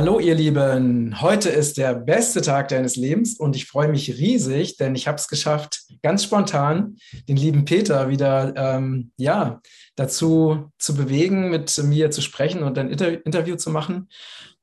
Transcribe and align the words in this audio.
Hallo 0.00 0.18
ihr 0.18 0.34
Lieben, 0.34 1.20
heute 1.20 1.50
ist 1.50 1.76
der 1.76 1.92
beste 1.92 2.40
Tag 2.40 2.68
deines 2.68 2.96
Lebens 2.96 3.38
und 3.38 3.54
ich 3.54 3.66
freue 3.66 3.88
mich 3.88 4.08
riesig, 4.16 4.78
denn 4.78 4.94
ich 4.94 5.06
habe 5.06 5.16
es 5.16 5.28
geschafft, 5.28 5.82
ganz 6.02 6.24
spontan 6.24 6.96
den 7.28 7.36
lieben 7.36 7.66
Peter 7.66 8.08
wieder 8.08 8.54
ähm, 8.56 9.12
ja, 9.18 9.60
dazu 9.96 10.70
zu 10.78 10.94
bewegen, 10.94 11.50
mit 11.50 11.76
mir 11.84 12.10
zu 12.10 12.22
sprechen 12.22 12.62
und 12.62 12.78
ein 12.78 12.88
Inter 12.88 13.26
Interview 13.26 13.56
zu 13.56 13.68
machen, 13.68 14.08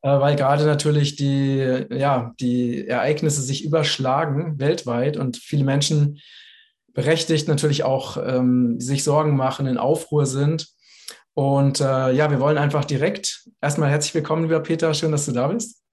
äh, 0.01 0.09
weil 0.09 0.35
gerade 0.35 0.65
natürlich 0.65 1.17
die, 1.17 1.85
ja, 1.91 2.33
die 2.39 2.87
Ereignisse 2.87 3.43
sich 3.43 3.63
überschlagen 3.63 4.59
weltweit 4.59 5.17
und 5.17 5.37
viele 5.37 5.65
Menschen 5.65 6.19
berechtigt 6.95 7.47
natürlich 7.47 7.83
auch 7.83 8.17
ähm, 8.17 8.79
sich 8.79 9.03
Sorgen 9.03 9.35
machen, 9.35 9.67
in 9.67 9.77
Aufruhr 9.77 10.25
sind. 10.25 10.65
Und 11.37 11.81
äh, 11.81 12.13
ja, 12.13 12.31
wir 12.31 12.39
wollen 12.39 12.57
einfach 12.57 12.83
direkt 12.83 13.47
erstmal 13.61 13.91
herzlich 13.91 14.15
willkommen, 14.15 14.45
lieber 14.45 14.59
Peter. 14.59 14.91
Schön, 14.95 15.11
dass 15.11 15.27
du 15.27 15.33
da 15.33 15.47
bist. 15.49 15.83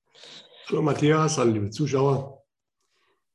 Hallo 0.70 0.80
Matthias, 0.80 1.36
hallo 1.36 1.52
liebe 1.52 1.68
Zuschauer. 1.68 2.42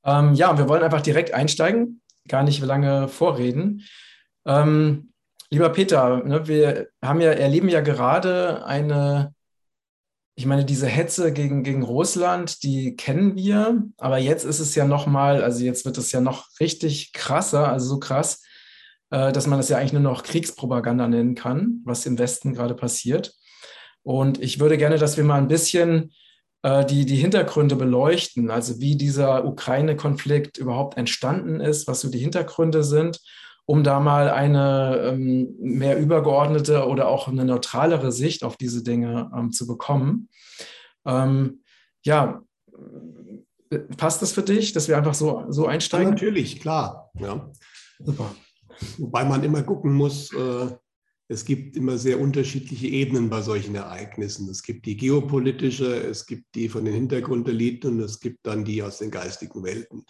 Ähm, 0.04 0.34
ja, 0.34 0.58
wir 0.58 0.68
wollen 0.68 0.82
einfach 0.82 1.02
direkt 1.02 1.35
einsteigen, 1.35 2.02
gar 2.27 2.41
nicht 2.41 2.63
lange 2.63 3.09
vorreden. 3.09 3.84
Ähm, 4.48 5.13
lieber 5.52 5.70
Peter, 5.70 6.23
ne, 6.23 6.48
wir 6.48 6.88
haben 6.99 7.22
ja, 7.22 7.30
erleben 7.30 7.70
ja 7.70 7.82
gerade 7.82 8.66
eine, 8.66 9.35
ich 10.34 10.48
meine, 10.48 10.66
diese 10.66 10.88
Hetze 10.88 11.32
gegen, 11.32 11.62
gegen 11.62 11.84
Russland, 11.84 12.63
die 12.63 12.96
kennen 12.96 13.35
wir, 13.35 13.84
aber 13.99 14.18
jetzt 14.18 14.46
ist 14.46 14.60
es 14.60 14.73
ja 14.73 14.85
nochmal, 14.85 15.44
also 15.44 15.63
jetzt 15.63 15.85
wird 15.85 15.99
es 15.99 16.12
ja 16.12 16.21
noch 16.21 16.48
richtig 16.60 17.13
krasser, 17.13 17.70
also 17.70 17.87
so 17.87 17.99
krass, 17.99 18.41
dass 19.10 19.48
man 19.48 19.57
das 19.57 19.70
ja 19.70 19.77
eigentlich 19.77 19.93
nur 19.93 20.02
noch 20.02 20.24
Kriegspropaganda 20.24 21.07
nennen 21.07 21.35
kann, 21.35 21.82
was 21.84 22.05
im 22.05 22.20
Westen 22.20 22.54
gerade 22.54 22.76
passiert. 22.76 23.34
Und 24.04 24.41
ich 24.41 24.60
würde 24.60 24.77
gerne, 24.77 24.98
dass 24.98 25.18
wir 25.18 25.24
mal 25.24 25.40
ein 25.40 25.48
bisschen 25.48 26.12
äh, 26.62 26.85
die, 26.85 27.05
die 27.05 27.15
Hintergründe 27.15 27.76
beleuchten, 27.76 28.52
also 28.52 28.80
wie 28.80 28.98
dieser 28.98 29.46
Ukraine-Konflikt 29.46 30.57
überhaupt 30.57 30.98
entstanden 30.98 31.62
ist, 31.62 31.87
was 31.87 32.02
so 32.02 32.10
die 32.10 32.20
Hintergründe 32.20 32.84
sind, 32.84 33.21
um 33.65 33.84
da 33.84 33.99
mal 33.99 34.30
eine 34.30 34.98
ähm, 35.05 35.55
mehr 35.60 35.98
übergeordnete 35.99 36.87
oder 36.87 37.07
auch 37.07 37.27
eine 37.27 37.46
neutralere 37.46 38.12
Sicht 38.12 38.43
auf 38.43 38.57
diese 38.57 38.84
Dinge 38.84 39.32
ähm, 39.35 39.52
zu 39.52 39.68
bekommen. 39.68 40.30
Ähm, 41.05 41.62
ja, 42.04 42.41
passt 43.98 44.21
das 44.21 44.32
für 44.32 44.43
dich, 44.43 44.74
dass 44.74 44.87
wir 44.87 44.98
einfach 44.98 45.13
so, 45.13 45.46
so 45.49 45.65
einsteigen? 45.65 46.07
Ja, 46.07 46.12
natürlich, 46.12 46.60
klar. 46.60 47.12
Ja. 47.20 47.52
Super. 47.99 48.32
Wobei 48.98 49.26
man 49.26 49.44
immer 49.44 49.63
gucken 49.63 49.94
muss, 49.94 50.34
äh, 50.34 50.70
es 51.32 51.46
gibt 51.46 51.77
immer 51.77 51.98
sehr 51.99 52.20
unterschiedliche 52.20 52.88
Ebenen 52.88 53.30
bei 53.30 53.44
solchen 53.44 53.76
Ereignissen. 53.76 54.49
Es 54.49 54.63
gibt 54.63 54.88
die 54.88 54.98
geopolitische, 54.98 55.96
es 55.96 56.26
gibt 56.26 56.55
die 56.55 56.70
von 56.70 56.86
den 56.86 56.96
Hintergrundeliten 56.96 57.94
und 57.94 57.99
es 57.99 58.20
gibt 58.20 58.40
dann 58.48 58.66
die 58.66 58.82
aus 58.82 58.98
den 58.98 59.12
geistigen 59.12 59.63
Welten. 59.63 60.05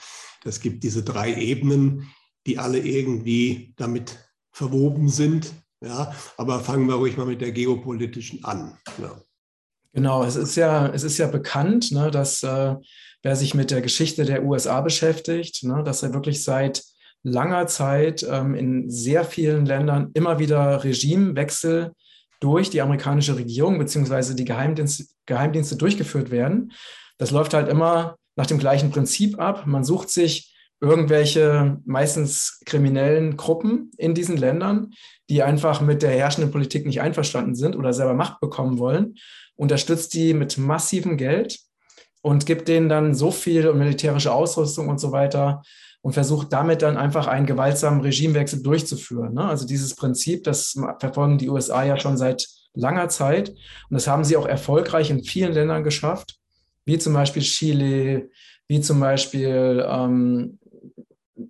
Es 0.46 0.62
gibt 0.62 0.82
diese 0.84 1.04
drei 1.04 1.36
Ebenen, 1.36 2.10
die 2.48 2.58
alle 2.58 2.80
irgendwie 2.80 3.74
damit 3.76 4.18
verwoben 4.52 5.10
sind. 5.10 5.54
Ja, 5.82 6.14
aber 6.38 6.62
fangen 6.62 6.88
wir 6.88 6.96
ruhig 6.96 7.18
mal 7.18 7.26
mit 7.26 7.42
der 7.42 7.52
geopolitischen 7.52 8.44
an. 8.46 8.78
Ja. 9.02 9.22
Genau, 9.94 10.24
es 10.24 10.36
ist 10.36 10.56
ja, 10.56 10.88
es 10.88 11.04
ist 11.04 11.18
ja 11.18 11.28
bekannt, 11.28 11.92
ne, 11.92 12.12
dass 12.12 12.44
äh, 12.44 12.76
wer 13.24 13.36
sich 13.36 13.54
mit 13.54 13.72
der 13.72 13.82
Geschichte 13.82 14.24
der 14.24 14.44
USA 14.44 14.82
beschäftigt, 14.82 15.64
ne, 15.64 15.84
dass 15.84 16.04
er 16.04 16.14
wirklich 16.14 16.44
seit 16.44 16.84
langer 17.24 17.68
Zeit 17.68 18.26
ähm, 18.30 18.56
in 18.56 18.90
sehr 18.90 19.24
vielen 19.24 19.66
Ländern 19.66 20.12
immer 20.14 20.40
wieder 20.40 20.84
Regimewechsel 20.84 21.92
durch 22.40 22.70
die 22.70 22.82
amerikanische 22.82 23.36
Regierung 23.36 23.78
bzw. 23.78 24.34
die 24.34 24.46
Geheimdienste, 24.46 25.06
Geheimdienste 25.26 25.76
durchgeführt 25.76 26.32
werden. 26.32 26.72
Das 27.18 27.32
läuft 27.32 27.54
halt 27.54 27.68
immer 27.68 28.16
nach 28.36 28.46
dem 28.46 28.60
gleichen 28.60 28.92
Prinzip 28.92 29.40
ab. 29.40 29.68
Man 29.68 29.84
sucht 29.84 30.10
sich 30.10 30.56
irgendwelche 30.82 31.78
meistens 31.86 32.62
kriminellen 32.66 33.36
Gruppen 33.36 33.92
in 33.98 34.14
diesen 34.14 34.38
Ländern, 34.38 34.92
die 35.30 35.44
einfach 35.44 35.82
mit 35.82 36.02
der 36.02 36.12
herrschenden 36.12 36.52
Politik 36.52 36.86
nicht 36.86 37.02
einverstanden 37.02 37.56
sind 37.56 37.76
oder 37.76 37.92
selber 37.92 38.14
Macht 38.14 38.40
bekommen 38.40 38.80
wollen, 38.80 39.16
unterstützt 39.56 40.14
die 40.14 40.34
mit 40.34 40.58
massivem 40.58 41.18
Geld 41.18 41.60
und 42.22 42.46
gibt 42.46 42.70
denen 42.70 42.88
dann 42.88 43.14
so 43.14 43.32
viel 43.32 43.74
militärische 43.74 44.32
Ausrüstung 44.32 44.88
und 44.88 45.00
so 45.00 45.12
weiter, 45.12 45.62
und 46.02 46.14
versucht 46.14 46.54
damit 46.54 46.82
dann 46.82 46.98
einfach 46.98 47.28
einen 47.28 47.46
gewaltsamen 47.46 48.02
Regimewechsel 48.02 48.64
durchzuführen. 48.64 49.34
Ne? 49.34 49.46
Also 49.46 49.66
dieses 49.66 49.96
Prinzip, 49.96 50.44
das 50.44 50.80
verfolgen 51.00 51.38
die 51.38 51.50
USA 51.50 51.84
ja 51.84 51.98
schon 51.98 52.18
seit 52.18 52.48
langer 52.74 53.10
Zeit 53.10 53.50
und 53.50 53.58
das 53.92 54.08
haben 54.08 54.24
sie 54.24 54.38
auch 54.38 54.48
erfolgreich 54.48 55.10
in 55.10 55.24
vielen 55.24 55.54
Ländern 55.54 55.84
geschafft, 55.84 56.38
wie 56.86 56.98
zum 56.98 57.14
Beispiel 57.14 57.42
Chile, 57.42 58.30
wie 58.68 58.82
zum 58.82 59.00
Beispiel, 59.00 59.86
ähm, 59.88 60.60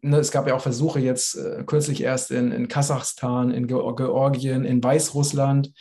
ne, 0.01 0.17
es 0.17 0.31
gab 0.31 0.47
ja 0.47 0.55
auch 0.55 0.61
Versuche 0.61 0.99
jetzt 0.99 1.35
äh, 1.35 1.63
kürzlich 1.65 2.01
erst 2.01 2.31
in, 2.31 2.51
in 2.51 2.67
Kasachstan, 2.67 3.51
in 3.51 3.67
Georgien, 3.67 4.65
in 4.65 4.83
Weißrussland, 4.83 5.71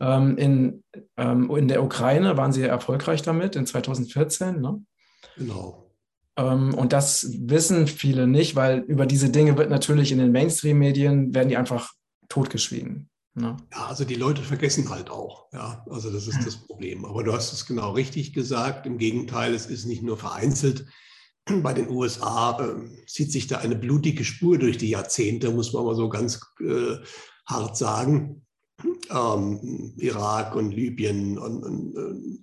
ähm, 0.00 0.36
in, 0.38 0.84
ähm, 1.16 1.50
in 1.54 1.68
der 1.68 1.82
Ukraine 1.82 2.36
waren 2.36 2.52
sie 2.52 2.62
erfolgreich 2.62 3.22
damit 3.22 3.56
in 3.56 3.66
2014. 3.66 4.60
Ne? 4.60 4.82
Genau. 5.36 5.85
Ähm, 6.36 6.74
und 6.74 6.92
das 6.92 7.28
wissen 7.38 7.86
viele 7.86 8.26
nicht, 8.26 8.56
weil 8.56 8.80
über 8.80 9.06
diese 9.06 9.30
Dinge 9.30 9.56
wird 9.56 9.70
natürlich 9.70 10.12
in 10.12 10.18
den 10.18 10.32
Mainstream-Medien, 10.32 11.34
werden 11.34 11.48
die 11.48 11.56
einfach 11.56 11.92
totgeschwiegen. 12.28 13.08
Ne? 13.34 13.56
Ja, 13.72 13.86
also 13.86 14.04
die 14.04 14.14
Leute 14.14 14.42
vergessen 14.42 14.88
halt 14.88 15.10
auch. 15.10 15.52
Ja, 15.52 15.84
also 15.90 16.10
das 16.10 16.26
ist 16.26 16.44
das 16.44 16.56
Problem. 16.56 17.04
Aber 17.04 17.22
du 17.22 17.32
hast 17.32 17.52
es 17.52 17.66
genau 17.66 17.92
richtig 17.92 18.32
gesagt. 18.32 18.86
Im 18.86 18.98
Gegenteil, 18.98 19.54
es 19.54 19.66
ist 19.66 19.86
nicht 19.86 20.02
nur 20.02 20.16
vereinzelt. 20.16 20.86
Bei 21.62 21.74
den 21.74 21.88
USA 21.90 22.58
äh, 22.60 23.06
zieht 23.06 23.30
sich 23.30 23.46
da 23.46 23.58
eine 23.58 23.76
blutige 23.76 24.24
Spur 24.24 24.58
durch 24.58 24.78
die 24.78 24.90
Jahrzehnte, 24.90 25.50
muss 25.50 25.72
man 25.72 25.84
mal 25.84 25.94
so 25.94 26.08
ganz 26.08 26.40
äh, 26.60 26.96
hart 27.46 27.76
sagen 27.76 28.45
ähm, 29.10 29.94
Irak 29.96 30.54
und 30.54 30.70
Libyen. 30.72 31.38
Und, 31.38 31.62
und, 31.62 31.96
und 31.96 32.40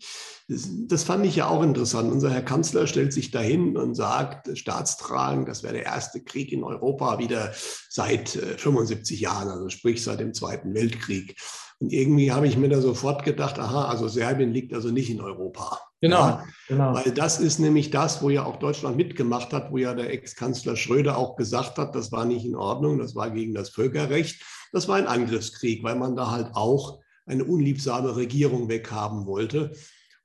das, 0.48 1.04
fand 1.04 1.26
ich 1.26 1.36
ja 1.36 1.48
auch 1.48 1.64
interessant. 1.64 2.12
Unser 2.12 2.30
Herr 2.30 2.42
Kanzler 2.42 2.88
stellt 2.88 3.14
sich 3.14 3.32
dahin 3.32 3.78
und 3.78 3.96
sagt, 3.96 4.58
staatstragend, 4.58 5.48
das 5.48 5.64
wäre 5.64 5.74
der 5.74 5.86
erste 5.86 6.24
Krieg 6.24 6.52
in 6.52 6.64
Europa 6.64 7.20
wieder 7.20 7.54
seit 7.90 8.36
äh, 8.36 8.58
75 8.58 9.20
Jahren, 9.20 9.50
also 9.50 9.70
sprich 9.70 10.04
seit 10.04 10.20
dem 10.20 10.34
Zweiten 10.34 10.74
Weltkrieg. 10.74 11.36
Und 11.80 11.92
irgendwie 11.92 12.32
habe 12.32 12.48
ich 12.48 12.58
mir 12.58 12.70
da 12.70 12.80
sofort 12.80 13.24
gedacht, 13.26 13.60
aha, 13.60 13.86
also 13.86 14.08
Serbien 14.08 14.54
liegt 14.54 14.74
also 14.74 14.90
nicht 14.90 15.10
in 15.10 15.22
Europa. 15.22 15.80
Genau, 16.04 16.20
ja, 16.20 16.44
genau. 16.68 16.94
Weil 16.94 17.12
das 17.12 17.40
ist 17.40 17.60
nämlich 17.60 17.90
das, 17.90 18.22
wo 18.22 18.30
ja 18.30 18.46
auch 18.46 18.58
Deutschland 18.58 18.98
mitgemacht 18.98 19.54
hat, 19.54 19.72
wo 19.72 19.78
ja 19.78 19.94
der 19.94 20.12
Ex-Kanzler 20.12 20.76
Schröder 20.76 21.18
auch 21.18 21.36
gesagt 21.36 21.78
hat, 21.78 21.96
das 21.96 22.12
war 22.12 22.26
nicht 22.26 22.46
in 22.46 22.56
Ordnung, 22.56 23.00
das 23.00 23.16
war 23.16 23.32
gegen 23.32 23.54
das 23.54 23.70
Völkerrecht. 23.70 24.44
Das 24.74 24.88
war 24.90 24.98
ein 24.98 25.08
Angriffskrieg, 25.08 25.84
weil 25.84 25.96
man 25.96 26.18
da 26.18 26.32
halt 26.32 26.56
auch 26.56 27.00
eine 27.26 27.46
unliebsame 27.46 28.16
Regierung 28.18 28.68
weghaben 28.68 29.26
wollte 29.26 29.72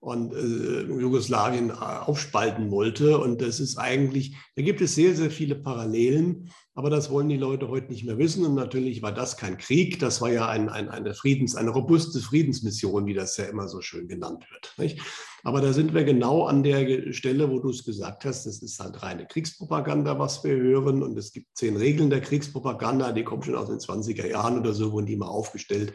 und 0.00 0.32
äh, 0.32 0.82
Jugoslawien 0.82 1.70
äh, 1.70 1.72
aufspalten 1.72 2.70
wollte. 2.70 3.18
Und 3.18 3.40
das 3.40 3.60
ist 3.60 3.76
eigentlich, 3.76 4.36
da 4.56 4.62
gibt 4.62 4.80
es 4.80 4.94
sehr, 4.94 5.14
sehr 5.14 5.30
viele 5.30 5.54
Parallelen, 5.54 6.50
aber 6.78 6.90
das 6.90 7.10
wollen 7.10 7.28
die 7.28 7.36
Leute 7.36 7.66
heute 7.70 7.90
nicht 7.90 8.04
mehr 8.04 8.18
wissen. 8.18 8.46
Und 8.46 8.54
natürlich 8.54 9.02
war 9.02 9.10
das 9.10 9.36
kein 9.36 9.58
Krieg, 9.58 9.98
das 9.98 10.20
war 10.20 10.30
ja 10.30 10.46
ein, 10.46 10.68
ein, 10.68 10.88
eine 10.88 11.12
Friedens, 11.12 11.56
eine 11.56 11.70
robuste 11.70 12.20
Friedensmission, 12.20 13.04
wie 13.06 13.14
das 13.14 13.36
ja 13.36 13.46
immer 13.46 13.66
so 13.66 13.80
schön 13.80 14.06
genannt 14.06 14.46
wird. 14.52 14.74
Nicht? 14.78 15.00
Aber 15.42 15.60
da 15.60 15.72
sind 15.72 15.92
wir 15.92 16.04
genau 16.04 16.44
an 16.44 16.62
der 16.62 17.12
Stelle, 17.12 17.50
wo 17.50 17.58
du 17.58 17.70
es 17.70 17.84
gesagt 17.84 18.24
hast, 18.24 18.46
das 18.46 18.62
ist 18.62 18.78
halt 18.78 19.02
reine 19.02 19.26
Kriegspropaganda, 19.26 20.20
was 20.20 20.44
wir 20.44 20.54
hören. 20.54 21.02
Und 21.02 21.18
es 21.18 21.32
gibt 21.32 21.48
zehn 21.56 21.76
Regeln 21.76 22.10
der 22.10 22.20
Kriegspropaganda, 22.20 23.10
die 23.10 23.24
kommen 23.24 23.42
schon 23.42 23.56
aus 23.56 23.66
den 23.66 23.80
20er 23.80 24.28
Jahren 24.28 24.60
oder 24.60 24.72
so, 24.72 24.92
wurden 24.92 25.06
die 25.06 25.16
mal 25.16 25.26
aufgestellt. 25.26 25.94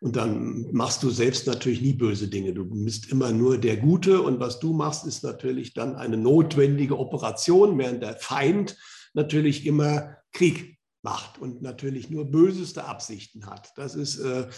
Und 0.00 0.16
dann 0.16 0.68
machst 0.72 1.02
du 1.02 1.10
selbst 1.10 1.46
natürlich 1.46 1.82
nie 1.82 1.92
böse 1.92 2.28
Dinge. 2.28 2.54
Du 2.54 2.64
bist 2.64 3.12
immer 3.12 3.30
nur 3.30 3.58
der 3.58 3.76
Gute. 3.76 4.22
Und 4.22 4.40
was 4.40 4.58
du 4.58 4.72
machst, 4.72 5.06
ist 5.06 5.22
natürlich 5.22 5.74
dann 5.74 5.96
eine 5.96 6.16
notwendige 6.16 6.98
Operation, 6.98 7.76
während 7.76 8.02
der 8.02 8.16
Feind 8.16 8.78
natürlich 9.14 9.66
immer 9.66 10.16
Krieg 10.32 10.78
macht 11.02 11.38
und 11.38 11.62
natürlich 11.62 12.10
nur 12.10 12.30
böseste 12.30 12.84
Absichten 12.84 13.46
hat. 13.46 13.72
Das 13.76 13.94
ist 13.94 14.18
äh, 14.18 14.48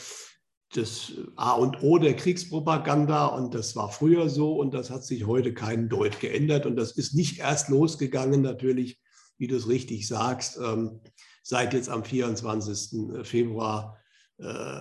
das 0.75 1.13
A 1.37 1.53
und 1.53 1.83
O 1.83 1.99
der 1.99 2.17
Kriegspropaganda 2.17 3.27
und 3.27 3.55
das 3.55 3.77
war 3.77 3.91
früher 3.91 4.29
so 4.29 4.57
und 4.57 4.75
das 4.75 4.91
hat 4.91 5.05
sich 5.05 5.27
heute 5.27 5.55
keinen 5.55 5.89
Deut 5.89 6.21
geändert 6.21 6.67
und 6.67 6.77
das 6.77 6.93
ist 6.93 7.15
nicht 7.15 7.39
erst 7.39 7.69
losgegangen 7.69 8.43
natürlich, 8.43 9.01
wie 9.39 9.47
du 9.47 9.57
es 9.57 9.69
richtig 9.69 10.09
sagst, 10.09 10.59
ähm, 10.59 11.01
seit 11.43 11.73
jetzt 11.75 11.89
am 11.89 12.05
24. 12.05 13.27
Februar 13.27 13.99
äh, 14.39 14.81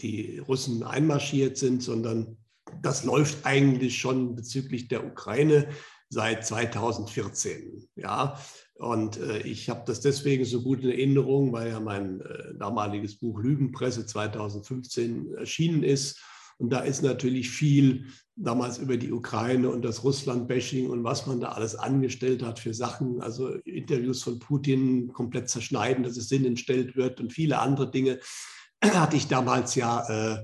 die 0.00 0.38
Russen 0.38 0.82
einmarschiert 0.82 1.56
sind, 1.56 1.82
sondern 1.82 2.36
das 2.82 3.04
läuft 3.04 3.44
eigentlich 3.46 3.98
schon 3.98 4.34
bezüglich 4.36 4.88
der 4.88 5.06
Ukraine 5.06 5.68
seit 6.10 6.46
2014. 6.46 7.88
Ja, 7.96 8.38
und 8.74 9.18
äh, 9.18 9.38
ich 9.38 9.68
habe 9.70 9.82
das 9.86 10.00
deswegen 10.00 10.44
so 10.44 10.62
gut 10.62 10.82
in 10.82 10.90
Erinnerung, 10.90 11.52
weil 11.52 11.70
ja 11.70 11.80
mein 11.80 12.20
äh, 12.20 12.54
damaliges 12.58 13.16
Buch 13.16 13.40
Lügenpresse 13.40 14.04
2015 14.04 15.34
erschienen 15.34 15.82
ist. 15.82 16.20
Und 16.58 16.70
da 16.70 16.80
ist 16.80 17.02
natürlich 17.02 17.50
viel 17.50 18.06
damals 18.36 18.78
über 18.78 18.96
die 18.96 19.12
Ukraine 19.12 19.70
und 19.70 19.82
das 19.82 20.02
Russland-Bashing 20.04 20.88
und 20.88 21.04
was 21.04 21.26
man 21.26 21.40
da 21.40 21.50
alles 21.50 21.76
angestellt 21.76 22.42
hat 22.42 22.58
für 22.58 22.74
Sachen, 22.74 23.20
also 23.20 23.54
Interviews 23.64 24.22
von 24.22 24.38
Putin 24.38 25.12
komplett 25.12 25.48
zerschneiden, 25.48 26.04
dass 26.04 26.16
es 26.16 26.28
Sinn 26.28 26.44
entstellt 26.44 26.96
wird 26.96 27.20
und 27.20 27.32
viele 27.32 27.58
andere 27.58 27.90
Dinge, 27.90 28.20
hatte 28.84 29.16
ich 29.16 29.28
damals 29.28 29.74
ja 29.76 30.34
äh, 30.34 30.42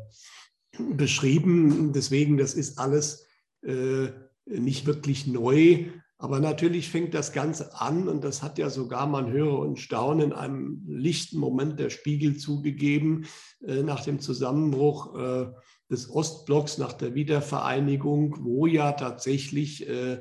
beschrieben. 0.79 1.93
Deswegen, 1.93 2.37
das 2.37 2.55
ist 2.55 2.79
alles 2.79 3.26
äh, 3.62 4.09
nicht 4.47 4.87
wirklich 4.87 5.26
neu. 5.26 5.87
Aber 6.22 6.38
natürlich 6.38 6.90
fängt 6.90 7.14
das 7.14 7.32
Ganze 7.32 7.81
an, 7.81 8.06
und 8.06 8.22
das 8.22 8.43
hat 8.43 8.58
ja 8.58 8.69
sogar, 8.69 9.06
man 9.06 9.32
höre 9.32 9.58
und 9.58 9.78
staune, 9.78 10.25
in 10.25 10.32
einem 10.34 10.82
lichten 10.87 11.38
Moment 11.38 11.81
der 11.81 11.88
Spiegel 11.88 12.37
zugegeben, 12.37 13.26
äh, 13.67 13.82
nach 13.82 14.05
dem 14.05 14.20
Zusammenbruch 14.20 15.17
äh, 15.17 15.46
des 15.90 16.11
Ostblocks, 16.11 16.76
nach 16.76 16.93
der 16.93 17.14
Wiedervereinigung, 17.14 18.37
wo 18.43 18.67
ja 18.67 18.93
tatsächlich 18.93 19.88
äh, 19.88 20.20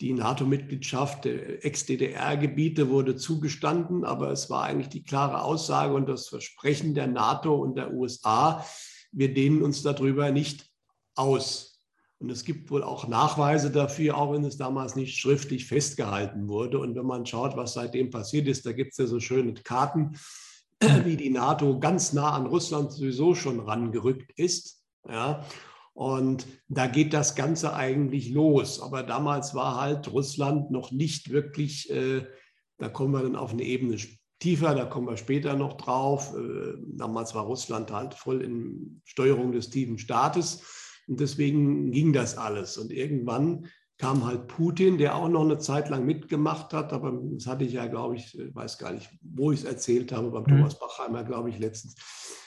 die 0.00 0.12
NATO-Mitgliedschaft 0.12 1.24
der 1.24 1.64
Ex-DDR-Gebiete 1.64 2.88
wurde 2.88 3.16
zugestanden, 3.16 4.04
aber 4.04 4.30
es 4.30 4.48
war 4.48 4.62
eigentlich 4.62 4.90
die 4.90 5.02
klare 5.02 5.42
Aussage 5.42 5.92
und 5.94 6.08
das 6.08 6.28
Versprechen 6.28 6.94
der 6.94 7.08
NATO 7.08 7.56
und 7.56 7.76
der 7.76 7.92
USA, 7.92 8.64
wir 9.10 9.34
dehnen 9.34 9.62
uns 9.62 9.82
darüber 9.82 10.30
nicht 10.30 10.70
aus. 11.16 11.71
Und 12.22 12.30
es 12.30 12.44
gibt 12.44 12.70
wohl 12.70 12.84
auch 12.84 13.08
Nachweise 13.08 13.72
dafür, 13.72 14.16
auch 14.16 14.32
wenn 14.32 14.44
es 14.44 14.56
damals 14.56 14.94
nicht 14.94 15.18
schriftlich 15.18 15.66
festgehalten 15.66 16.46
wurde. 16.46 16.78
Und 16.78 16.94
wenn 16.94 17.04
man 17.04 17.26
schaut, 17.26 17.56
was 17.56 17.74
seitdem 17.74 18.10
passiert 18.10 18.46
ist, 18.46 18.64
da 18.64 18.70
gibt 18.70 18.92
es 18.92 18.98
ja 18.98 19.06
so 19.06 19.18
schöne 19.18 19.54
Karten, 19.54 20.16
wie 21.04 21.16
die 21.16 21.30
NATO 21.30 21.80
ganz 21.80 22.12
nah 22.12 22.30
an 22.30 22.46
Russland 22.46 22.92
sowieso 22.92 23.34
schon 23.34 23.58
rangerückt 23.58 24.30
ist. 24.38 24.84
Ja. 25.08 25.44
Und 25.94 26.46
da 26.68 26.86
geht 26.86 27.12
das 27.12 27.34
Ganze 27.34 27.74
eigentlich 27.74 28.30
los. 28.30 28.80
Aber 28.80 29.02
damals 29.02 29.56
war 29.56 29.80
halt 29.80 30.12
Russland 30.12 30.70
noch 30.70 30.92
nicht 30.92 31.30
wirklich, 31.30 31.90
äh, 31.90 32.24
da 32.78 32.88
kommen 32.88 33.14
wir 33.14 33.22
dann 33.22 33.34
auf 33.34 33.50
eine 33.50 33.64
Ebene 33.64 33.96
tiefer, 34.38 34.76
da 34.76 34.84
kommen 34.84 35.08
wir 35.08 35.16
später 35.16 35.56
noch 35.56 35.76
drauf. 35.76 36.32
Äh, 36.36 36.74
damals 36.86 37.34
war 37.34 37.46
Russland 37.46 37.90
halt 37.90 38.14
voll 38.14 38.42
in 38.42 39.02
Steuerung 39.06 39.50
des 39.50 39.70
tiefen 39.70 39.98
Staates. 39.98 40.62
Und 41.12 41.20
deswegen 41.20 41.92
ging 41.92 42.14
das 42.14 42.38
alles. 42.38 42.78
Und 42.78 42.90
irgendwann 42.90 43.66
kam 43.98 44.24
halt 44.24 44.48
Putin, 44.48 44.96
der 44.96 45.14
auch 45.14 45.28
noch 45.28 45.44
eine 45.44 45.58
Zeit 45.58 45.90
lang 45.90 46.06
mitgemacht 46.06 46.72
hat, 46.72 46.94
aber 46.94 47.12
das 47.34 47.46
hatte 47.46 47.64
ich 47.64 47.74
ja, 47.74 47.86
glaube 47.86 48.16
ich, 48.16 48.34
weiß 48.54 48.78
gar 48.78 48.94
nicht, 48.94 49.10
wo 49.20 49.52
ich 49.52 49.60
es 49.60 49.66
erzählt 49.66 50.10
habe, 50.10 50.30
beim 50.30 50.44
mhm. 50.44 50.56
Thomas 50.56 50.78
Bachheimer, 50.78 51.22
glaube 51.22 51.50
ich, 51.50 51.58
letztens. 51.58 51.96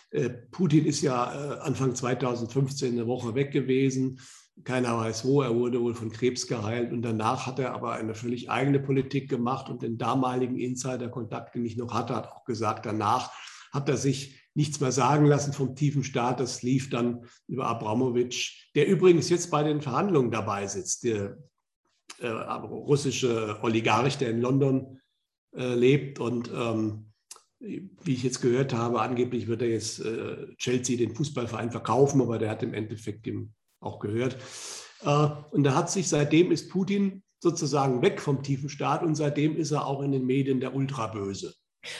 Äh, 0.09 0.31
Putin 0.50 0.88
ist 0.88 1.03
ja 1.03 1.57
äh, 1.57 1.59
Anfang 1.59 1.94
2015 1.94 2.94
eine 2.94 3.06
Woche 3.06 3.35
weg 3.35 3.51
gewesen. 3.51 4.19
Keiner 4.63 4.97
weiß 4.97 5.25
wo. 5.25 5.44
Er 5.44 5.53
wurde 5.53 5.79
wohl 5.79 5.94
von 5.94 6.12
Krebs 6.12 6.47
geheilt. 6.47 6.91
Und 6.91 7.03
danach 7.03 7.45
hat 7.45 7.59
er 7.59 7.75
aber 7.75 7.94
eine 7.94 8.15
völlig 8.15 8.50
eigene 8.50 8.79
Politik 8.79 9.29
gemacht 9.29 9.69
und 9.69 9.83
den 9.83 10.00
damaligen 10.00 10.57
Insider-Kontakt, 10.57 11.53
den 11.53 11.65
ich 11.65 11.77
noch 11.77 11.94
hatte, 11.94 12.15
hat 12.15 12.29
auch 12.29 12.45
gesagt, 12.45 12.88
danach 12.88 13.31
hat 13.71 13.88
er 13.89 13.97
sich 13.97 14.44
nichts 14.56 14.80
mehr 14.80 14.92
sagen 14.92 15.25
lassen 15.25 15.54
vom 15.54 15.75
tiefen 15.75 16.04
Staat. 16.04 16.40
Das 16.40 16.63
lief 16.63 16.90
dann 16.90 17.25
über 17.48 17.68
Abramowitsch, 17.68 18.72
der 18.74 18.88
übrigens 18.88 19.30
jetzt 19.30 19.52
bei 19.52 19.63
den 19.63 19.81
Verhandlungen 19.81 20.31
dabei 20.31 20.66
sitzt, 20.66 21.04
der 21.04 21.38
äh, 22.19 22.28
russische 22.28 23.60
Oligarch, 23.62 24.18
der 24.18 24.31
in 24.31 24.42
London 24.42 25.00
äh, 25.56 25.75
lebt. 25.75 26.19
Und 26.19 26.50
ähm, 26.56 27.12
wie 27.60 28.13
ich 28.13 28.24
jetzt 28.24 28.42
gehört 28.42 28.74
habe, 28.74 29.02
angeblich 29.02 29.48
wird 29.48 29.62
er 29.62 29.69
jetzt 29.69 30.00
äh, 30.00 30.48
Chelsea 30.58 30.98
den 30.98 31.16
Fußballverein 31.16 31.72
verkaufen, 31.72 32.22
aber 32.22 32.38
der 32.38 32.50
hat 32.50 32.63
im 32.63 32.74
Endeffekt 32.74 33.28
ihm 33.28 33.54
auch 33.81 34.00
gehört. 34.00 34.38
Äh, 35.01 35.28
und 35.51 35.63
da 35.63 35.75
hat 35.75 35.92
sich 35.92 36.08
seitdem 36.08 36.51
ist 36.51 36.69
Putin 36.69 37.24
sozusagen 37.40 38.01
weg 38.01 38.22
vom 38.22 38.42
tiefen 38.42 38.69
Staat 38.69 39.04
und 39.04 39.16
seitdem 39.16 39.58
ist 39.58 39.72
er 39.72 39.86
auch 39.86 40.01
in 40.01 40.12
den 40.12 40.25
Medien 40.25 40.60
der 40.60 40.74
Ultraböse. 40.74 41.54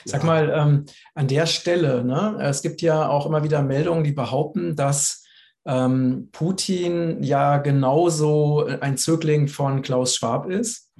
Sag 0.04 0.22
ja. 0.22 0.26
mal, 0.26 0.50
ähm, 0.56 0.86
an 1.14 1.28
der 1.28 1.46
Stelle, 1.46 2.04
ne, 2.04 2.38
es 2.42 2.62
gibt 2.62 2.82
ja 2.82 3.08
auch 3.08 3.26
immer 3.26 3.44
wieder 3.44 3.62
Meldungen, 3.62 4.04
die 4.04 4.12
behaupten, 4.12 4.76
dass 4.76 5.24
ähm, 5.66 6.30
Putin 6.32 7.24
ja 7.24 7.58
genauso 7.58 8.66
ein 8.66 8.98
Zögling 8.98 9.48
von 9.48 9.82
Klaus 9.82 10.16
Schwab 10.16 10.50
ist 10.50 10.92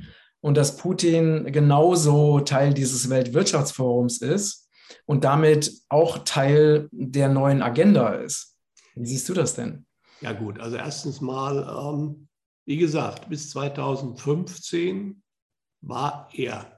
und 0.42 0.58
dass 0.58 0.78
Putin 0.78 1.52
genauso 1.52 2.40
Teil 2.40 2.74
dieses 2.74 3.10
Weltwirtschaftsforums 3.10 4.22
ist 4.22 4.70
und 5.06 5.24
damit 5.24 5.72
auch 5.90 6.20
Teil 6.20 6.90
der 6.92 7.30
neuen 7.30 7.62
Agenda 7.62 8.10
ist. 8.10 8.56
Wie 8.96 9.06
siehst 9.06 9.30
du 9.30 9.34
das 9.34 9.56
denn? 9.56 9.86
Ja 10.22 10.32
gut, 10.32 10.60
also 10.60 10.78
erstens 10.78 11.22
mal, 11.22 11.68
ähm, 11.68 12.28
wie 12.66 12.78
gesagt, 12.78 13.30
bis 13.30 13.50
2015 13.52 15.22
war 15.82 16.30
er 16.34 16.75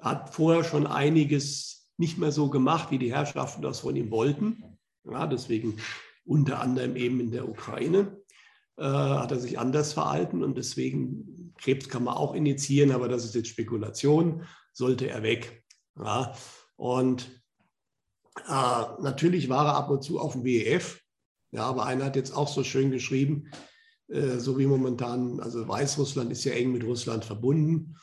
hat 0.00 0.34
vorher 0.34 0.64
schon 0.64 0.86
einiges 0.86 1.88
nicht 1.96 2.18
mehr 2.18 2.32
so 2.32 2.48
gemacht, 2.48 2.90
wie 2.90 2.98
die 2.98 3.12
Herrschaften 3.12 3.62
das 3.62 3.80
von 3.80 3.96
ihm 3.96 4.10
wollten. 4.10 4.78
Ja, 5.04 5.26
deswegen 5.26 5.78
unter 6.24 6.60
anderem 6.60 6.96
eben 6.96 7.20
in 7.20 7.30
der 7.30 7.48
Ukraine 7.48 8.20
äh, 8.76 8.84
hat 8.84 9.32
er 9.32 9.38
sich 9.38 9.58
anders 9.58 9.92
verhalten 9.92 10.42
und 10.44 10.56
deswegen 10.56 11.54
Krebs 11.58 11.88
kann 11.88 12.04
man 12.04 12.14
auch 12.14 12.34
initiieren, 12.34 12.92
aber 12.92 13.08
das 13.08 13.24
ist 13.24 13.34
jetzt 13.34 13.48
Spekulation, 13.48 14.44
sollte 14.72 15.08
er 15.08 15.22
weg. 15.22 15.64
Ja, 15.98 16.34
und 16.76 17.42
äh, 18.46 19.02
natürlich 19.02 19.48
war 19.48 19.66
er 19.66 19.74
ab 19.74 19.90
und 19.90 20.02
zu 20.02 20.20
auf 20.20 20.34
dem 20.34 20.44
WEF, 20.44 21.00
ja, 21.50 21.64
aber 21.64 21.86
einer 21.86 22.04
hat 22.04 22.16
jetzt 22.16 22.36
auch 22.36 22.46
so 22.46 22.62
schön 22.62 22.90
geschrieben, 22.90 23.50
äh, 24.08 24.38
so 24.38 24.58
wie 24.58 24.66
momentan, 24.66 25.40
also 25.40 25.66
Weißrussland 25.66 26.30
ist 26.30 26.44
ja 26.44 26.52
eng 26.52 26.70
mit 26.70 26.84
Russland 26.84 27.24
verbunden 27.24 27.96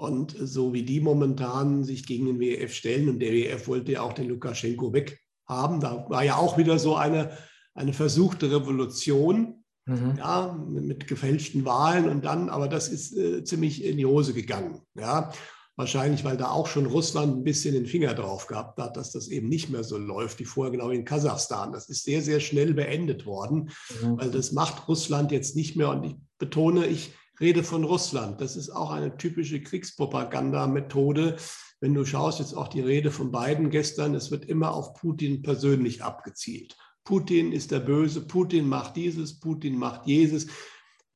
und 0.00 0.34
so 0.38 0.72
wie 0.72 0.82
die 0.82 1.00
momentan 1.00 1.84
sich 1.84 2.06
gegen 2.06 2.26
den 2.26 2.40
WEF 2.40 2.72
stellen, 2.74 3.08
und 3.08 3.20
der 3.20 3.32
WEF 3.32 3.68
wollte 3.68 3.92
ja 3.92 4.02
auch 4.02 4.14
den 4.14 4.28
Lukaschenko 4.28 4.92
weghaben, 4.92 5.80
da 5.80 6.06
war 6.08 6.24
ja 6.24 6.36
auch 6.36 6.56
wieder 6.56 6.78
so 6.78 6.96
eine, 6.96 7.36
eine 7.74 7.92
versuchte 7.92 8.50
Revolution, 8.50 9.64
mhm. 9.86 10.14
ja, 10.16 10.56
mit, 10.68 11.06
gefälschten 11.06 11.64
Wahlen 11.64 12.08
und 12.08 12.24
dann, 12.24 12.48
aber 12.48 12.68
das 12.68 12.88
ist 12.88 13.16
äh, 13.16 13.44
ziemlich 13.44 13.84
in 13.84 13.96
die 13.98 14.06
Hose 14.06 14.32
gegangen. 14.32 14.80
Ja. 14.94 15.32
Wahrscheinlich, 15.76 16.24
weil 16.24 16.36
da 16.36 16.50
auch 16.50 16.66
schon 16.66 16.84
Russland 16.84 17.38
ein 17.38 17.44
bisschen 17.44 17.72
den 17.72 17.86
Finger 17.86 18.12
drauf 18.12 18.46
gehabt 18.46 18.78
hat, 18.78 18.98
dass 18.98 19.12
das 19.12 19.28
eben 19.28 19.48
nicht 19.48 19.70
mehr 19.70 19.82
so 19.82 19.96
läuft 19.96 20.38
wie 20.38 20.44
vorher 20.44 20.72
genau 20.72 20.90
in 20.90 21.06
Kasachstan. 21.06 21.72
Das 21.72 21.88
ist 21.88 22.04
sehr, 22.04 22.20
sehr 22.20 22.40
schnell 22.40 22.74
beendet 22.74 23.24
worden, 23.24 23.70
mhm. 24.02 24.18
weil 24.18 24.30
das 24.30 24.52
macht 24.52 24.88
Russland 24.88 25.32
jetzt 25.32 25.56
nicht 25.56 25.76
mehr. 25.76 25.88
Und 25.88 26.04
ich 26.04 26.16
betone, 26.38 26.86
ich 26.86 27.14
rede 27.40 27.64
von 27.64 27.84
Russland. 27.84 28.40
Das 28.40 28.56
ist 28.56 28.70
auch 28.70 28.90
eine 28.90 29.16
typische 29.16 29.60
Kriegspropagandamethode. 29.60 31.36
Wenn 31.80 31.94
du 31.94 32.04
schaust, 32.04 32.40
jetzt 32.40 32.54
auch 32.54 32.68
die 32.68 32.82
Rede 32.82 33.10
von 33.10 33.32
Biden 33.32 33.70
gestern, 33.70 34.14
es 34.14 34.30
wird 34.30 34.44
immer 34.44 34.74
auf 34.74 34.94
Putin 34.94 35.42
persönlich 35.42 36.04
abgezielt. 36.04 36.76
Putin 37.04 37.52
ist 37.52 37.70
der 37.70 37.80
Böse, 37.80 38.26
Putin 38.26 38.68
macht 38.68 38.96
dieses, 38.96 39.40
Putin 39.40 39.78
macht 39.78 40.06
jenes. 40.06 40.46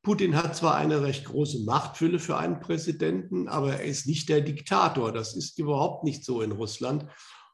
Putin 0.01 0.35
hat 0.35 0.55
zwar 0.55 0.75
eine 0.75 1.01
recht 1.01 1.25
große 1.25 1.63
Machtfülle 1.63 2.19
für 2.19 2.37
einen 2.37 2.59
Präsidenten, 2.59 3.47
aber 3.47 3.73
er 3.73 3.83
ist 3.83 4.07
nicht 4.07 4.29
der 4.29 4.41
Diktator. 4.41 5.11
Das 5.11 5.35
ist 5.35 5.57
überhaupt 5.57 6.03
nicht 6.03 6.25
so 6.25 6.41
in 6.41 6.51
Russland. 6.51 7.05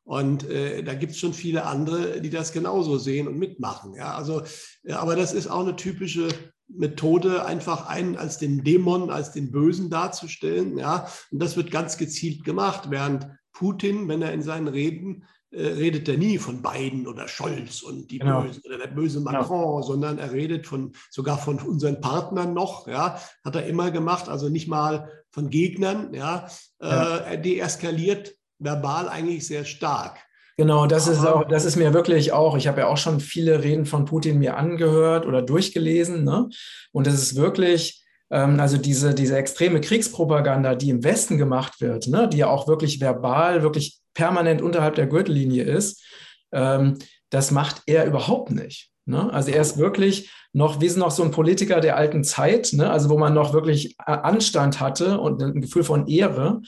Und 0.03 0.49
äh, 0.49 0.83
da 0.83 0.93
gibt 0.93 1.13
es 1.13 1.19
schon 1.19 1.33
viele 1.33 1.65
andere, 1.65 2.21
die 2.21 2.29
das 2.29 2.51
genauso 2.51 2.97
sehen 2.97 3.27
und 3.27 3.37
mitmachen. 3.37 3.93
Ja, 3.93 4.15
also, 4.15 4.41
ja, 4.83 4.99
aber 4.99 5.15
das 5.15 5.33
ist 5.33 5.47
auch 5.47 5.61
eine 5.61 5.75
typische 5.75 6.27
Methode, 6.75 7.45
einfach 7.45 7.87
einen 7.87 8.17
als 8.17 8.37
den 8.37 8.63
Dämon, 8.63 9.09
als 9.09 9.31
den 9.31 9.51
Bösen 9.51 9.89
darzustellen. 9.89 10.77
Ja, 10.77 11.07
und 11.31 11.41
das 11.41 11.57
wird 11.57 11.71
ganz 11.71 11.97
gezielt 11.97 12.43
gemacht, 12.43 12.89
während 12.89 13.27
Putin, 13.53 14.07
wenn 14.07 14.21
er 14.21 14.33
in 14.33 14.41
seinen 14.41 14.67
Reden 14.67 15.25
äh, 15.51 15.67
redet 15.67 16.07
er 16.07 16.17
nie 16.17 16.37
von 16.37 16.61
Biden 16.61 17.07
oder 17.07 17.27
Scholz 17.27 17.81
und 17.81 18.09
die 18.09 18.19
genau. 18.19 18.43
Böse, 18.43 18.61
oder 18.65 18.77
der 18.77 18.87
böse 18.87 19.19
genau. 19.19 19.31
Macron, 19.31 19.59
genau. 19.59 19.81
sondern 19.81 20.17
er 20.17 20.31
redet 20.31 20.65
von 20.65 20.93
sogar 21.09 21.37
von 21.37 21.59
unseren 21.59 21.99
Partnern 21.99 22.53
noch, 22.53 22.87
ja, 22.87 23.19
hat 23.43 23.55
er 23.55 23.65
immer 23.65 23.91
gemacht, 23.91 24.29
also 24.29 24.47
nicht 24.47 24.69
mal 24.69 25.11
von 25.29 25.49
Gegnern, 25.49 26.13
ja, 26.13 26.47
ja. 26.81 27.17
Äh, 27.17 27.31
er 27.31 27.37
deeskaliert 27.37 28.35
verbal 28.59 29.09
eigentlich 29.09 29.45
sehr 29.45 29.65
stark. 29.65 30.19
Genau, 30.61 30.85
das 30.85 31.07
ist 31.07 31.25
auch, 31.25 31.47
das 31.47 31.65
ist 31.65 31.75
mir 31.75 31.91
wirklich 31.91 32.33
auch, 32.33 32.55
ich 32.55 32.67
habe 32.67 32.81
ja 32.81 32.87
auch 32.87 32.97
schon 32.97 33.19
viele 33.19 33.63
Reden 33.63 33.87
von 33.87 34.05
Putin 34.05 34.37
mir 34.37 34.57
angehört 34.57 35.25
oder 35.25 35.41
durchgelesen, 35.41 36.23
ne? 36.23 36.49
Und 36.91 37.07
das 37.07 37.15
ist 37.15 37.35
wirklich, 37.35 38.03
ähm, 38.29 38.59
also 38.59 38.77
diese, 38.77 39.15
diese 39.15 39.35
extreme 39.37 39.81
Kriegspropaganda, 39.81 40.75
die 40.75 40.91
im 40.91 41.03
Westen 41.03 41.39
gemacht 41.39 41.81
wird, 41.81 42.09
ne, 42.09 42.29
die 42.29 42.37
ja 42.37 42.47
auch 42.47 42.67
wirklich 42.67 43.01
verbal, 43.01 43.63
wirklich 43.63 44.01
permanent 44.13 44.61
unterhalb 44.61 44.93
der 44.93 45.07
Gürtellinie 45.07 45.63
ist, 45.63 46.03
ähm, 46.51 46.99
das 47.31 47.49
macht 47.49 47.81
er 47.87 48.05
überhaupt 48.05 48.51
nicht. 48.51 48.91
Ne? 49.05 49.33
Also 49.33 49.49
er 49.49 49.61
ist 49.61 49.79
wirklich 49.79 50.29
noch, 50.53 50.79
wir 50.79 50.91
sind 50.91 50.99
noch 50.99 51.09
so 51.09 51.23
ein 51.23 51.31
Politiker 51.31 51.81
der 51.81 51.97
alten 51.97 52.23
Zeit, 52.23 52.71
ne? 52.73 52.91
also 52.91 53.09
wo 53.09 53.17
man 53.17 53.33
noch 53.33 53.51
wirklich 53.53 53.95
Anstand 53.97 54.79
hatte 54.79 55.19
und 55.19 55.41
ein 55.41 55.61
Gefühl 55.61 55.83
von 55.83 56.07
Ehre 56.07 56.61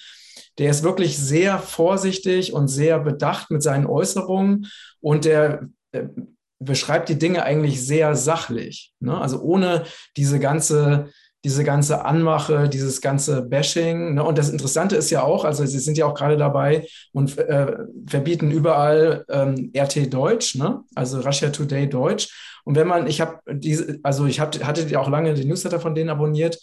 der 0.57 0.69
ist 0.69 0.83
wirklich 0.83 1.17
sehr 1.17 1.59
vorsichtig 1.59 2.53
und 2.53 2.67
sehr 2.67 2.99
bedacht 2.99 3.51
mit 3.51 3.63
seinen 3.63 3.85
Äußerungen 3.85 4.67
und 5.01 5.25
der 5.25 5.69
äh, 5.91 6.05
beschreibt 6.59 7.09
die 7.09 7.19
Dinge 7.19 7.43
eigentlich 7.43 7.85
sehr 7.85 8.15
sachlich. 8.15 8.93
Ne? 8.99 9.19
Also 9.19 9.41
ohne 9.41 9.83
diese 10.17 10.39
ganze, 10.39 11.09
diese 11.43 11.63
ganze 11.63 12.05
Anmache, 12.05 12.69
dieses 12.69 13.01
ganze 13.01 13.41
Bashing. 13.41 14.13
Ne? 14.15 14.23
Und 14.23 14.37
das 14.37 14.49
Interessante 14.49 14.95
ist 14.95 15.09
ja 15.09 15.23
auch, 15.23 15.43
also 15.43 15.65
Sie 15.65 15.79
sind 15.79 15.97
ja 15.97 16.05
auch 16.05 16.13
gerade 16.13 16.37
dabei 16.37 16.87
und 17.11 17.37
äh, 17.37 17.75
verbieten 18.07 18.51
überall 18.51 19.25
ähm, 19.29 19.71
RT 19.75 20.13
Deutsch, 20.13 20.55
ne? 20.55 20.83
also 20.95 21.19
Russia 21.19 21.49
Today 21.49 21.89
Deutsch. 21.89 22.29
Und 22.63 22.75
wenn 22.75 22.87
man, 22.87 23.07
ich 23.07 23.19
habe 23.19 23.39
diese, 23.51 23.99
also 24.03 24.25
ich 24.25 24.39
hab, 24.39 24.55
hatte 24.63 24.87
ja 24.87 24.99
auch 24.99 25.09
lange 25.09 25.33
den 25.33 25.49
Newsletter 25.49 25.79
von 25.79 25.95
denen 25.95 26.09
abonniert. 26.09 26.59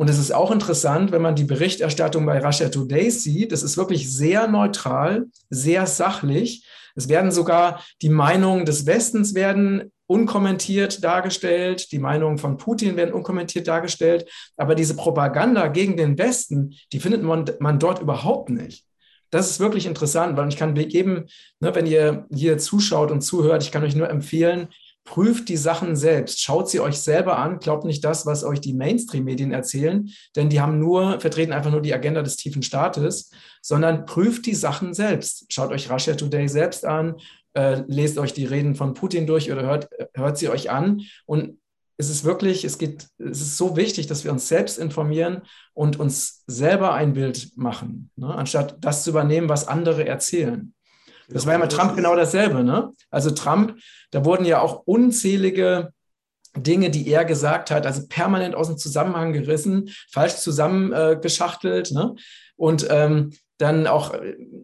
Und 0.00 0.08
es 0.08 0.18
ist 0.18 0.32
auch 0.32 0.50
interessant, 0.50 1.12
wenn 1.12 1.20
man 1.20 1.34
die 1.34 1.44
Berichterstattung 1.44 2.24
bei 2.24 2.42
Russia 2.42 2.70
Today 2.70 3.10
sieht. 3.10 3.52
Es 3.52 3.62
ist 3.62 3.76
wirklich 3.76 4.10
sehr 4.10 4.48
neutral, 4.48 5.26
sehr 5.50 5.86
sachlich. 5.86 6.66
Es 6.94 7.10
werden 7.10 7.30
sogar 7.30 7.84
die 8.00 8.08
Meinungen 8.08 8.64
des 8.64 8.86
Westens 8.86 9.34
werden 9.34 9.92
unkommentiert 10.06 11.04
dargestellt, 11.04 11.92
die 11.92 11.98
Meinungen 11.98 12.38
von 12.38 12.56
Putin 12.56 12.96
werden 12.96 13.12
unkommentiert 13.12 13.68
dargestellt, 13.68 14.26
aber 14.56 14.74
diese 14.74 14.96
Propaganda 14.96 15.68
gegen 15.68 15.98
den 15.98 16.16
Westen, 16.16 16.74
die 16.94 16.98
findet 16.98 17.22
man, 17.22 17.44
man 17.58 17.78
dort 17.78 18.00
überhaupt 18.00 18.48
nicht. 18.48 18.86
Das 19.28 19.50
ist 19.50 19.60
wirklich 19.60 19.84
interessant, 19.84 20.34
weil 20.38 20.48
ich 20.48 20.56
kann 20.56 20.74
jedem, 20.76 21.26
ne, 21.60 21.74
wenn 21.74 21.84
ihr 21.84 22.26
hier 22.34 22.56
zuschaut 22.56 23.10
und 23.10 23.20
zuhört, 23.20 23.62
ich 23.62 23.70
kann 23.70 23.84
euch 23.84 23.94
nur 23.94 24.08
empfehlen, 24.08 24.68
prüft 25.04 25.48
die 25.48 25.56
Sachen 25.56 25.96
selbst, 25.96 26.40
schaut 26.40 26.68
sie 26.68 26.80
euch 26.80 26.98
selber 26.98 27.38
an, 27.38 27.58
glaubt 27.58 27.84
nicht 27.84 28.04
das, 28.04 28.26
was 28.26 28.44
euch 28.44 28.60
die 28.60 28.74
Mainstream-Medien 28.74 29.52
erzählen, 29.52 30.08
denn 30.36 30.48
die 30.50 30.60
haben 30.60 30.78
nur, 30.78 31.20
vertreten 31.20 31.52
einfach 31.52 31.70
nur 31.70 31.82
die 31.82 31.94
Agenda 31.94 32.22
des 32.22 32.36
tiefen 32.36 32.62
Staates, 32.62 33.30
sondern 33.62 34.04
prüft 34.04 34.46
die 34.46 34.54
Sachen 34.54 34.94
selbst. 34.94 35.46
Schaut 35.52 35.70
euch 35.70 35.90
Russia 35.90 36.14
Today 36.14 36.48
selbst 36.48 36.84
an, 36.84 37.16
äh, 37.54 37.82
lest 37.88 38.18
euch 38.18 38.32
die 38.32 38.44
Reden 38.44 38.74
von 38.74 38.94
Putin 38.94 39.26
durch 39.26 39.50
oder 39.50 39.62
hört, 39.62 39.88
hört 40.14 40.38
sie 40.38 40.48
euch 40.48 40.70
an. 40.70 41.02
Und 41.26 41.58
es 41.96 42.08
ist 42.08 42.24
wirklich, 42.24 42.64
es 42.64 42.78
geht, 42.78 43.08
es 43.18 43.40
ist 43.40 43.56
so 43.56 43.76
wichtig, 43.76 44.06
dass 44.06 44.24
wir 44.24 44.32
uns 44.32 44.48
selbst 44.48 44.78
informieren 44.78 45.42
und 45.74 45.98
uns 45.98 46.44
selber 46.46 46.94
ein 46.94 47.12
Bild 47.12 47.56
machen, 47.56 48.10
ne? 48.16 48.34
anstatt 48.34 48.76
das 48.80 49.04
zu 49.04 49.10
übernehmen, 49.10 49.48
was 49.48 49.68
andere 49.68 50.06
erzählen. 50.06 50.72
Das 51.32 51.46
war 51.46 51.54
ja 51.54 51.58
mit 51.58 51.72
Trump 51.72 51.96
genau 51.96 52.16
dasselbe. 52.16 52.64
Ne? 52.64 52.92
Also 53.10 53.30
Trump, 53.30 53.76
da 54.10 54.24
wurden 54.24 54.44
ja 54.44 54.60
auch 54.60 54.82
unzählige 54.84 55.92
Dinge, 56.56 56.90
die 56.90 57.08
er 57.08 57.24
gesagt 57.24 57.70
hat, 57.70 57.86
also 57.86 58.02
permanent 58.08 58.54
aus 58.54 58.68
dem 58.68 58.78
Zusammenhang 58.78 59.32
gerissen, 59.32 59.90
falsch 60.10 60.36
zusammengeschachtelt. 60.36 61.90
Äh, 61.92 61.94
ne? 61.94 62.14
Und 62.56 62.86
ähm, 62.90 63.30
dann 63.60 63.86
auch, 63.86 64.14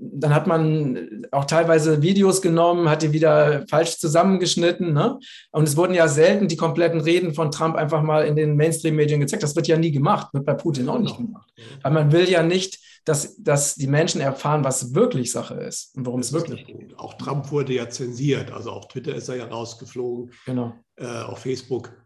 dann 0.00 0.35
hat 0.35 0.46
man 0.46 1.26
auch 1.30 1.44
teilweise 1.44 2.02
Videos 2.02 2.40
genommen, 2.40 2.88
hat 2.88 3.02
die 3.02 3.12
wieder 3.12 3.66
falsch 3.68 3.99
zusammengeschnitten. 3.99 4.92
Ne? 4.94 5.18
Und 5.52 5.68
es 5.68 5.76
wurden 5.76 5.94
ja 5.94 6.08
selten 6.08 6.49
die 6.49 6.56
kompletten 6.56 7.00
Reden 7.00 7.35
von 7.35 7.50
Trump 7.50 7.76
einfach 7.76 8.02
mal 8.02 8.25
in 8.25 8.37
den 8.37 8.56
Mainstream-Medien 8.56 9.20
gezeigt. 9.20 9.42
Das 9.42 9.54
wird 9.54 9.68
ja 9.68 9.76
nie 9.76 9.92
gemacht, 9.92 10.32
wird 10.32 10.46
bei 10.46 10.54
Putin 10.54 10.88
auch 10.88 10.99
nicht 10.99 11.16
genau. 11.16 11.28
gemacht. 11.28 11.52
Weil 11.82 11.92
man 11.92 12.11
will 12.11 12.28
ja 12.28 12.42
nicht, 12.42 12.78
dass, 13.06 13.36
dass 13.36 13.76
die 13.76 13.86
Menschen 13.86 14.20
erfahren, 14.20 14.64
was 14.64 14.94
wirklich 14.94 15.32
Sache 15.32 15.54
ist 15.54 15.96
und 15.96 16.04
worum 16.04 16.20
es 16.20 16.32
wirklich 16.32 16.66
geht. 16.66 16.98
Auch 16.98 17.14
Trump 17.14 17.50
wurde 17.50 17.72
ja 17.72 17.88
zensiert, 17.88 18.50
also 18.50 18.72
auf 18.72 18.88
Twitter 18.88 19.14
ist 19.14 19.28
er 19.28 19.36
ja 19.36 19.46
rausgeflogen, 19.46 20.32
genau. 20.44 20.75
äh, 20.96 21.06
auf 21.06 21.38
Facebook. 21.38 21.96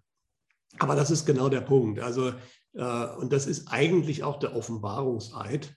Aber 0.78 0.94
das 0.94 1.10
ist 1.10 1.26
genau 1.26 1.48
der 1.48 1.62
Punkt. 1.62 2.00
Also, 2.00 2.32
äh, 2.74 3.06
und 3.16 3.32
das 3.32 3.46
ist 3.46 3.68
eigentlich 3.68 4.22
auch 4.22 4.38
der 4.38 4.54
Offenbarungseid 4.54 5.74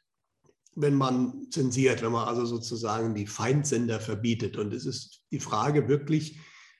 wenn 0.75 0.95
man 0.95 1.51
zensiert, 1.51 2.01
wenn 2.01 2.11
man 2.11 2.27
also 2.27 2.45
sozusagen 2.45 3.13
die 3.13 3.27
Feindsender 3.27 3.99
verbietet. 3.99 4.57
Und 4.57 4.73
es 4.73 4.87
ist 4.87 5.21
die 5.31 5.39
Frage 5.39 5.87
wirklich, 5.87 6.39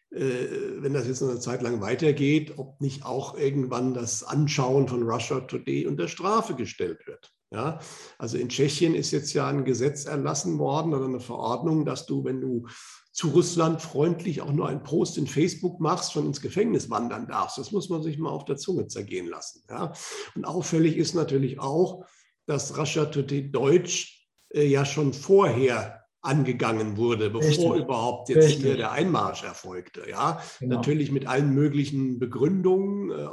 äh, 0.10 0.48
wenn 0.80 0.94
das 0.94 1.08
jetzt 1.08 1.22
eine 1.22 1.40
Zeit 1.40 1.62
lang 1.62 1.82
weitergeht, 1.82 2.58
ob 2.58 2.82
nicht 2.82 3.06
auch 3.06 3.38
irgendwann 3.38 3.94
das 3.94 4.24
Anschauen 4.24 4.88
von 4.88 5.04
Russia 5.04 5.42
Today 5.42 5.86
unter 5.86 6.08
Strafe 6.08 6.56
gestellt 6.56 7.06
wird. 7.06 7.32
Ja, 7.54 7.80
also 8.18 8.38
in 8.38 8.50
Tschechien 8.50 8.96
ist 8.96 9.12
jetzt 9.12 9.32
ja 9.34 9.48
ein 9.48 9.64
Gesetz 9.64 10.06
erlassen 10.06 10.58
worden 10.58 10.94
oder 10.94 11.06
eine 11.06 11.20
Verordnung, 11.20 11.86
dass 11.86 12.08
du, 12.08 12.24
wenn 12.24 12.42
du 12.42 12.66
zu 13.12 13.30
Russland 13.30 13.80
freundlich 13.80 14.42
auch 14.42 14.52
nur 14.52 14.68
einen 14.68 14.82
Post 14.82 15.20
in 15.20 15.28
Facebook 15.28 15.80
machst, 15.80 16.14
schon 16.14 16.26
ins 16.26 16.42
Gefängnis 16.42 16.90
wandern 16.90 17.28
darfst. 17.28 17.60
Das 17.60 17.72
muss 17.72 17.90
man 17.90 18.02
sich 18.02 18.18
mal 18.18 18.32
auf 18.32 18.46
der 18.46 18.58
Zunge 18.58 18.88
zergehen 18.88 19.28
lassen. 19.28 19.62
Ja. 19.70 19.94
Und 20.34 20.46
auffällig 20.46 20.98
ist 20.98 21.14
natürlich 21.14 21.60
auch, 21.60 22.06
dass 22.48 22.76
Russia 22.76 23.06
Today 23.06 23.52
Deutsch 23.52 24.28
äh, 24.50 24.66
ja 24.66 24.84
schon 24.84 25.14
vorher 25.14 26.06
angegangen 26.22 26.98
wurde, 26.98 27.30
bevor 27.30 27.76
Richtig. 27.76 27.84
überhaupt 27.84 28.30
jetzt 28.30 28.48
Richtig. 28.48 28.64
hier 28.64 28.78
der 28.78 28.94
Einmarsch 28.94 29.44
erfolgte. 29.44 30.10
Ja, 30.10 30.42
genau. 30.60 30.78
natürlich 30.78 31.12
mit 31.12 31.28
allen 31.28 31.54
möglichen 31.54 32.18
Begründungen. 32.18 33.12
Äh, 33.12 33.28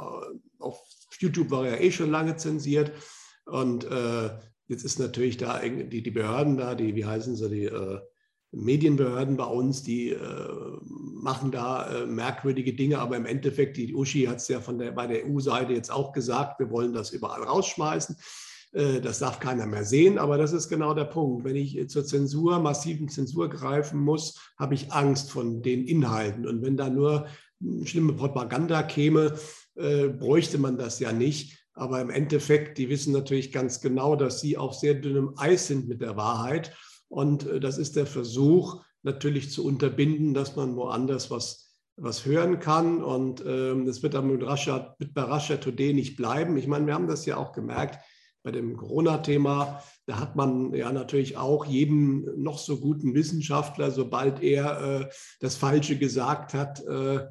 auf 0.59 0.79
YouTube 1.17 1.49
war 1.49 1.65
er 1.65 1.81
eh 1.81 1.91
schon 1.91 2.11
lange 2.11 2.35
zensiert 2.35 2.91
und 3.45 3.85
äh, 3.85 4.29
jetzt 4.67 4.83
ist 4.83 4.99
natürlich 4.99 5.37
da 5.37 5.59
die, 5.59 6.01
die 6.01 6.11
Behörden 6.11 6.57
da, 6.57 6.75
die, 6.75 6.95
wie 6.95 7.05
heißen 7.05 7.35
sie, 7.35 7.49
die 7.49 7.65
äh, 7.65 7.99
Medienbehörden 8.51 9.37
bei 9.37 9.45
uns, 9.45 9.81
die 9.81 10.09
äh, 10.09 10.77
machen 10.81 11.51
da 11.51 11.89
äh, 11.89 12.05
merkwürdige 12.05 12.73
Dinge, 12.73 12.99
aber 12.99 13.15
im 13.15 13.25
Endeffekt, 13.25 13.77
die 13.77 13.93
Uschi 13.93 14.25
hat 14.25 14.37
es 14.37 14.47
ja 14.49 14.59
von 14.59 14.77
der, 14.77 14.91
bei 14.91 15.07
der 15.07 15.25
EU-Seite 15.25 15.73
jetzt 15.73 15.91
auch 15.91 16.11
gesagt, 16.11 16.59
wir 16.59 16.69
wollen 16.69 16.93
das 16.93 17.11
überall 17.11 17.43
rausschmeißen. 17.43 18.17
Äh, 18.73 18.99
das 18.99 19.19
darf 19.19 19.39
keiner 19.39 19.65
mehr 19.67 19.85
sehen, 19.85 20.17
aber 20.17 20.37
das 20.37 20.51
ist 20.51 20.67
genau 20.67 20.93
der 20.93 21.05
Punkt. 21.05 21.45
Wenn 21.45 21.55
ich 21.55 21.89
zur 21.89 22.05
Zensur, 22.05 22.59
massiven 22.59 23.07
Zensur 23.07 23.49
greifen 23.49 23.99
muss, 24.01 24.37
habe 24.57 24.73
ich 24.73 24.91
Angst 24.91 25.31
von 25.31 25.61
den 25.61 25.85
Inhalten. 25.85 26.45
Und 26.45 26.61
wenn 26.61 26.75
da 26.75 26.89
nur 26.89 27.27
schlimme 27.83 28.13
Propaganda 28.13 28.83
käme, 28.83 29.35
äh, 29.75 30.09
bräuchte 30.09 30.57
man 30.57 30.77
das 30.77 30.99
ja 30.99 31.13
nicht. 31.13 31.60
Aber 31.73 32.01
im 32.01 32.09
Endeffekt, 32.09 32.77
die 32.77 32.89
wissen 32.89 33.13
natürlich 33.13 33.51
ganz 33.51 33.81
genau, 33.81 34.15
dass 34.15 34.41
sie 34.41 34.57
auf 34.57 34.73
sehr 34.73 34.95
dünnem 34.95 35.33
Eis 35.37 35.67
sind 35.67 35.87
mit 35.87 36.01
der 36.01 36.17
Wahrheit. 36.17 36.75
Und 37.07 37.45
äh, 37.47 37.59
das 37.59 37.77
ist 37.77 37.95
der 37.95 38.05
Versuch, 38.05 38.83
natürlich 39.03 39.51
zu 39.51 39.65
unterbinden, 39.65 40.33
dass 40.33 40.55
man 40.55 40.75
woanders 40.75 41.31
was, 41.31 41.75
was 41.95 42.25
hören 42.25 42.59
kann. 42.59 43.03
Und 43.03 43.43
ähm, 43.45 43.85
das 43.85 44.03
wird 44.03 44.15
aber 44.15 44.27
mit, 44.27 44.43
Russia, 44.43 44.95
bei 45.13 45.23
Russia 45.23 45.57
Today 45.57 45.93
nicht 45.93 46.17
bleiben. 46.17 46.57
Ich 46.57 46.67
meine, 46.67 46.85
wir 46.85 46.93
haben 46.93 47.07
das 47.07 47.25
ja 47.25 47.37
auch 47.37 47.51
gemerkt 47.51 47.99
bei 48.43 48.51
dem 48.51 48.75
Corona-Thema, 48.75 49.83
da 50.07 50.19
hat 50.19 50.35
man 50.35 50.73
ja 50.73 50.91
natürlich 50.91 51.37
auch 51.37 51.65
jeden 51.65 52.41
noch 52.41 52.57
so 52.57 52.79
guten 52.79 53.13
Wissenschaftler, 53.13 53.91
sobald 53.91 54.41
er 54.41 55.01
äh, 55.01 55.09
das 55.39 55.55
Falsche 55.55 55.97
gesagt 55.97 56.53
hat, 56.53 56.83
äh, 56.85 57.27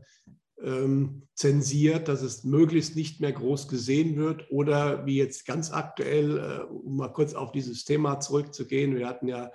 ähm, 0.62 1.22
zensiert, 1.34 2.08
dass 2.08 2.22
es 2.22 2.44
möglichst 2.44 2.96
nicht 2.96 3.20
mehr 3.20 3.32
groß 3.32 3.68
gesehen 3.68 4.16
wird. 4.16 4.50
Oder 4.50 5.06
wie 5.06 5.16
jetzt 5.16 5.46
ganz 5.46 5.72
aktuell, 5.72 6.38
äh, 6.38 6.62
um 6.64 6.96
mal 6.96 7.08
kurz 7.08 7.34
auf 7.34 7.52
dieses 7.52 7.84
Thema 7.84 8.20
zurückzugehen, 8.20 8.96
wir 8.96 9.08
hatten 9.08 9.28
ja 9.28 9.50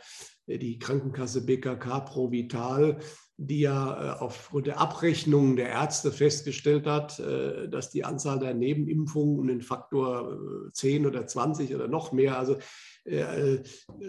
äh, 0.48 0.58
die 0.58 0.80
Krankenkasse 0.80 1.46
BKK 1.46 2.00
Pro 2.02 2.32
Vital, 2.32 3.00
die 3.38 3.62
ja 3.62 4.16
äh, 4.16 4.20
aufgrund 4.20 4.68
der 4.68 4.80
Abrechnungen 4.80 5.56
der 5.56 5.70
Ärzte 5.70 6.12
festgestellt 6.12 6.88
hat, 6.88 7.20
äh, 7.20 7.70
dass 7.70 7.92
die 7.92 8.04
Anzahl 8.06 8.40
der 8.40 8.54
Nebenimpfungen 8.54 9.40
um 9.40 9.48
den 9.48 9.62
Faktor 9.62 10.38
10 10.72 11.06
oder 11.06 11.28
20 11.28 11.76
oder 11.76 11.88
noch 11.88 12.12
mehr, 12.12 12.40
also 12.40 12.58
äh, 13.06 13.60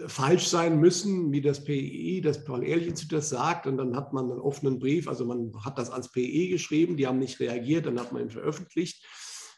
falsch 0.07 0.47
sein 0.47 0.79
müssen, 0.79 1.31
wie 1.31 1.41
das 1.41 1.63
PI, 1.63 2.21
das 2.21 2.43
Paul-Ehrlich-Institut 2.43 3.19
das 3.19 3.29
sagt. 3.29 3.67
Und 3.67 3.77
dann 3.77 3.95
hat 3.95 4.13
man 4.13 4.31
einen 4.31 4.39
offenen 4.39 4.79
Brief, 4.79 5.07
also 5.07 5.25
man 5.25 5.51
hat 5.63 5.77
das 5.77 5.89
ans 5.91 6.11
PI 6.11 6.49
geschrieben, 6.49 6.97
die 6.97 7.07
haben 7.07 7.19
nicht 7.19 7.39
reagiert, 7.39 7.85
dann 7.85 7.99
hat 7.99 8.11
man 8.11 8.23
ihn 8.23 8.29
veröffentlicht. 8.29 9.05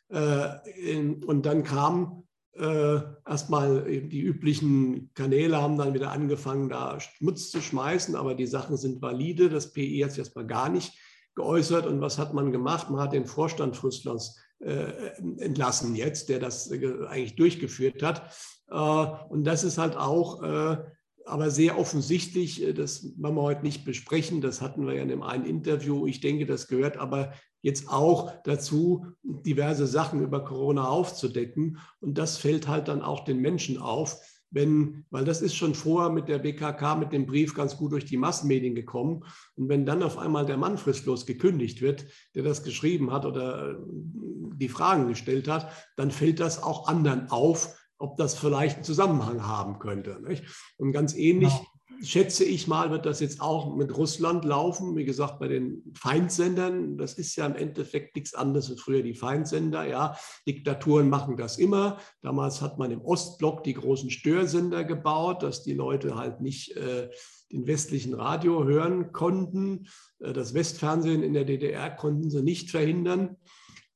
und 0.09 1.41
dann 1.45 1.63
kam 1.63 2.23
äh, 2.53 2.99
erstmal 3.25 3.83
die 3.85 4.21
üblichen 4.21 5.11
Kanäle 5.13 5.61
haben 5.61 5.77
dann 5.77 5.93
wieder 5.93 6.11
angefangen, 6.11 6.67
da 6.67 6.99
Schmutz 6.99 7.51
zu 7.51 7.61
schmeißen, 7.61 8.15
aber 8.15 8.35
die 8.35 8.47
Sachen 8.47 8.75
sind 8.75 9.01
valide. 9.01 9.49
Das 9.49 9.71
PI 9.71 10.01
hat 10.01 10.11
sich 10.11 10.19
erstmal 10.19 10.47
gar 10.47 10.69
nicht 10.69 10.93
geäußert. 11.35 11.85
Und 11.85 12.01
was 12.01 12.17
hat 12.17 12.33
man 12.33 12.51
gemacht? 12.51 12.89
Man 12.89 13.01
hat 13.01 13.13
den 13.13 13.25
Vorstand 13.25 13.81
Russlands 13.83 14.37
äh, 14.59 14.91
entlassen 15.37 15.95
jetzt, 15.95 16.29
der 16.29 16.39
das 16.39 16.71
äh, 16.71 17.05
eigentlich 17.07 17.35
durchgeführt 17.35 18.03
hat. 18.03 18.33
Äh, 18.69 18.75
und 18.75 19.43
das 19.45 19.63
ist 19.63 19.77
halt 19.77 19.95
auch 19.95 20.43
äh, 20.43 20.77
aber 21.29 21.51
sehr 21.51 21.77
offensichtlich, 21.77 22.63
äh, 22.63 22.73
das 22.73 23.13
wollen 23.17 23.35
wir 23.35 23.41
heute 23.41 23.63
nicht 23.63 23.85
besprechen, 23.85 24.41
das 24.41 24.61
hatten 24.61 24.85
wir 24.85 24.95
ja 24.95 25.03
in 25.03 25.09
dem 25.09 25.23
einen 25.23 25.45
Interview. 25.45 26.07
Ich 26.07 26.19
denke, 26.19 26.45
das 26.45 26.67
gehört 26.67 26.97
aber 26.97 27.33
jetzt 27.61 27.89
auch 27.89 28.31
dazu, 28.43 29.05
diverse 29.23 29.85
Sachen 29.85 30.21
über 30.21 30.43
Corona 30.43 30.87
aufzudecken. 30.87 31.77
Und 31.99 32.17
das 32.17 32.37
fällt 32.37 32.67
halt 32.67 32.87
dann 32.87 33.01
auch 33.01 33.23
den 33.25 33.39
Menschen 33.39 33.77
auf, 33.77 34.17
wenn, 34.51 35.05
weil 35.09 35.25
das 35.25 35.41
ist 35.41 35.55
schon 35.55 35.75
vorher 35.75 36.09
mit 36.09 36.27
der 36.27 36.39
BKK, 36.39 36.95
mit 36.95 37.13
dem 37.13 37.25
Brief 37.25 37.53
ganz 37.53 37.77
gut 37.77 37.91
durch 37.91 38.05
die 38.05 38.17
Massenmedien 38.17 38.75
gekommen. 38.75 39.23
Und 39.55 39.69
wenn 39.69 39.85
dann 39.85 40.03
auf 40.03 40.17
einmal 40.17 40.45
der 40.45 40.57
Mann 40.57 40.77
fristlos 40.77 41.25
gekündigt 41.25 41.81
wird, 41.81 42.05
der 42.35 42.43
das 42.43 42.63
geschrieben 42.63 43.11
hat 43.11 43.25
oder 43.25 43.77
die 43.85 44.69
Fragen 44.69 45.07
gestellt 45.07 45.47
hat, 45.47 45.71
dann 45.95 46.11
fällt 46.11 46.39
das 46.39 46.63
auch 46.63 46.87
anderen 46.87 47.29
auf, 47.29 47.75
ob 47.97 48.17
das 48.17 48.35
vielleicht 48.35 48.77
einen 48.77 48.85
Zusammenhang 48.85 49.45
haben 49.45 49.79
könnte. 49.79 50.19
Nicht? 50.25 50.43
Und 50.77 50.93
ganz 50.93 51.15
ähnlich 51.15 51.53
schätze 52.01 52.45
ich 52.45 52.67
mal, 52.67 52.91
wird 52.91 53.05
das 53.05 53.19
jetzt 53.19 53.41
auch 53.41 53.75
mit 53.75 53.95
Russland 53.95 54.45
laufen. 54.45 54.95
Wie 54.95 55.05
gesagt, 55.05 55.39
bei 55.39 55.47
den 55.47 55.83
Feindsendern, 55.93 56.97
das 56.97 57.13
ist 57.13 57.35
ja 57.35 57.45
im 57.45 57.55
Endeffekt 57.55 58.15
nichts 58.15 58.33
anderes 58.33 58.69
als 58.69 58.81
früher 58.81 59.03
die 59.03 59.15
Feindsender. 59.15 59.85
Ja, 59.85 60.15
Diktaturen 60.47 61.09
machen 61.09 61.37
das 61.37 61.57
immer. 61.57 61.97
Damals 62.21 62.61
hat 62.61 62.79
man 62.79 62.91
im 62.91 63.01
Ostblock 63.01 63.63
die 63.63 63.73
großen 63.73 64.09
Störsender 64.09 64.83
gebaut, 64.83 65.43
dass 65.43 65.63
die 65.63 65.73
Leute 65.73 66.15
halt 66.15 66.41
nicht 66.41 66.75
äh, 66.77 67.09
den 67.51 67.67
westlichen 67.67 68.13
Radio 68.13 68.63
hören 68.63 69.11
konnten. 69.11 69.87
Äh, 70.19 70.33
das 70.33 70.53
Westfernsehen 70.53 71.23
in 71.23 71.33
der 71.33 71.45
DDR 71.45 71.89
konnten 71.89 72.29
sie 72.29 72.43
nicht 72.43 72.71
verhindern. 72.71 73.37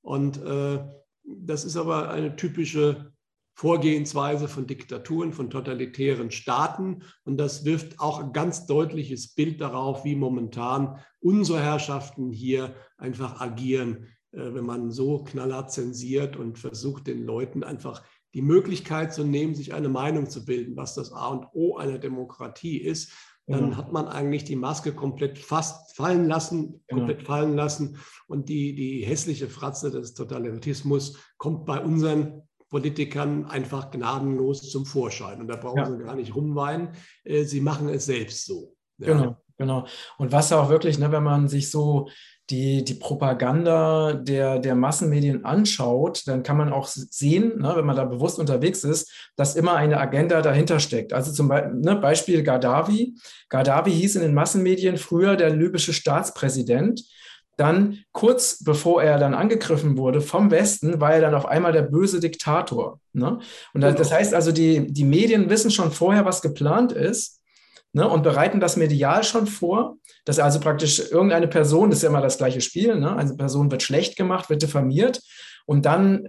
Und 0.02 0.42
äh, 0.42 0.84
das 1.24 1.64
ist 1.64 1.78
aber 1.78 2.10
eine 2.10 2.36
typische 2.36 3.14
Vorgehensweise 3.56 4.48
von 4.48 4.66
Diktaturen, 4.66 5.32
von 5.32 5.50
totalitären 5.50 6.32
Staaten. 6.32 7.04
Und 7.24 7.38
das 7.38 7.66
wirft 7.66 8.00
auch 8.00 8.20
ein 8.20 8.34
ganz 8.34 8.66
deutliches 8.66 9.36
Bild 9.36 9.62
darauf, 9.62 10.04
wie 10.04 10.16
momentan 10.16 11.00
unsere 11.20 11.62
Herrschaften 11.62 12.32
hier 12.32 12.76
einfach 12.98 13.40
agieren, 13.42 14.08
äh, 14.32 14.54
wenn 14.54 14.66
man 14.66 14.92
so 14.92 15.24
knallhart 15.24 15.72
zensiert 15.72 16.36
und 16.36 16.58
versucht, 16.58 17.08
den 17.08 17.24
Leuten 17.24 17.64
einfach 17.64 18.04
die 18.34 18.42
Möglichkeit 18.42 19.14
zu 19.14 19.24
nehmen, 19.24 19.54
sich 19.54 19.74
eine 19.74 19.90
Meinung 19.90 20.30
zu 20.30 20.44
bilden, 20.44 20.76
was 20.76 20.96
das 20.96 21.14
A 21.14 21.28
und 21.28 21.46
O 21.54 21.78
einer 21.78 22.00
Demokratie 22.00 22.78
ist. 22.78 23.12
Dann 23.46 23.72
ja. 23.72 23.78
hat 23.78 23.92
man 23.92 24.08
eigentlich 24.08 24.46
die 24.46 24.56
Maske 24.56 24.94
komplett 24.94 25.38
fast 25.38 25.96
fallen 25.96 26.28
lassen, 26.28 26.82
komplett 26.90 27.20
ja. 27.20 27.26
fallen 27.26 27.56
lassen. 27.56 27.98
Und 28.28 28.48
die, 28.48 28.74
die 28.74 29.06
hässliche 29.06 29.50
Fratze 29.50 29.92
des 29.92 30.14
Totalitarismus 30.14 31.18
kommt 31.38 31.66
bei 31.66 31.84
unseren 31.84 32.44
Politikern 32.74 33.46
einfach 33.46 33.92
gnadenlos 33.92 34.68
zum 34.72 34.88
Vorschein. 34.88 35.40
Und 35.40 35.48
da 35.48 35.58
brauchen 35.58 35.78
ja. 35.78 35.92
sie 35.92 36.04
gar 36.04 36.16
nicht 36.16 36.36
rumweinen. 36.36 36.90
Äh, 37.24 37.44
sie 37.44 37.62
machen 37.62 37.88
es 37.88 38.08
selbst 38.08 38.48
so. 38.48 38.76
Ja. 38.98 39.14
Genau, 39.14 39.38
genau. 39.60 39.86
Und 40.18 40.32
was 40.32 40.52
auch 40.52 40.70
wirklich, 40.70 40.98
ne, 40.98 41.12
wenn 41.12 41.22
man 41.22 41.48
sich 41.48 41.70
so 41.70 42.10
die, 42.50 42.84
die 42.84 42.96
Propaganda 42.96 44.14
der, 44.14 44.58
der 44.58 44.74
Massenmedien 44.74 45.46
anschaut, 45.46 46.24
dann 46.26 46.42
kann 46.42 46.58
man 46.58 46.74
auch 46.74 46.88
sehen, 46.88 47.60
ne, 47.60 47.74
wenn 47.76 47.86
man 47.86 47.96
da 47.96 48.06
bewusst 48.06 48.40
unterwegs 48.40 48.84
ist, 48.84 49.30
dass 49.36 49.56
immer 49.56 49.76
eine 49.76 50.00
Agenda 50.00 50.42
dahinter 50.42 50.80
steckt. 50.80 51.14
Also 51.14 51.32
zum 51.32 51.50
Beispiel 51.50 51.76
ne, 51.76 51.96
Beispiel 51.98 52.42
Gaddafi. 52.42 53.14
Gaddafi 53.50 53.92
hieß 53.92 54.16
in 54.16 54.24
den 54.24 54.34
Massenmedien 54.34 54.98
früher 54.98 55.36
der 55.36 55.52
libysche 55.52 55.94
Staatspräsident. 55.94 57.04
Dann 57.58 58.00
kurz 58.12 58.64
bevor 58.64 59.04
er 59.04 59.20
dann 59.20 59.34
angegriffen 59.34 59.98
wurde 59.98 60.22
vom 60.22 60.50
Westen, 60.50 61.00
war 61.00 61.14
er 61.14 61.22
dann 61.22 61.36
auf 61.36 61.46
einmal 61.46 61.72
der 61.72 61.84
böse 61.84 62.20
Diktator. 62.20 63.00
Ne? 63.14 63.40
Und 63.74 63.82
das, 63.82 63.96
das 63.96 64.08
genau. 64.08 64.20
heißt 64.20 64.34
also, 64.34 64.52
die, 64.52 64.92
die 64.92 65.04
Medien 65.04 65.50
wissen 65.50 65.72
schon 65.72 65.92
vorher, 65.92 66.26
was 66.26 66.42
geplant 66.42 66.92
ist 66.92 67.42
ne? 67.94 68.08
und 68.10 68.24
bereiten 68.24 68.60
das 68.60 68.76
medial 68.76 69.24
schon 69.24 69.48
vor, 69.48 69.98
dass 70.26 70.40
also 70.40 70.60
praktisch 70.60 71.12
irgendeine 71.12 71.48
Person, 71.48 71.90
das 71.90 72.00
ist 72.00 72.04
ja 72.04 72.10
immer 72.10 72.22
das 72.22 72.38
gleiche 72.38 72.62
Spiel, 72.62 72.96
ne? 72.96 73.16
eine 73.16 73.36
Person 73.36 73.72
wird 73.72 73.84
schlecht 73.84 74.18
gemacht, 74.18 74.50
wird 74.50 74.62
diffamiert 74.62 75.22
und 75.66 75.86
dann 75.86 76.28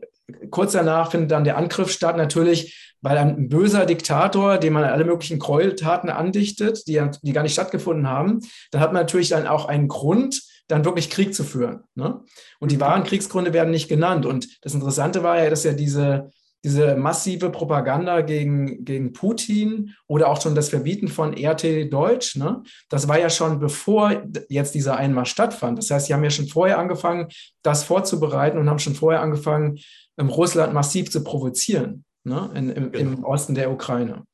kurz 0.51 0.73
danach 0.73 1.11
findet 1.11 1.31
dann 1.31 1.45
der 1.45 1.57
Angriff 1.57 1.91
statt, 1.91 2.17
natürlich, 2.17 2.95
weil 3.01 3.19
ein 3.19 3.49
böser 3.49 3.85
Diktator, 3.85 4.59
dem 4.59 4.73
man 4.73 4.85
alle 4.85 5.05
möglichen 5.05 5.39
Gräueltaten 5.39 6.09
andichtet, 6.09 6.87
die, 6.87 7.03
die 7.23 7.33
gar 7.33 7.43
nicht 7.43 7.53
stattgefunden 7.53 8.09
haben, 8.09 8.41
dann 8.71 8.81
hat 8.81 8.93
man 8.93 9.03
natürlich 9.03 9.29
dann 9.29 9.47
auch 9.47 9.67
einen 9.67 9.89
Grund, 9.89 10.41
dann 10.69 10.85
wirklich 10.85 11.11
Krieg 11.11 11.35
zu 11.35 11.45
führen. 11.45 11.85
Ne? 11.95 12.23
Und 12.59 12.73
die 12.73 12.77
mhm. 12.77 12.81
wahren 12.81 13.05
Kriegsgründe 13.05 13.53
werden 13.53 13.71
nicht 13.71 13.89
genannt. 13.89 14.27
Und 14.27 14.65
das 14.65 14.75
Interessante 14.75 15.23
war 15.23 15.43
ja, 15.43 15.51
dass 15.51 15.65
ja 15.65 15.73
diese, 15.73 16.31
diese 16.65 16.97
massive 16.97 17.51
Propaganda 17.51 18.23
gegen, 18.23 18.85
gegen 18.85 19.13
Putin 19.13 19.95
oder 20.07 20.29
auch 20.29 20.41
schon 20.41 20.55
das 20.55 20.71
Verbieten 20.71 21.09
von 21.09 21.35
RT 21.35 21.93
Deutsch, 21.93 22.37
ne, 22.37 22.63
das 22.89 23.07
war 23.07 23.19
ja 23.19 23.29
schon 23.29 23.59
bevor 23.59 24.25
jetzt 24.49 24.75
dieser 24.75 24.97
Einmarsch 24.97 25.31
stattfand. 25.31 25.79
Das 25.79 25.91
heißt, 25.91 26.07
sie 26.07 26.15
haben 26.15 26.25
ja 26.25 26.31
schon 26.31 26.49
vorher 26.49 26.79
angefangen, 26.79 27.29
das 27.63 27.85
vorzubereiten 27.85 28.59
und 28.59 28.71
haben 28.71 28.79
schon 28.79 28.95
vorher 28.95 29.21
angefangen, 29.21 29.79
ähm, 30.17 30.31
Russland 30.31 30.73
massiv 30.73 31.11
zu 31.11 31.23
provozieren 31.23 32.05
ne, 32.25 32.51
in, 32.55 32.71
im, 32.71 32.93
genau. 32.93 33.13
im 33.13 33.25
Osten 33.25 33.55
der 33.55 33.71
Ukraine. 33.71 34.25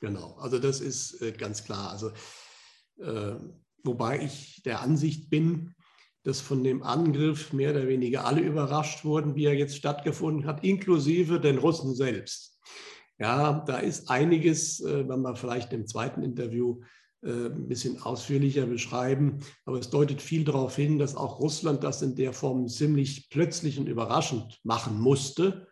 Genau, 0.00 0.36
also 0.40 0.58
das 0.58 0.80
ist 0.80 1.22
äh, 1.22 1.30
ganz 1.30 1.64
klar. 1.64 1.92
Also 1.92 2.10
äh, 3.00 3.36
wobei 3.84 4.20
ich 4.20 4.60
der 4.64 4.80
Ansicht 4.80 5.30
bin, 5.30 5.75
dass 6.26 6.40
von 6.40 6.64
dem 6.64 6.82
Angriff 6.82 7.52
mehr 7.52 7.70
oder 7.70 7.86
weniger 7.86 8.26
alle 8.26 8.40
überrascht 8.40 9.04
wurden, 9.04 9.36
wie 9.36 9.44
er 9.44 9.54
jetzt 9.54 9.76
stattgefunden 9.76 10.44
hat, 10.44 10.64
inklusive 10.64 11.38
den 11.38 11.58
Russen 11.58 11.94
selbst. 11.94 12.58
Ja, 13.16 13.64
da 13.64 13.78
ist 13.78 14.10
einiges, 14.10 14.80
äh, 14.80 15.08
wenn 15.08 15.22
wir 15.22 15.36
vielleicht 15.36 15.72
im 15.72 15.86
zweiten 15.86 16.24
Interview 16.24 16.80
äh, 17.22 17.46
ein 17.46 17.68
bisschen 17.68 18.02
ausführlicher 18.02 18.66
beschreiben. 18.66 19.38
Aber 19.66 19.78
es 19.78 19.88
deutet 19.88 20.20
viel 20.20 20.42
darauf 20.42 20.74
hin, 20.74 20.98
dass 20.98 21.14
auch 21.14 21.38
Russland 21.38 21.84
das 21.84 22.02
in 22.02 22.16
der 22.16 22.32
Form 22.32 22.66
ziemlich 22.66 23.30
plötzlich 23.30 23.78
und 23.78 23.88
überraschend 23.88 24.58
machen 24.64 25.00
musste. 25.00 25.68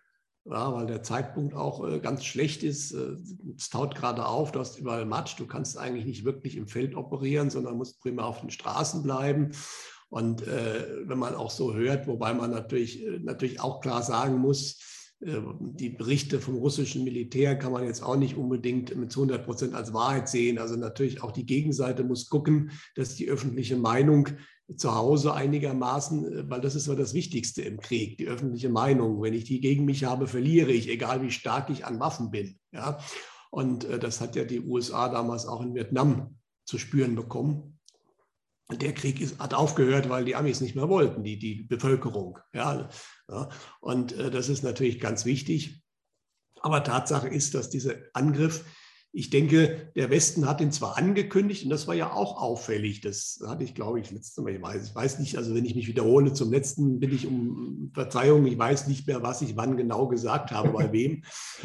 Ja, 0.47 0.73
weil 0.73 0.87
der 0.87 1.03
Zeitpunkt 1.03 1.55
auch 1.55 1.85
äh, 1.85 1.99
ganz 1.99 2.25
schlecht 2.25 2.63
ist. 2.63 2.93
Es 2.93 3.71
taut 3.71 3.97
gerade 3.97 4.25
auf, 4.25 4.53
du 4.53 4.61
hast 4.61 4.79
überall 4.79 5.05
Matsch, 5.05 5.35
du 5.37 5.47
kannst 5.47 5.79
eigentlich 5.79 6.05
nicht 6.05 6.25
wirklich 6.25 6.57
im 6.57 6.69
Feld 6.69 6.95
operieren, 6.95 7.51
sondern 7.51 7.77
musst 7.77 8.01
prima 8.01 8.23
auf 8.23 8.41
den 8.41 8.51
Straßen 8.51 9.03
bleiben. 9.03 9.51
Und 10.09 10.47
äh, 10.47 11.09
wenn 11.09 11.19
man 11.19 11.35
auch 11.35 11.51
so 11.51 11.75
hört, 11.75 12.07
wobei 12.07 12.35
man 12.35 12.51
natürlich, 12.51 13.05
äh, 13.05 13.19
natürlich 13.19 13.61
auch 13.61 13.81
klar 13.81 14.03
sagen 14.03 14.39
muss, 14.39 14.79
äh, 15.21 15.41
die 15.59 15.91
Berichte 15.91 16.41
vom 16.41 16.57
russischen 16.57 17.05
Militär 17.05 17.57
kann 17.57 17.73
man 17.73 17.85
jetzt 17.85 18.03
auch 18.03 18.17
nicht 18.17 18.37
unbedingt 18.37 18.95
mit 18.97 19.11
100 19.11 19.45
Prozent 19.45 19.75
als 19.75 19.93
Wahrheit 19.93 20.29
sehen. 20.29 20.59
Also 20.59 20.77
natürlich 20.77 21.23
auch 21.23 21.33
die 21.33 21.47
Gegenseite 21.47 22.05
muss 22.05 22.29
gucken, 22.29 22.71
dass 22.95 23.17
die 23.17 23.29
öffentliche 23.29 23.77
Meinung 23.77 24.29
zu 24.77 24.95
Hause 24.95 25.35
einigermaßen, 25.35 26.33
äh, 26.33 26.51
weil 26.51 26.61
das 26.61 26.75
ist 26.75 26.87
ja 26.87 26.95
das 26.95 27.15
Wichtigste 27.15 27.63
im 27.63 27.81
Krieg, 27.81 28.19
die 28.19 28.29
öffentliche 28.29 28.69
Meinung. 28.69 29.21
Wenn 29.23 29.35
ich 29.35 29.45
die 29.45 29.61
gegen 29.61 29.85
mich 29.85 30.05
habe, 30.05 30.27
verliere 30.27 30.73
ich, 30.73 30.89
egal 30.89 31.23
wie 31.23 31.31
stark 31.31 31.71
ich 31.71 31.87
an 31.87 32.01
Waffen 32.01 32.31
bin. 32.31 32.59
Ja? 32.73 32.99
Und 33.51 33.87
das 34.01 34.21
hat 34.21 34.35
ja 34.35 34.45
die 34.45 34.61
USA 34.61 35.09
damals 35.09 35.47
auch 35.47 35.63
in 35.63 35.77
Vietnam 35.77 36.39
zu 36.65 36.77
spüren 36.77 37.15
bekommen 37.15 37.74
der 38.83 38.93
Krieg 38.93 39.21
ist, 39.21 39.39
hat 39.39 39.55
aufgehört, 39.55 40.09
weil 40.09 40.25
die 40.25 40.37
Amis 40.37 40.61
nicht 40.61 40.75
mehr 40.75 40.89
wollten, 40.89 41.23
die, 41.23 41.39
die 41.39 41.63
Bevölkerung. 41.63 42.39
Ja, 42.53 42.89
ja. 43.29 43.49
Und 43.81 44.13
äh, 44.13 44.31
das 44.31 44.49
ist 44.49 44.63
natürlich 44.63 45.01
ganz 45.01 45.25
wichtig. 45.25 45.83
Aber 46.61 46.83
Tatsache 46.83 47.29
ist, 47.29 47.55
dass 47.55 47.69
dieser 47.69 47.95
Angriff, 48.15 48.65
ich 49.13 49.31
denke, 49.31 49.93
der 49.95 50.11
Westen 50.11 50.49
hat 50.49 50.61
ihn 50.61 50.73
zwar 50.73 50.97
angekündigt, 50.97 51.65
und 51.65 51.71
das 51.71 51.87
war 51.87 51.95
ja 51.95 52.13
auch 52.13 52.41
auffällig, 52.41 53.01
das 53.01 53.39
hatte 53.47 53.63
ich, 53.63 53.75
glaube 53.75 54.01
ich, 54.01 54.11
letztes 54.11 54.43
Mal, 54.43 54.55
ich 54.55 54.63
weiß, 54.63 54.89
ich 54.89 54.95
weiß 54.95 55.19
nicht, 55.19 55.37
also 55.37 55.55
wenn 55.55 55.65
ich 55.65 55.75
mich 55.75 55.87
wiederhole, 55.87 56.33
zum 56.33 56.51
letzten 56.51 56.99
bin 56.99 57.15
ich 57.15 57.27
um 57.27 57.91
Verzeihung, 57.93 58.47
ich 58.47 58.59
weiß 58.59 58.89
nicht 58.89 59.07
mehr, 59.07 59.23
was 59.23 59.43
ich 59.43 59.57
wann 59.57 59.77
genau 59.77 60.09
gesagt 60.09 60.51
habe, 60.53 60.71
bei 60.71 60.91
wem. 60.91 61.23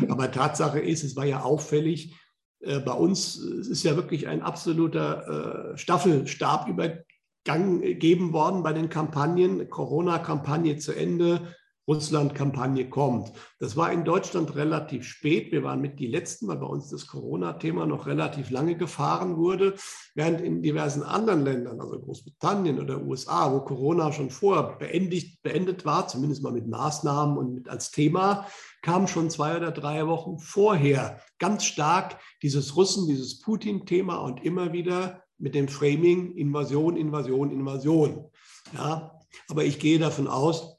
Aber 0.09 0.31
Tatsache 0.31 0.79
ist, 0.79 1.03
es 1.03 1.15
war 1.15 1.25
ja 1.25 1.41
auffällig, 1.41 2.13
bei 2.59 2.91
uns 2.91 3.35
ist 3.37 3.83
ja 3.83 3.95
wirklich 3.95 4.27
ein 4.27 4.41
absoluter 4.41 5.73
äh, 5.73 5.77
Staffelstab 5.77 6.67
übergeben 6.67 8.33
worden 8.33 8.63
bei 8.63 8.73
den 8.73 8.89
Kampagnen. 8.89 9.69
Corona-Kampagne 9.69 10.77
zu 10.77 10.93
Ende, 10.93 11.55
Russland-Kampagne 11.89 12.87
kommt. 12.87 13.33
Das 13.57 13.75
war 13.75 13.91
in 13.91 14.05
Deutschland 14.05 14.55
relativ 14.55 15.03
spät. 15.05 15.51
Wir 15.51 15.63
waren 15.63 15.81
mit 15.81 15.99
die 15.99 16.05
Letzten, 16.05 16.47
weil 16.47 16.57
bei 16.57 16.67
uns 16.67 16.89
das 16.89 17.07
Corona-Thema 17.07 17.87
noch 17.87 18.05
relativ 18.05 18.51
lange 18.51 18.77
gefahren 18.77 19.37
wurde, 19.37 19.73
während 20.13 20.39
in 20.39 20.61
diversen 20.61 21.01
anderen 21.01 21.43
Ländern, 21.43 21.81
also 21.81 21.99
Großbritannien 21.99 22.79
oder 22.79 23.01
USA, 23.01 23.51
wo 23.51 23.61
Corona 23.61 24.13
schon 24.13 24.29
vorher 24.29 24.77
beendet, 24.77 25.41
beendet 25.41 25.83
war, 25.83 26.07
zumindest 26.07 26.43
mal 26.43 26.53
mit 26.53 26.67
Maßnahmen 26.67 27.37
und 27.37 27.55
mit 27.55 27.69
als 27.69 27.89
Thema, 27.89 28.45
kam 28.83 29.07
schon 29.07 29.31
zwei 29.31 29.57
oder 29.57 29.71
drei 29.71 30.05
Wochen 30.05 30.37
vorher 30.37 31.19
ganz 31.39 31.65
stark 31.65 32.19
dieses 32.43 32.75
Russen, 32.75 33.07
dieses 33.07 33.39
Putin-Thema 33.39 34.17
und 34.17 34.45
immer 34.45 34.73
wieder 34.73 35.23
mit 35.39 35.55
dem 35.55 35.67
Framing 35.67 36.35
Invasion, 36.35 36.95
Invasion, 36.97 37.51
Invasion. 37.51 38.29
Ja, 38.73 39.19
aber 39.47 39.63
ich 39.63 39.79
gehe 39.79 39.97
davon 39.97 40.27
aus, 40.27 40.78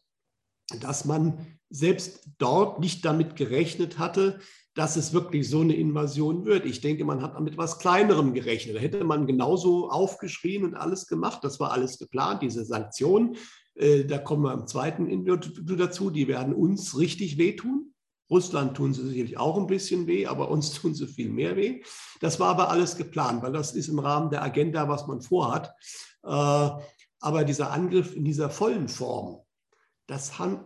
dass 0.79 1.05
man 1.05 1.47
selbst 1.71 2.29
dort 2.39 2.81
nicht 2.81 3.05
damit 3.05 3.37
gerechnet 3.37 3.99
hatte, 3.99 4.41
dass 4.75 4.97
es 4.97 5.13
wirklich 5.13 5.49
so 5.49 5.61
eine 5.61 5.75
Invasion 5.75 6.45
wird. 6.45 6.65
Ich 6.65 6.81
denke, 6.81 7.05
man 7.05 7.23
hat 7.23 7.39
mit 7.41 7.55
etwas 7.55 7.79
Kleinerem 7.79 8.35
gerechnet. 8.35 8.77
Da 8.77 8.81
hätte 8.81 9.05
man 9.05 9.27
genauso 9.27 9.91
aufgeschrien 9.91 10.65
und 10.65 10.75
alles 10.75 11.07
gemacht. 11.07 11.41
Das 11.43 11.59
war 11.59 11.73
alles 11.73 11.99
geplant, 11.99 12.43
diese 12.43 12.65
Sanktionen. 12.65 13.37
Äh, 13.75 14.05
da 14.05 14.19
kommen 14.19 14.43
wir 14.43 14.53
im 14.53 14.67
zweiten 14.67 15.07
Interview 15.07 15.77
dazu. 15.77 16.11
Die 16.11 16.29
werden 16.29 16.55
uns 16.55 16.97
richtig 16.99 17.37
wehtun. 17.37 17.93
Russland 18.31 18.77
tun 18.77 18.95
sie 18.95 19.09
sicherlich 19.09 19.39
auch 19.39 19.57
ein 19.57 19.67
bisschen 19.67 20.07
weh, 20.07 20.27
aber 20.27 20.51
uns 20.51 20.73
tun 20.81 20.95
sie 20.95 21.09
viel 21.09 21.31
mehr 21.31 21.57
weh. 21.57 21.83
Das 22.21 22.39
war 22.39 22.51
aber 22.51 22.71
alles 22.71 22.97
geplant, 22.97 23.43
weil 23.43 23.53
das 23.53 23.73
ist 23.73 23.89
im 23.89 23.99
Rahmen 23.99 24.31
der 24.31 24.43
Agenda, 24.43 24.89
was 24.89 25.07
man 25.07 25.21
vorhat. 25.21 25.75
Äh, 26.23 26.71
aber 27.23 27.45
dieser 27.45 27.71
Angriff 27.71 28.15
in 28.15 28.25
dieser 28.25 28.51
vollen 28.51 28.89
Form, 28.89 29.41
das 30.11 30.39
haben 30.39 30.65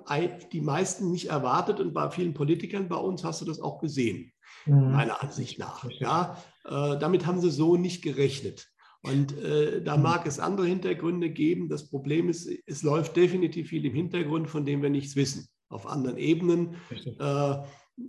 die 0.53 0.63
meisten 0.63 1.11
nicht 1.11 1.29
erwartet 1.29 1.79
und 1.79 1.93
bei 1.93 2.11
vielen 2.11 2.33
Politikern 2.33 2.89
bei 2.89 2.97
uns 2.97 3.25
hast 3.25 3.43
du 3.43 3.45
das 3.45 3.61
auch 3.61 3.79
gesehen, 3.79 4.33
mhm. 4.65 4.93
meiner 4.93 5.23
Ansicht 5.23 5.59
nach. 5.59 5.85
Ja, 6.01 6.43
Äh, 6.65 6.99
damit 6.99 7.27
haben 7.27 7.41
sie 7.41 7.51
so 7.51 7.77
nicht 7.77 8.03
gerechnet. 8.03 8.71
Und 9.03 9.37
äh, 9.37 9.83
da 9.83 9.97
hm. 9.97 10.03
mag 10.03 10.27
es 10.27 10.41
andere 10.41 10.67
Hintergründe 10.67 11.29
geben. 11.29 11.69
Das 11.69 11.91
Problem 11.91 12.31
ist, 12.31 12.49
es 12.65 12.83
läuft 12.83 13.17
definitiv 13.17 13.69
viel 13.69 13.85
im 13.85 13.93
Hintergrund, 13.93 14.49
von 14.49 14.65
dem 14.65 14.81
wir 14.81 14.89
nichts 14.89 15.15
wissen, 15.15 15.47
auf 15.69 15.87
anderen 15.87 16.17
Ebenen. 16.17 16.77
Äh, 17.19 17.57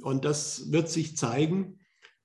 und 0.04 0.24
das 0.24 0.72
wird 0.72 0.88
sich 0.88 1.18
zeigen. 1.18 1.80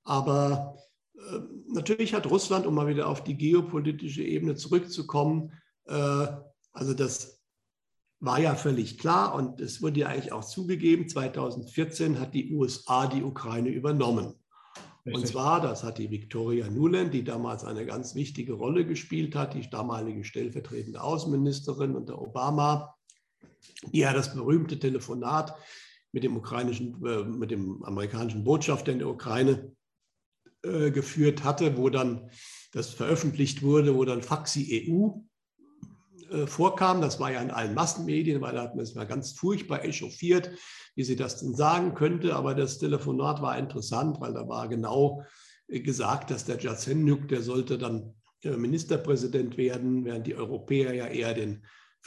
Aber 0.05 0.77
äh, 1.17 1.41
natürlich 1.67 2.15
hat 2.15 2.31
Russland, 2.31 2.65
um 2.65 2.77
mal 2.77 2.87
wieder 2.87 3.09
auf 3.09 3.25
die 3.25 3.37
geopolitische 3.37 4.23
Ebene 4.23 4.55
zurückzukommen, 4.55 5.53
äh, 5.87 6.29
also 6.73 6.95
das 6.95 7.40
war 8.21 8.39
ja 8.39 8.55
völlig 8.55 8.99
klar 8.99 9.35
und 9.35 9.61
es 9.61 9.83
wurde 9.83 10.01
ja 10.01 10.09
eigentlich 10.09 10.33
auch 10.33 10.45
zugegeben, 10.45 11.09
2014 11.09 12.21
hat 12.21 12.35
die 12.35 12.53
USA 12.53 13.07
die 13.07 13.23
Ukraine 13.23 13.71
übernommen. 13.71 14.35
Und 15.05 15.27
zwar, 15.27 15.63
das 15.63 15.83
hat 15.83 15.97
die 15.97 16.11
Victoria 16.11 16.69
Nuland, 16.69 17.15
die 17.15 17.25
damals 17.25 17.65
eine 17.65 17.87
ganz 17.87 18.15
wichtige 18.15 18.53
Rolle 18.53 18.85
gespielt 18.85 19.35
hat, 19.35 19.55
die 19.55 19.69
damalige 19.69 20.25
stellvertretende 20.25 21.03
Außenministerin 21.03 21.97
unter 21.97 22.21
Obama, 22.21 22.95
die 23.93 24.01
ja 24.01 24.13
das 24.13 24.35
berühmte 24.35 24.79
Telefonat 24.79 25.55
mit 26.13 26.23
dem 26.23 26.37
ukrainischen, 26.37 27.05
äh, 27.07 27.25
mit 27.25 27.51
dem 27.51 27.83
amerikanischen 27.83 28.45
Botschafter 28.45 28.93
in 28.93 28.99
der 28.99 29.09
Ukraine 29.09 29.73
äh, 30.63 30.91
geführt 30.91 31.45
hatte, 31.45 31.79
wo 31.79 31.89
dann 31.89 32.31
das 32.73 32.91
veröffentlicht 32.91 33.63
wurde, 33.63 33.97
wo 33.97 34.05
dann 34.05 34.23
Faxi 34.23 34.87
EU 34.89 35.21
äh, 36.31 36.47
vorkam. 36.47 37.01
Das 37.01 37.21
war 37.21 37.33
ja 37.33 37.41
in 37.41 37.51
allen 37.51 37.75
Massenmedien, 37.75 38.41
weil 38.41 38.55
da 38.55 38.63
hat 38.63 38.75
man 38.75 38.85
es 38.85 38.95
mal 38.95 39.07
ganz 39.07 39.33
furchtbar 39.33 39.85
echauffiert, 39.85 40.51
wie 40.95 41.05
sie 41.05 41.17
das 41.17 41.41
denn 41.41 41.55
sagen 41.55 41.95
könnte. 41.95 42.35
Aber 42.37 42.55
das 42.55 42.79
Telefonat 42.79 43.43
war 43.43 43.59
interessant, 43.59 44.21
weil 44.21 44.35
da 44.35 44.49
war 44.49 44.69
genau 44.69 45.25
äh, 45.69 45.81
gesagt, 45.81 46.31
dass 46.31 46.45
der 46.45 46.59
Jazenjuk, 46.59 47.29
der 47.29 47.43
sollte 47.43 47.79
dann 47.79 48.15
äh, 48.43 48.57
Ministerpräsident 48.57 49.57
werden, 49.57 50.05
während 50.05 50.27
die 50.27 50.37
Europäer 50.37 50.95
ja 50.95 51.07
eher 51.07 51.35
den 51.35 51.65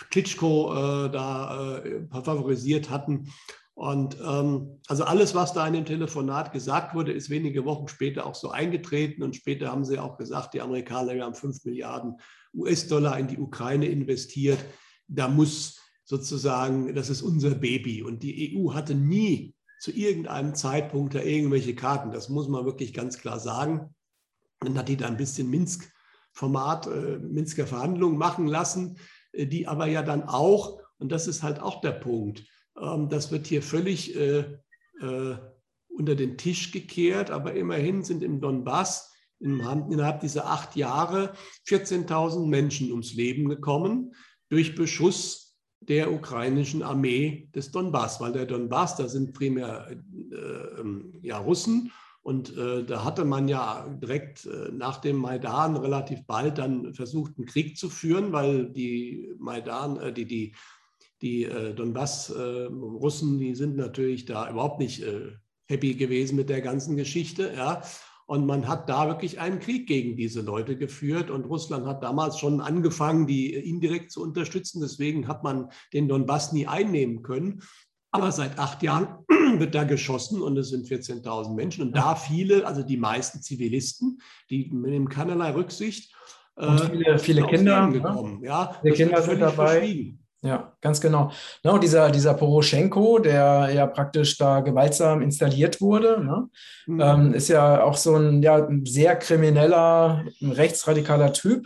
Klitschko 0.09 0.73
da 0.73 1.83
favorisiert 2.09 2.89
hatten. 2.89 3.31
Und 3.75 4.17
ähm, 4.23 4.79
also 4.87 5.03
alles, 5.03 5.33
was 5.33 5.53
da 5.53 5.65
in 5.65 5.73
dem 5.73 5.85
Telefonat 5.85 6.51
gesagt 6.51 6.93
wurde, 6.93 7.11
ist 7.11 7.29
wenige 7.29 7.65
Wochen 7.65 7.87
später 7.87 8.25
auch 8.25 8.35
so 8.35 8.51
eingetreten. 8.51 9.23
Und 9.23 9.35
später 9.35 9.71
haben 9.71 9.83
sie 9.83 9.97
auch 9.97 10.17
gesagt, 10.17 10.53
die 10.53 10.61
Amerikaner 10.61 11.23
haben 11.23 11.33
5 11.33 11.65
Milliarden 11.65 12.17
US-Dollar 12.53 13.17
in 13.17 13.27
die 13.27 13.39
Ukraine 13.39 13.87
investiert. 13.87 14.59
Da 15.07 15.27
muss 15.27 15.79
sozusagen, 16.05 16.93
das 16.93 17.09
ist 17.09 17.23
unser 17.23 17.55
Baby. 17.55 18.03
Und 18.03 18.21
die 18.21 18.55
EU 18.55 18.73
hatte 18.73 18.93
nie 18.93 19.55
zu 19.79 19.91
irgendeinem 19.91 20.53
Zeitpunkt 20.53 21.15
da 21.15 21.21
irgendwelche 21.21 21.75
Karten. 21.75 22.11
Das 22.11 22.29
muss 22.29 22.47
man 22.47 22.65
wirklich 22.65 22.93
ganz 22.93 23.17
klar 23.17 23.39
sagen. 23.39 23.93
Dann 24.59 24.77
hat 24.77 24.87
die 24.87 24.97
da 24.97 25.07
ein 25.07 25.17
bisschen 25.17 25.49
Minsk-Format, 25.49 26.87
äh, 26.87 27.17
Minsker 27.17 27.65
Verhandlungen 27.65 28.17
machen 28.17 28.47
lassen, 28.47 28.97
äh, 29.31 29.47
die 29.47 29.67
aber 29.67 29.87
ja 29.87 30.03
dann 30.03 30.23
auch, 30.23 30.79
und 30.99 31.11
das 31.11 31.27
ist 31.27 31.41
halt 31.41 31.59
auch 31.59 31.81
der 31.81 31.91
Punkt, 31.91 32.45
ähm, 32.79 33.09
das 33.09 33.31
wird 33.31 33.47
hier 33.47 33.61
völlig 33.61 34.15
äh, 34.15 34.45
äh, 35.01 35.37
unter 35.89 36.15
den 36.15 36.37
Tisch 36.37 36.71
gekehrt, 36.71 37.31
aber 37.31 37.53
immerhin 37.53 38.03
sind 38.03 38.23
im 38.23 38.41
Donbass 38.41 39.11
innerhalb 39.39 40.21
dieser 40.21 40.47
acht 40.47 40.75
Jahre 40.75 41.33
14.000 41.67 42.47
Menschen 42.47 42.91
ums 42.91 43.13
Leben 43.13 43.49
gekommen 43.49 44.13
durch 44.49 44.73
Beschuss 44.73 45.57
der 45.81 46.13
ukrainischen 46.13 46.81
Armee 46.81 47.49
des 47.53 47.71
Donbass, 47.71 48.21
weil 48.21 48.31
der 48.31 48.45
Donbass, 48.45 48.95
da 48.95 49.09
sind 49.09 49.33
primär 49.33 49.89
äh, 49.91 50.35
ähm, 50.79 51.19
ja, 51.21 51.39
Russen 51.39 51.91
und 52.21 52.55
äh, 52.57 52.85
da 52.85 53.03
hatte 53.03 53.25
man 53.25 53.49
ja 53.49 53.85
direkt 54.01 54.45
äh, 54.45 54.71
nach 54.71 55.01
dem 55.01 55.17
Maidan 55.17 55.75
relativ 55.75 56.25
bald 56.25 56.57
dann 56.57 56.93
versucht, 56.93 57.37
einen 57.37 57.47
Krieg 57.47 57.77
zu 57.77 57.89
führen, 57.89 58.31
weil 58.31 58.69
die 58.69 59.33
Maidan, 59.39 59.97
äh, 59.97 60.13
die, 60.13 60.25
die 60.25 60.55
die 61.23 61.45
äh, 61.45 61.73
Donbass-Russen, 61.73 63.37
äh, 63.37 63.39
die 63.39 63.55
sind 63.55 63.77
natürlich 63.77 64.25
da 64.25 64.49
überhaupt 64.49 64.79
nicht 64.79 65.01
äh, 65.03 65.31
happy 65.67 65.95
gewesen 65.95 66.35
mit 66.35 66.49
der 66.49 66.61
ganzen 66.61 66.97
Geschichte. 66.97 67.53
Ja. 67.55 67.81
Und 68.25 68.45
man 68.45 68.67
hat 68.67 68.89
da 68.89 69.07
wirklich 69.07 69.39
einen 69.39 69.59
Krieg 69.59 69.87
gegen 69.87 70.17
diese 70.17 70.41
Leute 70.41 70.77
geführt. 70.77 71.29
Und 71.29 71.45
Russland 71.45 71.85
hat 71.85 72.03
damals 72.03 72.39
schon 72.39 72.59
angefangen, 72.59 73.25
die 73.25 73.53
indirekt 73.53 74.11
zu 74.11 74.21
unterstützen. 74.21 74.81
Deswegen 74.81 75.27
hat 75.27 75.43
man 75.43 75.69
den 75.93 76.09
Donbass 76.09 76.51
nie 76.51 76.67
einnehmen 76.67 77.23
können. 77.23 77.61
Aber 78.11 78.31
seit 78.31 78.59
acht 78.59 78.83
Jahren 78.83 79.07
wird 79.59 79.73
da 79.73 79.85
geschossen 79.85 80.41
und 80.41 80.57
es 80.57 80.69
sind 80.69 80.87
14.000 80.87 81.55
Menschen. 81.55 81.83
Und 81.87 81.95
da 81.95 82.15
viele, 82.15 82.67
also 82.67 82.83
die 82.83 82.97
meisten 82.97 83.41
Zivilisten, 83.41 84.21
die 84.49 84.69
nehmen 84.71 85.07
keinerlei 85.07 85.51
Rücksicht. 85.51 86.13
Und 86.55 86.81
viele, 86.81 87.17
viele 87.17 87.47
Kinder. 87.47 87.87
Ne? 87.87 87.93
Gekommen. 87.93 88.43
Ja, 88.43 88.77
viele 88.81 88.93
Kinder 88.93 89.21
sind 89.21 89.39
dabei. 89.39 90.15
Ja, 90.41 90.72
ganz 90.83 91.01
genau. 91.01 91.31
Ne, 91.63 91.71
und 91.71 91.81
dieser, 91.81 92.11
dieser 92.11 92.35
Poroschenko, 92.35 93.17
der 93.17 93.71
ja 93.73 93.87
praktisch 93.87 94.37
da 94.37 94.59
gewaltsam 94.59 95.23
installiert 95.23 95.81
wurde, 95.81 96.23
ne, 96.23 96.49
mhm. 96.85 97.01
ähm, 97.01 97.33
ist 97.33 97.47
ja 97.47 97.83
auch 97.83 97.97
so 97.97 98.15
ein, 98.15 98.43
ja, 98.43 98.67
sehr 98.83 99.15
krimineller, 99.15 100.25
rechtsradikaler 100.41 101.33
Typ, 101.33 101.65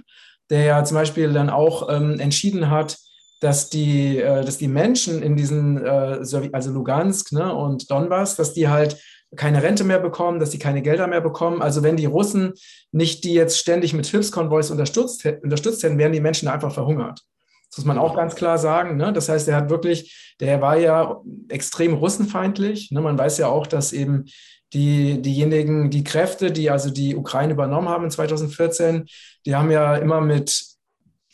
der 0.50 0.64
ja 0.64 0.84
zum 0.86 0.96
Beispiel 0.96 1.34
dann 1.34 1.50
auch 1.50 1.90
ähm, 1.90 2.20
entschieden 2.20 2.70
hat, 2.70 2.98
dass 3.42 3.70
die, 3.70 4.20
äh, 4.20 4.46
dass 4.46 4.58
die 4.58 4.70
Menschen 4.70 5.22
in 5.22 5.36
diesen, 5.36 5.84
äh, 5.84 6.20
also 6.54 6.72
Lugansk 6.72 7.34
ne, 7.34 7.54
und 7.54 7.92
Donbass, 7.92 8.36
dass 8.36 8.54
die 8.54 8.70
halt 8.70 8.98
keine 9.36 9.62
Rente 9.62 9.84
mehr 9.84 10.00
bekommen, 10.00 10.40
dass 10.40 10.52
sie 10.52 10.60
keine 10.60 10.82
Gelder 10.82 11.08
mehr 11.08 11.20
bekommen. 11.20 11.62
Also 11.62 11.84
wenn 11.84 11.98
die 11.98 12.06
Russen 12.06 12.54
nicht 12.92 13.26
die 13.26 13.34
jetzt 13.34 13.60
ständig 13.60 13.94
mit 13.94 14.06
Hilfskonvois 14.06 14.72
unterstützt, 14.72 15.26
unterstützt 15.26 15.84
hätten, 15.84 15.98
wären 15.98 16.14
die 16.14 16.22
Menschen 16.22 16.48
einfach 16.48 16.74
verhungert. 16.74 17.22
Das 17.70 17.78
muss 17.78 17.86
man 17.86 17.98
auch 17.98 18.16
ganz 18.16 18.36
klar 18.36 18.58
sagen. 18.58 18.98
Ne? 18.98 19.14
Das 19.14 19.30
heißt, 19.30 19.48
er 19.48 19.58
hat 19.58 19.70
wirklich, 19.70 20.36
der 20.40 20.62
war 20.62 20.78
ja 20.78 21.22
extrem 21.50 21.94
russenfeindlich. 21.94 22.92
Ne? 22.92 23.02
Man 23.02 23.18
weiß 23.18 23.38
ja 23.38 23.48
auch, 23.48 23.68
dass 23.68 23.94
eben 23.94 24.26
die, 24.74 25.22
diejenigen, 25.22 25.90
die 25.90 26.04
Kräfte, 26.04 26.52
die 26.52 26.70
also 26.70 26.90
die 26.90 27.16
Ukraine 27.16 27.54
übernommen 27.54 27.90
haben 27.90 28.06
in 28.06 28.12
2014, 28.12 29.06
die 29.46 29.56
haben 29.56 29.72
ja 29.72 29.96
immer 29.96 30.22
mit 30.22 30.78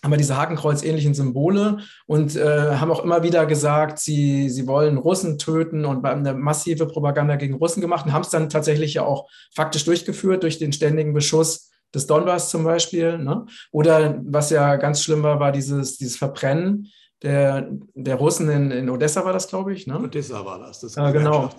haben 0.04 0.12
wir 0.12 0.18
diese 0.18 0.36
Hakenkreuz-ähnlichen 0.36 1.14
Symbole 1.14 1.78
und 2.08 2.36
äh, 2.36 2.76
haben 2.76 2.92
auch 2.92 3.04
immer 3.06 3.24
wieder 3.24 3.46
gesagt, 3.46 4.00
sie, 4.00 4.50
sie 4.50 4.68
wollen 4.68 4.98
Russen 4.98 5.38
töten 5.38 5.86
und 5.86 6.06
haben 6.06 6.20
eine 6.20 6.34
massive 6.34 6.88
Propaganda 6.88 7.38
gegen 7.38 7.54
Russen 7.54 7.80
gemacht 7.80 8.06
und 8.06 8.12
haben 8.12 8.24
es 8.24 8.30
dann 8.30 8.50
tatsächlich 8.50 8.96
ja 8.96 9.06
auch 9.06 9.30
faktisch 9.56 9.86
durchgeführt 9.86 10.44
durch 10.44 10.60
den 10.60 10.74
ständigen 10.74 11.14
Beschuss 11.14 11.72
des 11.94 12.08
Donbass 12.08 12.50
zum 12.50 12.64
Beispiel. 12.64 13.18
Ne? 13.18 13.46
Oder 13.72 14.20
was 14.26 14.50
ja 14.50 14.76
ganz 14.78 15.04
schlimm 15.04 15.24
war, 15.24 15.40
war 15.40 15.52
dieses, 15.52 15.98
dieses 15.98 16.18
Verbrennen 16.18 16.92
der, 17.22 17.70
der 17.96 18.16
Russen 18.16 18.50
in, 18.50 18.72
in 18.72 18.90
Odessa, 18.90 19.24
war 19.24 19.34
das, 19.34 19.48
glaube 19.48 19.74
ich. 19.74 19.88
Ne? 19.88 19.98
Odessa 19.98 20.46
war 20.46 20.60
das, 20.60 20.82
das 20.82 20.98
äh, 20.98 21.12
genau. 21.12 21.50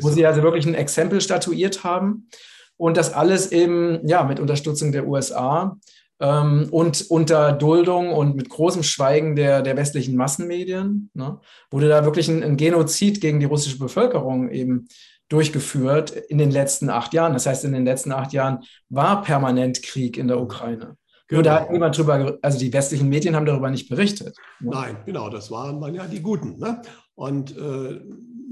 Wo 0.00 0.10
sie 0.10 0.26
also 0.26 0.42
wirklich 0.42 0.66
ein 0.66 0.74
Exempel 0.74 1.20
statuiert 1.20 1.84
haben. 1.84 2.28
Und 2.76 2.98
das 2.98 3.14
alles 3.14 3.52
eben 3.52 4.06
ja, 4.06 4.24
mit 4.24 4.38
Unterstützung 4.38 4.92
der 4.92 5.08
USA 5.08 5.78
ähm, 6.20 6.68
und 6.70 7.06
unter 7.08 7.52
Duldung 7.52 8.12
und 8.12 8.36
mit 8.36 8.48
großem 8.50 8.82
Schweigen 8.82 9.36
der, 9.36 9.62
der 9.62 9.76
westlichen 9.76 10.16
Massenmedien 10.16 11.10
ne, 11.14 11.40
wurde 11.70 11.88
da 11.88 12.04
wirklich 12.04 12.28
ein, 12.28 12.42
ein 12.42 12.56
Genozid 12.56 13.20
gegen 13.20 13.40
die 13.40 13.46
russische 13.46 13.78
Bevölkerung 13.78 14.50
eben 14.50 14.88
durchgeführt 15.28 16.10
in 16.10 16.38
den 16.38 16.50
letzten 16.50 16.88
acht 16.88 17.12
Jahren. 17.12 17.32
Das 17.32 17.46
heißt, 17.46 17.64
in 17.64 17.72
den 17.72 17.84
letzten 17.84 18.12
acht 18.12 18.32
Jahren 18.32 18.64
war 18.88 19.22
permanent 19.22 19.82
Krieg 19.82 20.16
in 20.16 20.28
der 20.28 20.40
Ukraine. 20.40 20.96
Genau. 21.28 21.38
Nur 21.38 21.42
da 21.42 21.60
hat 21.60 21.70
niemand 21.72 21.98
drüber, 21.98 22.38
also 22.40 22.58
die 22.58 22.72
westlichen 22.72 23.08
Medien 23.08 23.34
haben 23.34 23.46
darüber 23.46 23.68
nicht 23.68 23.88
berichtet. 23.88 24.36
Ne? 24.60 24.70
Nein, 24.70 24.96
genau, 25.04 25.28
das 25.28 25.50
waren 25.50 25.82
ja 25.92 26.06
die 26.06 26.22
Guten. 26.22 26.58
Ne? 26.58 26.80
Und 27.16 27.56
äh, 27.56 28.00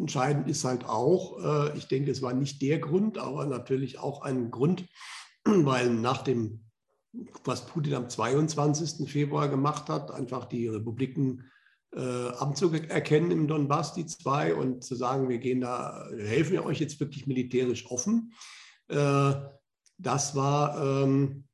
entscheidend 0.01 0.49
ist 0.49 0.65
halt 0.65 0.85
auch, 0.85 1.39
äh, 1.45 1.79
ich 1.79 1.87
denke, 1.87 2.11
es 2.11 2.21
war 2.21 2.33
nicht 2.33 2.61
der 2.63 2.81
Grund, 2.81 3.19
aber 3.19 3.47
natürlich 3.47 4.01
auch 4.01 4.23
ein 4.23 4.51
Grund, 4.51 4.87
weil 5.45 5.91
nach 5.91 6.23
dem, 6.23 6.65
was 7.45 7.67
Putin 7.67 7.95
am 7.95 8.09
22. 8.09 9.09
Februar 9.09 9.49
gemacht 9.49 9.89
hat, 9.89 10.11
einfach 10.11 10.47
die 10.47 10.67
Republiken 10.67 11.45
äh, 11.95 12.29
anzuerkennen 12.39 13.31
im 13.31 13.47
Donbass, 13.47 13.95
die 13.95 14.07
zwei, 14.07 14.55
und 14.55 14.83
zu 14.83 14.95
sagen, 14.95 15.29
wir 15.29 15.39
gehen 15.39 15.61
da, 15.61 16.09
helfen 16.17 16.53
wir 16.53 16.65
euch 16.65 16.81
jetzt 16.81 16.99
wirklich 17.01 17.27
militärisch 17.27 17.91
offen. 17.91 18.33
Äh, 18.89 19.35
das 19.99 20.35
war 20.35 21.03
ähm, 21.05 21.45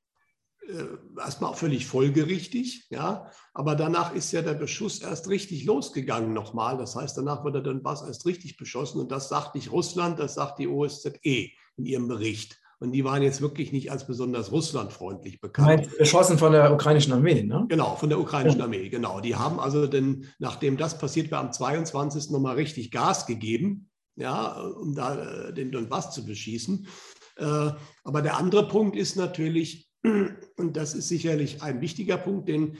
äh, 0.67 0.85
erstmal 1.19 1.55
völlig 1.55 1.87
folgerichtig, 1.87 2.87
ja. 2.91 3.31
Aber 3.53 3.75
danach 3.75 4.15
ist 4.15 4.33
ja 4.33 4.43
der 4.43 4.55
Beschuss 4.55 5.01
erst 5.01 5.29
richtig 5.29 5.65
losgegangen 5.65 6.33
nochmal. 6.33 6.79
Das 6.79 6.97
heißt, 6.97 7.17
danach 7.17 7.45
wurde 7.45 7.63
der 7.63 7.73
Donbass 7.73 8.03
erst 8.03 8.25
richtig 8.27 8.57
beschossen 8.57 9.01
und 9.01 9.11
das 9.11 9.29
sagt 9.29 9.55
nicht 9.55 9.73
Russland, 9.73 10.19
das 10.19 10.35
sagt 10.35 10.59
die 10.59 10.69
OSZE 10.69 11.51
in 11.77 11.85
ihrem 11.85 12.09
Bericht. 12.09 12.61
Und 12.83 12.93
die 12.93 13.05
waren 13.05 13.23
jetzt 13.23 13.43
wirklich 13.43 13.73
nicht 13.73 13.93
als 13.93 14.07
besonders 14.07 14.53
russlandfreundlich 14.53 15.41
bekannt. 15.41 15.87
Beschossen 15.99 16.39
von 16.39 16.53
der 16.53 16.73
ukrainischen 16.73 17.13
Armee, 17.13 17.43
ne? 17.43 17.67
Genau, 17.69 17.95
von 17.97 18.09
der 18.09 18.19
ukrainischen 18.19 18.63
Armee, 18.63 18.89
genau. 18.89 19.21
Die 19.21 19.37
haben 19.37 19.61
also, 19.61 19.87
denn, 19.87 20.27
nachdem 20.39 20.79
das 20.79 20.99
passiert 20.99 21.31
war, 21.31 21.41
am 21.41 21.53
22. 21.53 22.31
nochmal 22.31 22.57
richtig 22.57 22.91
Gas 22.91 23.27
gegeben, 23.27 23.91
ja, 24.17 24.59
um 24.59 24.95
da 24.95 25.49
äh, 25.49 25.53
den 25.53 25.71
Donbass 25.71 26.13
zu 26.13 26.25
beschießen. 26.25 26.87
Äh, 27.37 27.71
aber 28.03 28.23
der 28.23 28.39
andere 28.39 28.67
Punkt 28.67 28.97
ist 28.97 29.15
natürlich, 29.15 29.91
und 30.03 30.77
das 30.77 30.95
ist 30.95 31.09
sicherlich 31.09 31.63
ein 31.63 31.83
wichtiger 31.83 32.17
Punkt, 32.17 32.49
den 32.49 32.79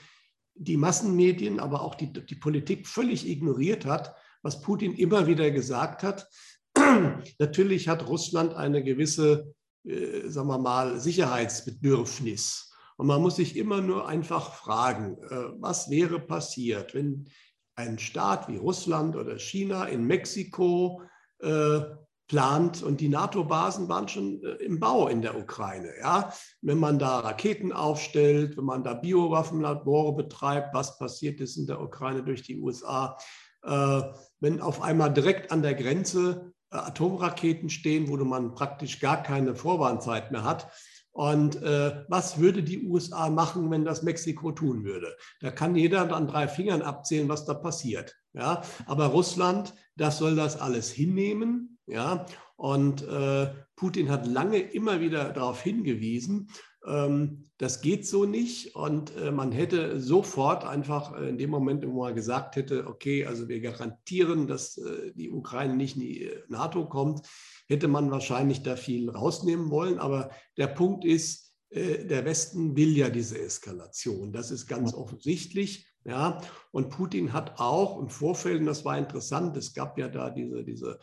die 0.55 0.77
Massenmedien, 0.77 1.61
aber 1.61 1.83
auch 1.83 1.95
die, 1.95 2.13
die 2.13 2.35
Politik 2.35 2.87
völlig 2.87 3.29
ignoriert 3.29 3.85
hat, 3.87 4.15
was 4.43 4.63
Putin 4.63 4.95
immer 4.95 5.27
wieder 5.27 5.51
gesagt 5.51 6.03
hat. 6.03 6.29
Natürlich 7.39 7.89
hat 7.89 8.09
Russland 8.09 8.55
eine 8.55 8.83
gewisse, 8.83 9.55
äh, 9.85 10.29
sagen 10.29 10.49
wir 10.49 10.59
mal, 10.59 11.01
Sicherheitsbedürfnis. 11.01 12.73
Und 12.97 13.07
man 13.07 13.23
muss 13.23 13.37
sich 13.37 13.57
immer 13.57 13.81
nur 13.81 14.07
einfach 14.07 14.55
fragen, 14.55 15.17
äh, 15.31 15.53
was 15.59 15.89
wäre 15.89 16.21
passiert, 16.21 16.95
wenn 16.95 17.29
ein 17.77 17.99
Staat 17.99 18.49
wie 18.49 18.59
Russland 18.59 19.17
oder 19.17 19.39
China 19.39 19.87
in 19.87 20.05
Mexiko 20.05 21.03
äh, 21.39 21.81
plant 22.29 22.83
und 22.83 23.01
die 23.01 23.09
NATO-Basen 23.09 23.89
waren 23.89 24.07
schon 24.07 24.43
im 24.61 24.79
Bau 24.79 25.09
in 25.09 25.23
der 25.23 25.37
Ukraine. 25.37 25.91
Ja? 25.99 26.33
Wenn 26.61 26.79
man 26.79 26.99
da 26.99 27.21
Raketen 27.21 27.73
aufstellt, 27.73 28.57
wenn 28.57 28.67
man 28.67 28.85
da 28.85 28.95
Biowaffenlabore 28.95 30.15
betreibt, 30.15 30.75
was 30.75 30.99
passiert 30.99 31.41
ist 31.41 31.57
in 31.57 31.67
der 31.67 31.81
Ukraine 31.81 32.23
durch 32.23 32.43
die 32.43 32.61
USA, 32.61 33.17
wenn 33.63 34.61
auf 34.61 34.81
einmal 34.81 35.13
direkt 35.13 35.51
an 35.51 35.63
der 35.63 35.75
Grenze 35.75 36.53
Atomraketen 36.71 37.69
stehen, 37.69 38.09
wo 38.09 38.17
man 38.17 38.55
praktisch 38.55 39.01
gar 39.01 39.23
keine 39.23 39.55
Vorwarnzeit 39.55 40.31
mehr 40.33 40.45
hat. 40.45 40.71
Und 41.13 41.61
äh, 41.63 42.05
was 42.09 42.39
würde 42.39 42.63
die 42.63 42.87
USA 42.87 43.31
machen, 43.31 43.71
wenn 43.71 43.85
das 43.85 44.03
Mexiko 44.03 44.53
tun 44.53 44.85
würde? 44.85 45.17
Da 45.41 45.51
kann 45.51 45.75
jeder 45.75 46.15
an 46.15 46.29
drei 46.29 46.47
Fingern 46.47 46.83
abzählen, 46.83 47.29
was 47.29 47.45
da 47.45 47.55
passiert. 47.55 48.17
Ja? 48.33 48.63
Aber 48.87 49.07
Russland, 49.07 49.75
das 49.97 50.19
soll 50.19 50.37
das 50.37 50.61
alles 50.61 50.91
hinnehmen 50.93 51.71
ja? 51.91 52.25
Und 52.57 53.03
äh, 53.03 53.53
Putin 53.77 54.11
hat 54.11 54.27
lange 54.27 54.59
immer 54.59 55.01
wieder 55.01 55.33
darauf 55.33 55.63
hingewiesen, 55.63 56.51
das 56.83 57.83
geht 57.83 58.07
so 58.07 58.25
nicht. 58.25 58.75
Und 58.75 59.15
äh, 59.17 59.31
man 59.31 59.53
hätte 59.53 60.01
sofort 60.01 60.65
einfach 60.65 61.19
äh, 61.19 61.29
in 61.29 61.37
dem 61.37 61.51
Moment, 61.51 61.87
wo 61.87 62.05
man 62.05 62.15
gesagt 62.15 62.57
hätte, 62.57 62.87
okay, 62.87 63.27
also 63.27 63.49
wir 63.49 63.61
garantieren, 63.61 64.47
dass 64.47 64.79
äh, 64.79 65.13
die 65.15 65.31
Ukraine 65.31 65.77
nicht 65.77 65.97
in 65.97 66.03
die 66.03 66.31
NATO 66.49 66.89
kommt, 66.89 67.27
hätte 67.69 67.87
man 67.87 68.11
wahrscheinlich 68.11 68.63
da 68.63 68.77
viel 68.77 69.11
rausnehmen 69.11 69.71
wollen. 69.71 69.99
Aber 69.99 70.31
der 70.57 70.69
Punkt 70.69 71.05
ist, 71.05 71.49
der 71.73 72.25
Westen 72.25 72.75
will 72.75 72.97
ja 72.97 73.11
diese 73.11 73.39
Eskalation. 73.39 74.33
Das 74.33 74.51
ist 74.51 74.67
ganz 74.67 74.93
offensichtlich. 74.93 75.89
Ja, 76.05 76.41
und 76.73 76.91
Putin 76.91 77.33
hat 77.33 77.61
auch 77.61 78.01
im 78.01 78.09
Vorfeld, 78.09 78.59
und 78.59 78.67
das 78.67 78.85
war 78.85 78.99
interessant, 78.99 79.57
es 79.57 79.73
gab 79.73 79.97
ja 79.97 80.09
da 80.09 80.31
diese, 80.31 80.65
diese 80.65 80.99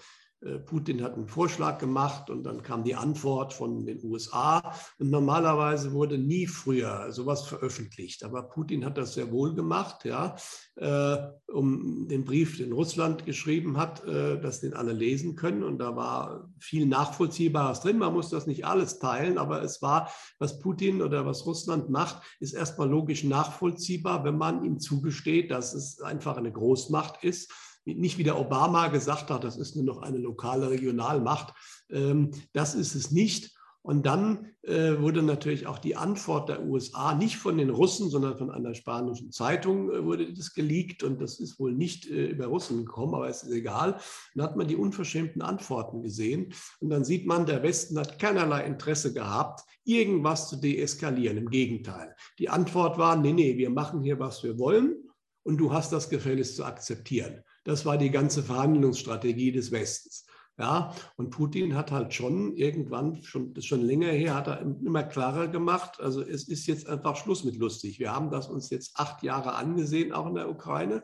Putin 0.66 1.02
hat 1.02 1.16
einen 1.16 1.28
Vorschlag 1.28 1.80
gemacht 1.80 2.30
und 2.30 2.44
dann 2.44 2.62
kam 2.62 2.84
die 2.84 2.94
Antwort 2.94 3.54
von 3.54 3.86
den 3.86 4.04
USA. 4.04 4.76
Und 5.00 5.10
normalerweise 5.10 5.94
wurde 5.94 6.20
nie 6.20 6.46
früher 6.46 7.12
sowas 7.12 7.48
veröffentlicht. 7.48 8.24
Aber 8.24 8.44
Putin 8.44 8.86
hat 8.86 9.00
das 9.00 9.16
sehr 9.16 9.32
wohl 9.32 9.56
gemacht, 9.56 10.06
ja, 10.06 10.36
äh, 10.76 11.18
um 11.52 12.08
den 12.08 12.24
Brief, 12.24 12.58
den 12.58 12.72
Russland 12.72 13.26
geschrieben 13.26 13.78
hat, 13.78 14.06
äh, 14.06 14.40
dass 14.40 14.60
den 14.60 14.76
alle 14.76 14.94
lesen 14.94 15.36
können. 15.36 15.64
Und 15.64 15.80
da 15.80 15.96
war 15.96 16.50
viel 16.60 16.86
Nachvollziehbares 16.86 17.80
drin. 17.80 17.98
Man 17.98 18.14
muss 18.14 18.30
das 18.30 18.46
nicht 18.46 18.64
alles 18.66 19.00
teilen, 19.00 19.40
aber 19.40 19.64
es 19.64 19.82
war, 19.82 20.12
was 20.38 20.60
Putin 20.60 21.02
oder 21.02 21.26
was 21.26 21.48
Russland 21.48 21.90
macht, 21.90 22.22
ist 22.40 22.54
erstmal 22.54 22.90
logisch 22.90 23.24
nachvollziehbar, 23.24 24.24
wenn 24.24 24.38
man 24.38 24.64
ihm 24.64 24.80
zugesteht, 24.80 25.50
dass 25.50 25.74
es 25.74 26.00
einfach 26.00 26.38
eine 26.38 26.52
Großmacht 26.52 27.24
ist 27.24 27.52
nicht 27.96 28.18
wie 28.18 28.24
der 28.24 28.40
Obama 28.40 28.88
gesagt 28.88 29.30
hat, 29.30 29.44
das 29.44 29.58
ist 29.58 29.76
nur 29.76 29.86
noch 29.86 30.02
eine 30.02 30.18
lokale 30.18 30.70
Regionalmacht. 30.70 31.54
Ähm, 31.90 32.32
das 32.54 32.76
ist 32.76 32.96
es 32.96 33.12
nicht. 33.12 33.58
Und 33.88 34.06
dann 34.06 34.50
äh, 34.64 35.00
wurde 35.00 35.24
natürlich 35.24 35.66
auch 35.66 35.80
die 35.80 35.96
Antwort 35.96 36.50
der 36.50 36.66
USA 36.66 37.16
nicht 37.16 37.38
von 37.38 37.58
den 37.58 37.70
Russen, 37.70 38.10
sondern 38.10 38.38
von 38.38 38.52
einer 38.52 38.74
spanischen 38.74 39.32
Zeitung 39.32 39.90
äh, 39.90 40.04
wurde 40.04 40.34
das 40.34 40.54
geleakt 40.54 41.04
und 41.04 41.22
das 41.22 41.40
ist 41.40 41.58
wohl 41.58 41.72
nicht 41.74 42.06
äh, 42.06 42.32
über 42.32 42.48
Russen 42.48 42.86
gekommen, 42.86 43.16
aber 43.16 43.30
es 43.30 43.44
ist 43.44 43.52
egal. 43.54 43.98
Dann 44.36 44.44
hat 44.44 44.58
man 44.58 44.68
die 44.68 44.76
unverschämten 44.76 45.42
Antworten 45.42 46.02
gesehen 46.02 46.54
und 46.82 46.90
dann 46.90 47.06
sieht 47.06 47.26
man, 47.28 47.46
der 47.46 47.64
Westen 47.64 47.98
hat 47.98 48.20
keinerlei 48.20 48.66
Interesse 48.66 49.14
gehabt, 49.14 49.62
irgendwas 49.86 50.50
zu 50.50 50.58
deeskalieren. 50.58 51.38
Im 51.38 51.50
Gegenteil. 51.50 52.14
Die 52.40 52.50
Antwort 52.50 52.98
war, 52.98 53.16
nee, 53.16 53.32
nee, 53.32 53.56
wir 53.56 53.70
machen 53.70 54.02
hier, 54.02 54.20
was 54.20 54.44
wir 54.44 54.60
wollen 54.60 54.98
und 55.44 55.56
du 55.60 55.72
hast 55.72 55.94
das 55.94 56.10
gefälligst 56.10 56.58
zu 56.58 56.66
akzeptieren. 56.66 57.42
Das 57.68 57.86
war 57.86 57.98
die 57.98 58.12
ganze 58.12 58.44
Verhandlungsstrategie 58.44 59.52
des 59.52 59.74
Westens. 59.74 60.26
Ja, 60.58 60.96
und 61.18 61.32
Putin 61.32 61.76
hat 61.76 61.92
halt 61.92 62.14
schon 62.14 62.56
irgendwann, 62.56 63.22
schon, 63.24 63.54
das 63.54 63.66
ist 63.66 63.68
schon 63.68 63.82
länger 63.82 64.08
her, 64.08 64.36
hat 64.36 64.48
er 64.48 64.62
immer 64.62 65.04
klarer 65.04 65.50
gemacht, 65.50 66.00
also 66.00 66.22
es 66.22 66.48
ist 66.48 66.66
jetzt 66.66 66.88
einfach 66.88 67.18
Schluss 67.18 67.44
mit 67.44 67.58
lustig. 67.58 68.00
Wir 68.00 68.16
haben 68.16 68.32
das 68.32 68.48
uns 68.48 68.70
jetzt 68.70 68.94
acht 68.96 69.22
Jahre 69.22 69.54
angesehen, 69.56 70.14
auch 70.14 70.28
in 70.28 70.36
der 70.36 70.50
Ukraine, 70.50 71.04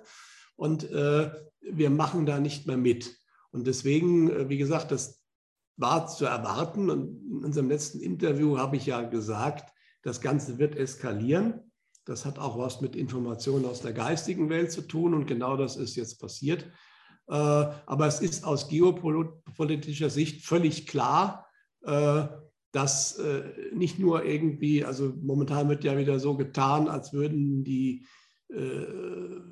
und 0.56 0.90
äh, 0.90 1.32
wir 1.62 1.90
machen 1.90 2.26
da 2.26 2.40
nicht 2.40 2.66
mehr 2.66 2.78
mit. 2.78 3.14
Und 3.52 3.68
deswegen, 3.68 4.32
äh, 4.32 4.48
wie 4.48 4.58
gesagt, 4.58 4.92
das 4.92 5.22
war 5.76 6.08
zu 6.08 6.26
erwarten. 6.26 6.90
Und 6.90 7.22
in 7.30 7.44
unserem 7.44 7.68
letzten 7.68 8.00
Interview 8.00 8.58
habe 8.58 8.78
ich 8.78 8.86
ja 8.86 9.02
gesagt, 9.02 9.70
das 10.02 10.22
Ganze 10.22 10.60
wird 10.60 10.78
eskalieren. 10.78 11.73
Das 12.06 12.26
hat 12.26 12.38
auch 12.38 12.58
was 12.58 12.82
mit 12.82 12.96
Informationen 12.96 13.66
aus 13.66 13.82
der 13.82 13.94
geistigen 13.94 14.50
Welt 14.50 14.72
zu 14.72 14.82
tun 14.82 15.14
und 15.14 15.26
genau 15.26 15.56
das 15.56 15.78
ist 15.78 15.96
jetzt 15.96 16.20
passiert. 16.20 16.66
Äh, 17.28 17.34
aber 17.34 18.08
es 18.08 18.20
ist 18.20 18.46
aus 18.46 18.68
geopolitischer 18.68 20.10
Sicht 20.10 20.46
völlig 20.46 20.88
klar, 20.88 21.48
äh, 21.84 22.26
dass 22.72 23.18
äh, 23.20 23.44
nicht 23.74 24.00
nur 24.00 24.26
irgendwie, 24.26 24.84
also 24.84 25.14
momentan 25.22 25.70
wird 25.70 25.84
ja 25.84 25.98
wieder 25.98 26.20
so 26.20 26.36
getan, 26.36 26.88
als 26.88 27.14
würden 27.14 27.64
die 27.64 28.06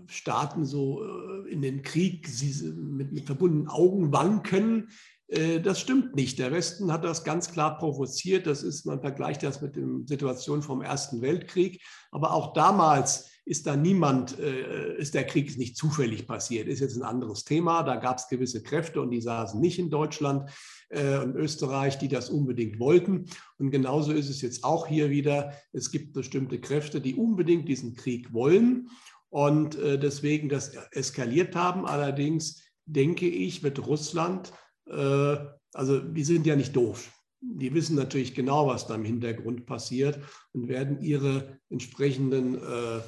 Staaten 0.06 0.64
so 0.64 1.04
in 1.46 1.64
den 1.64 1.82
Krieg 1.82 2.30
mit, 2.76 3.12
mit 3.12 3.26
verbundenen 3.26 3.68
Augen 3.68 4.14
wanken. 4.14 4.90
Äh, 5.32 5.62
das 5.62 5.80
stimmt 5.80 6.16
nicht. 6.16 6.38
Der 6.40 6.52
Westen 6.52 6.92
hat 6.92 7.04
das 7.04 7.24
ganz 7.24 7.52
klar 7.52 7.78
provoziert. 7.78 8.46
Das 8.46 8.64
ist, 8.64 8.86
man 8.86 9.02
vergleicht 9.02 9.44
das 9.44 9.62
mit 9.62 9.76
der 9.76 9.88
Situation 10.06 10.62
vom 10.62 10.82
Ersten 10.82 11.22
Weltkrieg. 11.22 11.82
Aber 12.12 12.34
auch 12.34 12.54
damals 12.54 13.30
ist 13.46 13.66
da 13.66 13.76
niemand, 13.76 14.38
äh, 14.40 14.98
ist 14.98 15.16
der 15.16 15.26
Krieg 15.26 15.58
nicht 15.58 15.78
zufällig 15.78 16.28
passiert. 16.28 16.68
Ist 16.68 16.82
jetzt 16.82 16.98
ein 16.98 17.04
anderes 17.04 17.44
Thema. 17.44 17.82
Da 17.84 17.96
gab 17.96 18.18
es 18.18 18.28
gewisse 18.28 18.62
Kräfte 18.62 19.02
und 19.02 19.10
die 19.10 19.22
saßen 19.22 19.60
nicht 19.60 19.80
in 19.80 19.90
Deutschland 19.90 20.52
äh, 20.90 21.18
und 21.18 21.36
Österreich, 21.36 21.98
die 21.98 22.10
das 22.10 22.30
unbedingt 22.30 22.80
wollten. 22.80 23.26
Und 23.58 23.72
genauso 23.72 24.12
ist 24.12 24.30
es 24.30 24.42
jetzt 24.42 24.64
auch 24.64 24.86
hier 24.86 25.10
wieder. 25.10 25.54
Es 25.72 25.92
gibt 25.92 26.14
bestimmte 26.14 26.60
Kräfte, 26.60 27.02
die 27.02 27.16
unbedingt 27.16 27.68
diesen 27.68 27.96
Krieg 27.96 28.34
wollen 28.34 28.90
und 29.30 29.78
deswegen 29.78 30.50
das 30.50 30.76
eskaliert 30.92 31.56
haben. 31.56 31.86
Allerdings 31.86 32.64
denke 32.86 33.30
ich, 33.30 33.64
wird 33.64 33.88
Russland 33.88 34.52
äh, 34.88 35.38
also 35.74 36.00
die 36.00 36.24
sind 36.24 36.46
ja 36.46 36.56
nicht 36.56 36.76
doof. 36.76 37.12
Die 37.40 37.74
wissen 37.74 37.96
natürlich 37.96 38.36
genau, 38.36 38.68
was 38.68 38.88
da 38.88 38.96
im 38.96 39.06
Hintergrund 39.06 39.66
passiert 39.66 40.20
und 40.54 40.68
werden 40.68 41.02
ihre 41.02 41.60
entsprechenden 41.70 42.56
äh, 42.56 42.98
äh, 42.98 43.02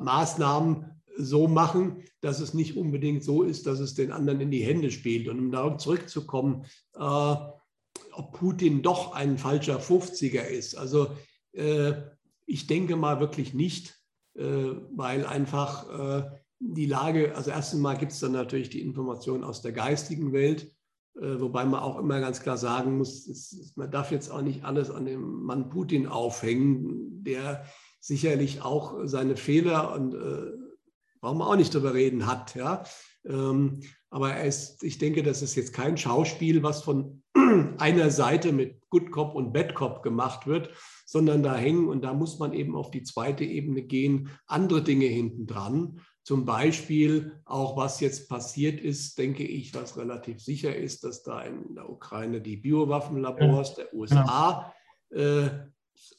Maßnahmen 0.00 1.02
so 1.16 1.48
machen, 1.48 2.02
dass 2.20 2.40
es 2.40 2.54
nicht 2.54 2.76
unbedingt 2.76 3.24
so 3.24 3.42
ist, 3.42 3.66
dass 3.66 3.80
es 3.80 3.94
den 3.94 4.12
anderen 4.12 4.40
in 4.40 4.50
die 4.50 4.64
Hände 4.64 4.90
spielt. 4.90 5.28
Und 5.28 5.38
um 5.38 5.50
darauf 5.50 5.78
zurückzukommen, 5.78 6.64
äh, 6.96 7.36
ob 8.12 8.32
Putin 8.32 8.82
doch 8.82 9.12
ein 9.12 9.38
falscher 9.38 9.80
50er 9.80 10.42
ist. 10.42 10.76
Also 10.76 11.16
äh, 11.52 11.94
ich 12.46 12.66
denke 12.66 12.96
mal 12.96 13.20
wirklich 13.20 13.54
nicht, 13.54 13.96
äh, 14.34 14.42
weil 14.42 15.26
einfach 15.26 16.32
die 16.72 16.86
Lage, 16.86 17.34
also 17.36 17.50
erst 17.50 17.74
einmal 17.74 17.98
gibt 17.98 18.12
es 18.12 18.20
dann 18.20 18.32
natürlich 18.32 18.70
die 18.70 18.80
Informationen 18.80 19.44
aus 19.44 19.60
der 19.60 19.72
geistigen 19.72 20.32
Welt, 20.32 20.72
äh, 21.20 21.40
wobei 21.40 21.64
man 21.64 21.80
auch 21.80 21.98
immer 21.98 22.20
ganz 22.20 22.40
klar 22.40 22.56
sagen 22.56 22.96
muss, 22.96 23.26
es, 23.28 23.72
man 23.76 23.90
darf 23.90 24.10
jetzt 24.10 24.30
auch 24.30 24.42
nicht 24.42 24.64
alles 24.64 24.90
an 24.90 25.04
dem 25.04 25.42
Mann 25.42 25.68
Putin 25.68 26.06
aufhängen, 26.06 27.22
der 27.22 27.64
sicherlich 28.00 28.62
auch 28.62 29.00
seine 29.04 29.36
Fehler 29.36 29.94
und 29.94 30.14
äh, 30.14 30.52
brauchen 31.20 31.42
auch 31.42 31.56
nicht 31.56 31.74
darüber 31.74 31.94
reden 31.94 32.26
hat. 32.26 32.54
Ja? 32.54 32.84
Ähm, 33.26 33.80
aber 34.10 34.40
ist, 34.42 34.82
ich 34.82 34.98
denke, 34.98 35.22
das 35.22 35.42
ist 35.42 35.54
jetzt 35.54 35.72
kein 35.72 35.96
Schauspiel, 35.96 36.62
was 36.62 36.82
von 36.82 37.22
einer 37.78 38.10
Seite 38.10 38.52
mit 38.52 38.80
Good 38.90 39.10
Cop 39.10 39.34
und 39.34 39.52
Bad 39.52 39.74
Cop 39.74 40.02
gemacht 40.02 40.46
wird, 40.46 40.70
sondern 41.06 41.42
da 41.42 41.54
hängen 41.54 41.88
und 41.88 42.02
da 42.02 42.14
muss 42.14 42.38
man 42.38 42.52
eben 42.52 42.76
auf 42.76 42.90
die 42.90 43.02
zweite 43.02 43.44
Ebene 43.44 43.82
gehen, 43.82 44.30
andere 44.46 44.82
Dinge 44.82 45.06
hinten 45.06 45.46
dran. 45.46 46.00
Zum 46.24 46.46
Beispiel 46.46 47.38
auch, 47.44 47.76
was 47.76 48.00
jetzt 48.00 48.30
passiert 48.30 48.80
ist, 48.80 49.18
denke 49.18 49.44
ich, 49.44 49.74
was 49.74 49.98
relativ 49.98 50.40
sicher 50.40 50.74
ist, 50.74 51.04
dass 51.04 51.22
da 51.22 51.42
in 51.42 51.74
der 51.74 51.90
Ukraine 51.90 52.40
die 52.40 52.56
Biowaffenlabors 52.56 53.74
der 53.74 53.92
USA 53.92 54.72
äh, 55.10 55.50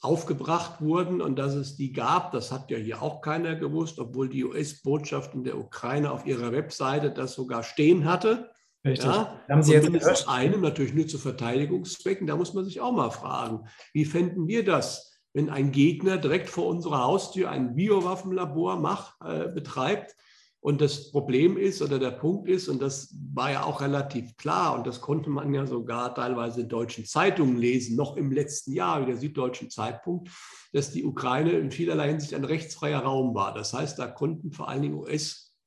aufgebracht 0.02 0.80
wurden 0.80 1.22
und 1.22 1.38
dass 1.38 1.56
es 1.56 1.76
die 1.76 1.92
gab. 1.92 2.32
Das 2.34 2.52
hat 2.52 2.70
ja 2.70 2.78
hier 2.78 3.02
auch 3.02 3.22
keiner 3.22 3.56
gewusst, 3.56 3.98
obwohl 3.98 4.30
die 4.30 4.46
US-Botschaft 4.46 5.34
in 5.34 5.44
der 5.44 5.58
Ukraine 5.58 6.12
auf 6.12 6.28
ihrer 6.28 6.52
Webseite 6.52 7.10
das 7.10 7.34
sogar 7.34 7.64
stehen 7.64 8.06
hatte. 8.06 8.52
Richtig. 8.86 9.08
Ja? 9.08 9.42
Haben 9.50 9.64
Sie 9.64 9.74
jetzt 9.74 9.90
mindestens 9.90 10.28
einem 10.28 10.62
natürlich 10.62 10.94
nur 10.94 11.08
zu 11.08 11.18
Verteidigungszwecken. 11.18 12.28
Da 12.28 12.36
muss 12.36 12.54
man 12.54 12.64
sich 12.64 12.80
auch 12.80 12.92
mal 12.92 13.10
fragen, 13.10 13.68
wie 13.92 14.06
fänden 14.06 14.48
wir 14.48 14.64
das, 14.64 15.15
wenn 15.36 15.50
ein 15.50 15.74
Gegner 15.74 16.18
direkt 16.18 16.50
vor 16.50 16.68
unserer 16.68 17.04
Haustür 17.04 17.52
ein 17.52 17.76
Biowaffenlabor 17.76 18.78
macht, 18.80 19.16
äh, 19.22 19.50
betreibt? 19.50 20.16
Und 20.62 20.82
das 20.82 21.12
Problem 21.12 21.58
ist 21.58 21.82
oder 21.82 22.00
der 22.00 22.12
Punkt 22.12 22.50
ist, 22.50 22.70
und 22.70 22.82
das 22.82 23.14
war 23.34 23.52
ja 23.52 23.64
auch 23.66 23.82
relativ 23.82 24.36
klar, 24.38 24.76
und 24.76 24.88
das 24.88 25.02
konnte 25.02 25.30
man 25.30 25.54
ja 25.54 25.68
sogar 25.68 26.16
teilweise 26.16 26.62
in 26.62 26.70
deutschen 26.70 27.06
Zeitungen 27.06 27.58
lesen, 27.58 27.98
noch 27.98 28.16
im 28.16 28.32
letzten 28.32 28.72
Jahr, 28.72 29.02
wie 29.02 29.06
der 29.08 29.18
Süddeutschen 29.18 29.70
Zeitpunkt, 29.70 30.30
dass 30.72 30.92
die 30.92 31.04
Ukraine 31.04 31.52
in 31.52 31.70
vielerlei 31.70 32.08
Hinsicht 32.08 32.34
ein 32.34 32.46
rechtsfreier 32.46 33.02
Raum 33.02 33.36
war. 33.36 33.54
Das 33.54 33.74
heißt, 33.74 34.00
da 34.00 34.08
konnten 34.08 34.54
vor 34.54 34.70
allen 34.70 34.82
Dingen 34.82 35.04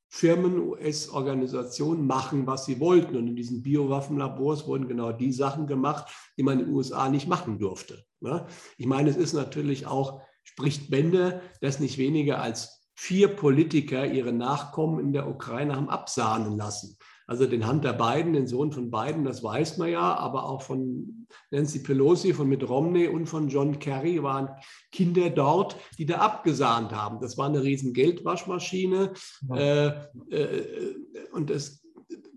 US-Firmen, 0.09 0.59
US-Organisationen 0.59 2.07
machen, 2.07 2.47
was 2.47 2.65
sie 2.65 2.81
wollten. 2.81 3.17
Und 3.17 3.29
in 3.29 3.37
diesen 3.37 3.63
Biowaffenlabors 3.63 4.67
wurden 4.67 4.89
genau 4.89 5.13
die 5.13 5.33
Sachen 5.33 5.67
gemacht, 5.67 6.13
die 6.37 6.43
man 6.43 6.59
in 6.59 6.67
den 6.67 6.75
USA 6.75 7.09
nicht 7.09 7.29
machen 7.29 7.59
durfte. 7.59 8.05
Ne? 8.21 8.47
Ich 8.77 8.87
meine, 8.87 9.11
es 9.11 9.17
ist 9.17 9.35
natürlich 9.35 9.87
auch, 9.87 10.21
spricht 10.45 10.91
Bände, 10.91 11.43
dass 11.61 11.81
nicht 11.81 11.99
weniger 11.99 12.41
als 12.41 12.89
vier 12.95 13.29
Politiker 13.29 14.07
ihre 14.07 14.33
Nachkommen 14.33 14.99
in 14.99 15.13
der 15.13 15.29
Ukraine 15.29 15.77
haben 15.77 15.89
absahnen 15.89 16.57
lassen. 16.57 16.97
Also 17.27 17.47
den 17.47 17.69
Hunter 17.69 17.93
Biden, 17.93 18.33
den 18.33 18.47
Sohn 18.47 18.73
von 18.73 18.91
Biden, 18.91 19.25
das 19.25 19.45
weiß 19.45 19.77
man 19.77 19.91
ja, 19.91 20.17
aber 20.17 20.45
auch 20.45 20.63
von 20.63 21.18
Nancy 21.51 21.81
Pelosi, 21.81 22.33
von 22.33 22.49
Mitt 22.49 22.69
Romney 22.69 23.09
und 23.09 23.27
von 23.27 23.49
John 23.49 23.79
Kerry 23.79 24.23
waren 24.23 24.51
Kinder 24.93 25.31
dort, 25.31 25.77
die 25.99 26.07
da 26.07 26.19
abgesahnt 26.19 26.93
haben. 26.93 27.21
Das 27.21 27.39
war 27.39 27.47
eine 27.47 27.63
riesen 27.63 27.93
Geldwaschmaschine 27.93 29.13
ja. 29.49 29.57
äh, 29.57 29.87
äh, 30.31 30.95
und 31.33 31.51
es 31.51 31.83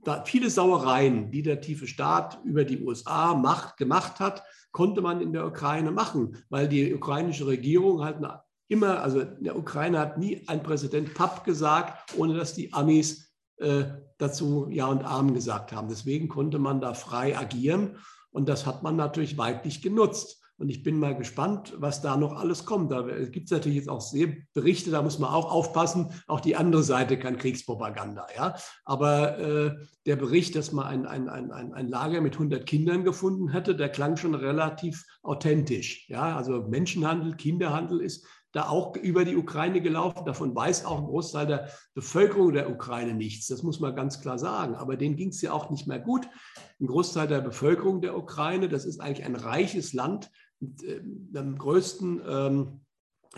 da 0.04 0.24
viele 0.26 0.50
Sauereien, 0.50 1.32
die 1.32 1.44
der 1.44 1.62
tiefe 1.62 1.88
Staat 1.88 2.40
über 2.44 2.66
die 2.66 2.82
USA 2.82 3.36
macht, 3.36 3.78
gemacht 3.78 4.20
hat, 4.20 4.44
konnte 4.72 5.02
man 5.02 5.22
in 5.22 5.32
der 5.32 5.46
Ukraine 5.46 5.92
machen, 5.92 6.38
weil 6.50 6.68
die 6.68 6.94
ukrainische 6.94 7.46
Regierung 7.46 8.04
halt 8.04 8.18
eine 8.18 8.42
immer, 8.68 9.02
also 9.02 9.24
der 9.24 9.58
Ukraine 9.58 10.00
hat 10.00 10.18
nie 10.18 10.48
ein 10.48 10.64
Präsident 10.64 11.14
Papp 11.14 11.44
gesagt, 11.44 12.16
ohne 12.18 12.34
dass 12.34 12.54
die 12.54 12.72
Amis 12.72 13.34
äh, 13.58 13.84
dazu 14.18 14.70
Ja 14.72 14.88
und 14.88 15.04
Amen 15.04 15.34
gesagt 15.34 15.74
haben. 15.74 15.90
Deswegen 15.90 16.30
konnte 16.30 16.58
man 16.58 16.80
da 16.80 16.94
frei 16.94 17.38
agieren 17.38 17.98
und 18.32 18.50
das 18.50 18.66
hat 18.66 18.84
man 18.84 18.96
natürlich 18.96 19.38
weitlich 19.38 19.82
genutzt. 19.82 20.42
Und 20.62 20.70
ich 20.70 20.84
bin 20.84 21.00
mal 21.00 21.16
gespannt, 21.16 21.74
was 21.78 22.04
da 22.04 22.16
noch 22.16 22.34
alles 22.34 22.66
kommt. 22.66 22.92
Da 22.92 23.02
gibt 23.02 23.46
es 23.46 23.52
natürlich 23.52 23.80
jetzt 23.80 23.90
auch 23.90 24.00
sehr 24.00 24.28
Berichte, 24.54 24.92
da 24.92 25.02
muss 25.02 25.18
man 25.18 25.32
auch 25.32 25.52
aufpassen. 25.52 26.14
Auch 26.28 26.40
die 26.40 26.56
andere 26.56 26.84
Seite 26.84 27.18
kann 27.18 27.40
Kriegspropaganda. 27.40 28.28
Ja? 28.36 28.56
Aber 28.86 29.40
äh, 29.40 29.72
der 30.06 30.18
Bericht, 30.18 30.56
dass 30.56 30.72
man 30.72 30.86
ein, 30.86 31.08
ein, 31.08 31.30
ein, 31.30 31.74
ein 31.74 31.88
Lager 31.88 32.22
mit 32.22 32.34
100 32.34 32.68
Kindern 32.68 33.04
gefunden 33.04 33.50
hätte, 33.50 33.76
der 33.76 33.90
klang 33.90 34.18
schon 34.18 34.36
relativ 34.36 35.04
authentisch. 35.24 36.08
Ja? 36.10 36.36
Also 36.38 36.62
Menschenhandel, 36.68 37.36
Kinderhandel 37.38 38.00
ist 38.00 38.28
da 38.52 38.68
auch 38.68 38.96
über 38.98 39.24
die 39.26 39.36
Ukraine 39.36 39.82
gelaufen. 39.82 40.26
Davon 40.26 40.56
weiß 40.56 40.86
auch 40.86 41.00
ein 41.00 41.06
Großteil 41.06 41.48
der 41.48 41.70
Bevölkerung 41.94 42.54
der 42.54 42.70
Ukraine 42.70 43.14
nichts. 43.14 43.48
Das 43.48 43.64
muss 43.64 43.80
man 43.80 43.96
ganz 43.96 44.22
klar 44.22 44.38
sagen. 44.38 44.76
Aber 44.76 44.98
denen 44.98 45.16
ging 45.16 45.30
es 45.30 45.42
ja 45.42 45.54
auch 45.54 45.70
nicht 45.70 45.88
mehr 45.88 46.00
gut. 46.00 46.28
Ein 46.80 46.88
Großteil 46.88 47.28
der 47.28 47.42
Bevölkerung 47.42 48.02
der 48.02 48.18
Ukraine, 48.18 48.68
das 48.68 48.86
ist 48.86 49.00
eigentlich 49.00 49.26
ein 49.26 49.36
reiches 49.36 49.94
Land 49.94 50.30
mit 50.60 50.84
äh, 50.84 51.02
dem 51.02 51.58
größten, 51.58 52.22
ähm, 52.28 52.82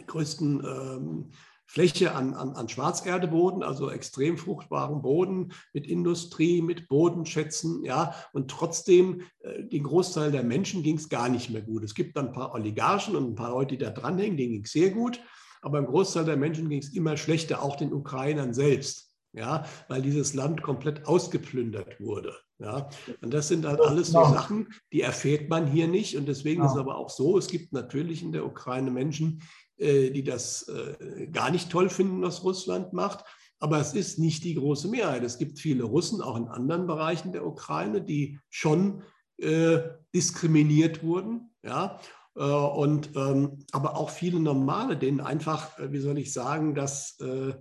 größten 0.08 0.64
ähm, 0.66 1.32
Fläche 1.66 2.14
an, 2.14 2.34
an, 2.34 2.52
an 2.52 2.70
Schwarzerdeboden, 2.70 3.64
also 3.64 3.90
extrem 3.90 4.38
fruchtbaren 4.38 5.02
Boden 5.02 5.54
mit 5.74 5.88
Industrie, 5.88 6.62
mit 6.62 6.88
Bodenschätzen, 6.88 7.84
ja, 7.84 8.14
und 8.34 8.52
trotzdem, 8.52 9.22
äh, 9.40 9.64
den 9.64 9.84
Großteil 9.84 10.32
der 10.32 10.44
Menschen 10.44 10.84
ging 10.84 10.98
es 10.98 11.10
gar 11.10 11.30
nicht 11.30 11.50
mehr 11.50 11.62
gut. 11.62 11.84
Es 11.84 11.96
gibt 11.96 12.18
dann 12.18 12.28
ein 12.28 12.34
paar 12.34 12.54
Oligarchen 12.54 13.16
und 13.16 13.32
ein 13.32 13.36
paar 13.36 13.52
Leute, 13.52 13.78
die 13.78 13.84
da 13.84 13.90
dranhängen, 13.90 14.38
denen 14.38 14.54
ging 14.54 14.66
es 14.66 14.72
sehr 14.72 14.92
gut, 14.92 15.20
aber 15.62 15.80
im 15.80 15.86
Großteil 15.86 16.26
der 16.26 16.38
Menschen 16.38 16.70
ging 16.70 16.80
es 16.80 16.94
immer 16.94 17.18
schlechter, 17.18 17.64
auch 17.64 17.76
den 17.76 17.94
Ukrainern 17.94 18.54
selbst. 18.54 19.10
Ja, 19.36 19.66
weil 19.88 20.04
dieses 20.04 20.36
Land 20.36 20.62
komplett 20.62 21.08
ausgeplündert 21.08 22.00
wurde. 22.00 22.36
Ja, 22.60 22.88
und 23.22 23.34
das 23.34 23.48
sind 23.48 23.66
halt 23.66 23.82
alles 23.82 24.10
so 24.10 24.24
Sachen, 24.24 24.68
die 24.92 25.02
erfährt 25.02 25.50
man 25.50 25.66
hier 25.66 25.88
nicht. 25.88 26.16
Und 26.16 26.28
deswegen 26.28 26.62
ja. 26.62 26.68
ist 26.68 26.74
es 26.74 26.78
aber 26.78 26.98
auch 26.98 27.10
so, 27.10 27.40
es 27.40 27.48
gibt 27.48 27.74
natürlich 27.74 28.22
in 28.22 28.32
der 28.32 28.46
Ukraine 28.46 28.92
Menschen, 28.92 29.42
die 29.80 30.24
das 30.24 30.68
äh, 30.70 31.28
gar 31.28 31.52
nicht 31.52 31.70
toll 31.70 31.90
finden, 31.90 32.22
was 32.22 32.44
Russland 32.44 32.94
macht. 32.94 33.26
Aber 33.60 33.80
es 33.80 33.94
ist 33.94 34.20
nicht 34.20 34.44
die 34.44 34.56
große 34.56 34.88
Mehrheit. 34.88 35.24
Es 35.24 35.38
gibt 35.38 35.58
viele 35.58 35.86
Russen, 35.86 36.22
auch 36.22 36.36
in 36.36 36.48
anderen 36.48 36.86
Bereichen 36.86 37.32
der 37.32 37.46
Ukraine, 37.46 38.02
die 38.02 38.40
schon 38.50 39.04
äh, 39.38 39.80
diskriminiert 40.14 41.02
wurden. 41.02 41.50
Ja? 41.64 42.00
Äh, 42.36 42.42
und, 42.44 43.16
ähm, 43.16 43.60
aber 43.72 43.98
auch 43.98 44.10
viele 44.10 44.40
Normale, 44.40 44.98
denen 44.98 45.22
einfach, 45.22 45.80
äh, 45.80 45.92
wie 45.92 46.00
soll 46.00 46.18
ich 46.18 46.34
sagen, 46.34 46.76
dass 46.76 47.20
äh, 47.20 47.54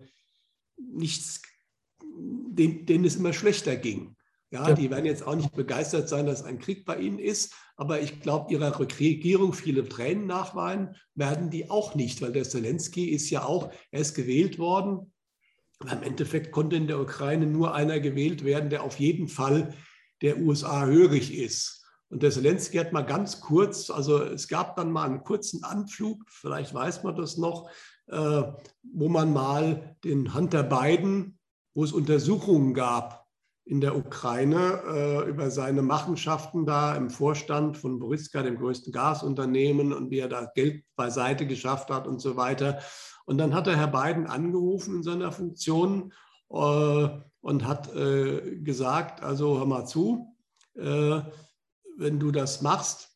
nichts, 0.77 1.42
denen, 2.03 2.87
denen 2.87 3.05
es 3.05 3.16
immer 3.16 3.33
schlechter 3.33 3.77
ging. 3.77 4.16
Ja, 4.53 4.69
ja, 4.69 4.75
die 4.75 4.91
werden 4.91 5.07
jetzt 5.07 5.27
auch 5.27 5.35
nicht 5.35 5.57
begeistert 5.57 6.11
sein, 6.11 6.27
dass 6.27 6.45
ein 6.45 6.59
Krieg 6.59 6.85
bei 6.85 6.99
ihnen 6.99 7.19
ist, 7.19 7.55
aber 7.75 8.01
ich 8.01 8.21
glaube, 8.21 8.53
ihrer 8.53 8.79
Regierung 8.79 9.55
viele 9.55 9.88
Tränen 9.88 10.27
nachweinen 10.27 10.95
werden 11.15 11.49
die 11.49 11.71
auch 11.71 11.95
nicht, 11.95 12.21
weil 12.21 12.33
der 12.33 12.45
Zelensky 12.45 13.07
ist 13.07 13.31
ja 13.31 13.47
auch, 13.47 13.73
er 13.91 14.01
ist 14.01 14.15
gewählt 14.15 14.59
worden. 14.59 15.11
Im 15.91 16.03
Endeffekt 16.03 16.53
konnte 16.53 16.77
in 16.77 16.87
der 16.87 17.01
Ukraine 17.01 17.47
nur 17.47 17.75
einer 17.75 17.99
gewählt 17.99 18.45
werden, 18.45 18.69
der 18.69 18.83
auf 18.83 19.01
jeden 19.01 19.27
Fall 19.27 19.75
der 20.21 20.38
USA 20.38 20.85
hörig 20.85 21.35
ist. 21.35 21.87
Und 22.11 22.23
der 22.23 22.31
Zelensky 22.31 22.77
hat 22.77 22.93
mal 22.93 23.07
ganz 23.07 23.41
kurz, 23.41 23.88
also 23.88 24.23
es 24.23 24.49
gab 24.49 24.77
dann 24.77 24.93
mal 24.93 25.09
einen 25.09 25.25
kurzen 25.25 25.65
Anflug, 25.65 26.25
vielleicht 26.29 26.75
weiß 26.75 27.05
man 27.05 27.17
das 27.17 27.38
noch, 27.38 27.71
äh, 28.09 28.43
wo 28.83 29.09
man 29.09 29.33
mal 29.33 29.97
den 30.05 30.35
Hunter 30.35 30.62
Biden, 30.62 31.38
wo 31.73 31.85
es 31.85 31.93
Untersuchungen 31.93 32.75
gab, 32.75 33.22
in 33.64 33.81
der 33.81 33.96
Ukraine 33.96 34.83
äh, 34.87 35.29
über 35.29 35.51
seine 35.51 35.83
Machenschaften 35.83 36.66
da 36.66 36.96
im 36.96 37.11
Vorstand 37.11 37.79
von 37.79 37.98
Boriska, 37.98 38.42
dem 38.42 38.59
größten 38.59 38.92
Gasunternehmen, 38.92 39.92
und 39.92 40.11
wie 40.11 40.18
er 40.18 40.29
da 40.29 40.51
Geld 40.55 40.85
beiseite 40.96 41.46
geschafft 41.46 41.90
hat 41.90 42.07
und 42.07 42.20
so 42.20 42.37
weiter. 42.37 42.81
Und 43.25 43.38
dann 43.38 43.55
hat 43.55 43.68
er 43.68 43.77
Herr 43.77 43.87
Biden 43.87 44.27
angerufen 44.27 44.96
in 44.96 45.03
seiner 45.03 45.31
Funktion 45.31 46.12
äh, 46.51 47.09
und 47.40 47.66
hat 47.66 47.94
äh, 47.94 48.59
gesagt, 48.59 49.22
also 49.22 49.59
hör 49.59 49.66
mal 49.66 49.87
zu, 49.87 50.37
äh, 50.75 51.20
wenn 51.98 52.18
du 52.18 52.33
das 52.33 52.62
machst, 52.62 53.11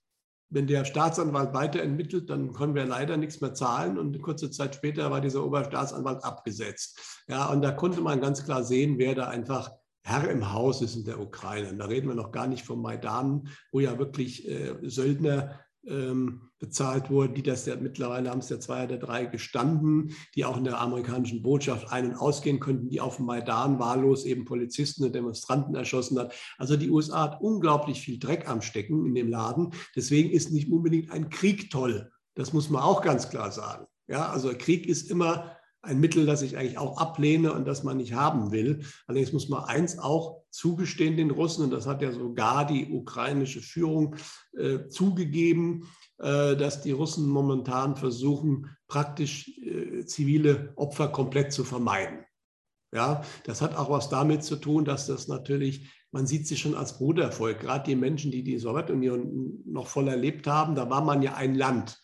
wenn 0.48 0.68
der 0.68 0.84
Staatsanwalt 0.84 1.54
weiter 1.54 1.80
ermittelt, 1.80 2.30
dann 2.30 2.52
können 2.52 2.76
wir 2.76 2.84
leider 2.84 3.16
nichts 3.16 3.40
mehr 3.40 3.54
zahlen. 3.54 3.98
Und 3.98 4.22
kurze 4.22 4.50
Zeit 4.52 4.76
später 4.76 5.10
war 5.10 5.20
dieser 5.20 5.44
Oberstaatsanwalt 5.44 6.22
abgesetzt. 6.22 7.24
Ja, 7.26 7.46
und 7.46 7.62
da 7.62 7.72
konnte 7.72 8.00
man 8.00 8.20
ganz 8.20 8.44
klar 8.44 8.62
sehen, 8.62 8.96
wer 8.96 9.16
da 9.16 9.26
einfach 9.26 9.72
Herr 10.06 10.30
im 10.30 10.52
Haus 10.52 10.82
ist 10.82 10.94
in 10.94 11.04
der 11.04 11.20
Ukraine. 11.20 11.68
Und 11.68 11.78
da 11.78 11.86
reden 11.86 12.06
wir 12.06 12.14
noch 12.14 12.30
gar 12.30 12.46
nicht 12.46 12.64
vom 12.64 12.80
Maidan, 12.80 13.48
wo 13.72 13.80
ja 13.80 13.98
wirklich 13.98 14.48
äh, 14.48 14.76
Söldner 14.82 15.58
ähm, 15.84 16.42
bezahlt 16.60 17.10
wurden, 17.10 17.34
die 17.34 17.42
das 17.42 17.66
ja 17.66 17.74
mittlerweile 17.74 18.30
haben 18.30 18.38
es 18.38 18.48
ja 18.48 18.60
zwei 18.60 18.84
oder 18.84 18.98
drei 18.98 19.26
gestanden, 19.26 20.14
die 20.36 20.44
auch 20.44 20.56
in 20.56 20.62
der 20.62 20.80
amerikanischen 20.80 21.42
Botschaft 21.42 21.90
ein- 21.90 22.12
und 22.12 22.14
ausgehen 22.14 22.60
könnten, 22.60 22.88
die 22.88 23.00
auf 23.00 23.16
dem 23.16 23.26
Maidan 23.26 23.80
wahllos 23.80 24.24
eben 24.24 24.44
Polizisten 24.44 25.02
und 25.02 25.12
Demonstranten 25.12 25.74
erschossen 25.74 26.20
hat. 26.20 26.32
Also 26.56 26.76
die 26.76 26.90
USA 26.90 27.24
hat 27.24 27.40
unglaublich 27.40 28.00
viel 28.00 28.20
Dreck 28.20 28.48
am 28.48 28.62
Stecken 28.62 29.06
in 29.06 29.14
dem 29.16 29.28
Laden. 29.28 29.72
Deswegen 29.96 30.30
ist 30.30 30.52
nicht 30.52 30.70
unbedingt 30.70 31.10
ein 31.10 31.30
Krieg 31.30 31.68
toll. 31.68 32.12
Das 32.34 32.52
muss 32.52 32.70
man 32.70 32.82
auch 32.82 33.02
ganz 33.02 33.28
klar 33.28 33.50
sagen. 33.50 33.86
Ja, 34.06 34.28
also 34.28 34.52
Krieg 34.56 34.86
ist 34.86 35.10
immer 35.10 35.55
ein 35.86 36.00
Mittel, 36.00 36.26
das 36.26 36.42
ich 36.42 36.56
eigentlich 36.56 36.78
auch 36.78 36.98
ablehne 36.98 37.52
und 37.52 37.66
das 37.66 37.82
man 37.84 37.96
nicht 37.96 38.14
haben 38.14 38.50
will. 38.50 38.80
Allerdings 39.06 39.32
muss 39.32 39.48
man 39.48 39.64
eins 39.64 39.98
auch 39.98 40.42
zugestehen 40.50 41.16
den 41.16 41.30
Russen, 41.30 41.64
und 41.64 41.70
das 41.70 41.86
hat 41.86 42.02
ja 42.02 42.12
sogar 42.12 42.66
die 42.66 42.90
ukrainische 42.90 43.60
Führung 43.60 44.16
äh, 44.56 44.88
zugegeben, 44.88 45.88
äh, 46.18 46.56
dass 46.56 46.82
die 46.82 46.92
Russen 46.92 47.28
momentan 47.28 47.96
versuchen, 47.96 48.76
praktisch 48.88 49.48
äh, 49.58 50.04
zivile 50.04 50.72
Opfer 50.76 51.08
komplett 51.08 51.52
zu 51.52 51.64
vermeiden. 51.64 52.24
Ja, 52.92 53.22
das 53.44 53.62
hat 53.62 53.76
auch 53.76 53.90
was 53.90 54.08
damit 54.08 54.44
zu 54.44 54.56
tun, 54.56 54.84
dass 54.84 55.06
das 55.06 55.28
natürlich, 55.28 55.90
man 56.12 56.26
sieht 56.26 56.46
sich 56.46 56.60
schon 56.60 56.74
als 56.74 56.98
Brudervolk, 56.98 57.60
gerade 57.60 57.84
die 57.84 57.96
Menschen, 57.96 58.30
die 58.30 58.42
die 58.42 58.58
Sowjetunion 58.58 59.62
noch 59.66 59.88
voll 59.88 60.08
erlebt 60.08 60.46
haben, 60.46 60.74
da 60.74 60.88
war 60.88 61.02
man 61.02 61.20
ja 61.22 61.34
ein 61.34 61.54
Land. 61.54 62.00